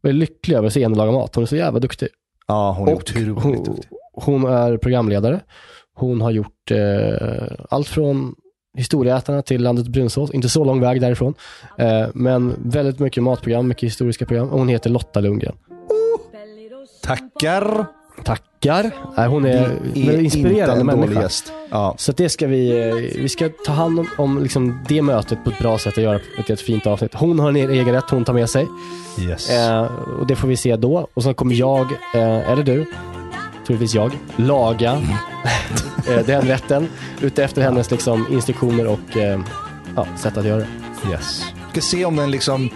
Jag 0.02 0.08
är 0.10 0.14
lycklig 0.14 0.56
över 0.56 0.66
att 0.66 0.72
se 0.72 0.82
henne 0.82 0.96
laga 0.96 1.12
mat. 1.12 1.34
Hon 1.34 1.42
är 1.44 1.48
så 1.48 1.56
jävla 1.56 1.80
duktig. 1.80 2.08
Ja, 2.46 2.72
hon 2.78 2.88
är 2.88 2.92
Och 2.92 2.98
otroligt 2.98 3.42
hon, 3.42 3.52
duktig. 3.64 3.88
hon 4.12 4.44
är 4.46 4.76
programledare. 4.76 5.40
Hon 5.94 6.20
har 6.20 6.30
gjort 6.30 6.70
eh, 6.70 7.46
allt 7.70 7.88
från 7.88 8.34
Historieätarna 8.78 9.42
till 9.42 9.62
Landet 9.62 9.88
Brunsås. 9.88 10.30
Inte 10.30 10.48
så 10.48 10.64
lång 10.64 10.80
väg 10.80 11.00
därifrån. 11.00 11.34
Eh, 11.78 12.06
men 12.14 12.54
väldigt 12.64 12.98
mycket 12.98 13.22
matprogram, 13.22 13.68
mycket 13.68 13.82
historiska 13.82 14.26
program. 14.26 14.48
Och 14.48 14.58
hon 14.58 14.68
heter 14.68 14.90
Lotta 14.90 15.20
Lundgren. 15.20 15.54
Tackar. 17.06 17.86
Tackar. 18.24 18.90
Nej, 19.16 19.28
hon 19.28 19.44
är, 19.44 19.50
Det 19.50 19.58
är 19.60 19.66
väldigt 19.66 20.04
inte 20.06 20.38
inspirerande 20.38 20.80
en 20.80 20.86
människa. 20.86 21.22
gäst. 21.22 21.52
Ja. 21.70 21.94
Så 21.98 22.12
det 22.12 22.28
ska 22.28 22.46
vi, 22.46 22.88
eh, 22.88 22.94
vi 23.22 23.28
ska 23.28 23.48
ta 23.66 23.72
hand 23.72 23.98
om, 24.00 24.08
om 24.18 24.42
liksom 24.42 24.84
det 24.88 25.02
mötet 25.02 25.44
på 25.44 25.50
ett 25.50 25.58
bra 25.58 25.78
sätt 25.78 25.96
och 25.96 26.02
göra 26.02 26.20
ett, 26.38 26.50
ett 26.50 26.60
fint 26.60 26.86
avsnitt. 26.86 27.14
Hon 27.14 27.38
har 27.38 27.48
en 27.48 27.56
egen 27.56 27.92
rätt 27.92 28.04
hon 28.10 28.24
tar 28.24 28.32
med 28.32 28.50
sig. 28.50 28.66
Yes. 29.20 29.50
Eh, 29.50 29.82
och 30.20 30.26
det 30.26 30.36
får 30.36 30.48
vi 30.48 30.56
se 30.56 30.76
då. 30.76 31.08
Och 31.14 31.22
sen 31.22 31.34
kommer 31.34 31.54
jag, 31.54 31.92
eh, 32.14 32.50
eller 32.50 32.62
du, 32.62 32.86
troligtvis 33.66 33.94
jag, 33.94 34.18
laga 34.36 34.92
eh, 36.08 36.26
den 36.26 36.42
rätten 36.42 36.88
utefter 37.20 37.62
hennes 37.62 37.90
liksom, 37.90 38.26
instruktioner 38.30 38.86
och 38.86 39.16
eh, 39.16 39.40
ja, 39.96 40.06
sätt 40.16 40.36
att 40.36 40.44
göra 40.44 40.58
det. 40.58 41.10
Yes. 41.10 41.42
Ska 41.72 41.80
se 41.80 42.04
om 42.04 42.16
den 42.16 42.30
liksom... 42.30 42.70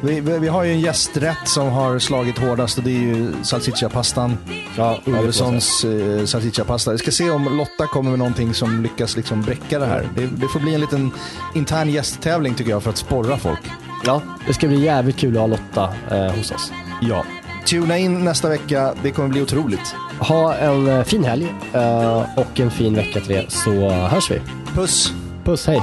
Vi, 0.00 0.20
vi 0.20 0.48
har 0.48 0.64
ju 0.64 0.72
en 0.72 0.80
gästrätt 0.80 1.48
som 1.48 1.68
har 1.68 1.98
slagit 1.98 2.38
hårdast 2.38 2.78
och 2.78 2.84
det 2.84 2.90
är 2.90 3.00
ju 3.00 3.32
salsiccia-pastan. 3.42 4.36
Ja, 4.76 4.98
Ulvessons 5.04 5.84
eh, 5.84 6.24
salsiccia-pasta. 6.24 6.92
Vi 6.92 6.98
ska 6.98 7.10
se 7.10 7.30
om 7.30 7.56
Lotta 7.56 7.86
kommer 7.86 8.10
med 8.10 8.18
någonting 8.18 8.54
som 8.54 8.82
lyckas 8.82 9.16
liksom 9.16 9.42
bräcka 9.42 9.78
det 9.78 9.86
här. 9.86 10.08
Det, 10.16 10.26
det 10.26 10.48
får 10.48 10.60
bli 10.60 10.74
en 10.74 10.80
liten 10.80 11.10
intern 11.54 11.90
gästtävling 11.90 12.54
tycker 12.54 12.70
jag 12.70 12.82
för 12.82 12.90
att 12.90 12.96
sporra 12.96 13.36
folk. 13.36 13.60
Ja, 14.04 14.22
det 14.46 14.54
ska 14.54 14.68
bli 14.68 14.84
jävligt 14.84 15.16
kul 15.16 15.36
att 15.36 15.40
ha 15.40 15.46
Lotta 15.46 15.94
eh, 16.10 16.36
hos 16.36 16.50
oss. 16.50 16.72
Ja. 17.02 17.24
Tuna 17.66 17.98
in 17.98 18.24
nästa 18.24 18.48
vecka. 18.48 18.94
Det 19.02 19.10
kommer 19.10 19.28
bli 19.28 19.42
otroligt. 19.42 19.94
Ha 20.20 20.54
en 20.54 20.88
eh, 20.88 21.04
fin 21.04 21.24
helg 21.24 21.54
eh, 21.72 22.38
och 22.38 22.60
en 22.60 22.70
fin 22.70 22.94
vecka 22.94 23.20
till 23.20 23.32
er 23.32 23.46
så 23.48 23.90
hörs 23.90 24.30
vi. 24.30 24.40
Puss! 24.74 25.12
Puss, 25.44 25.66
hej! 25.66 25.82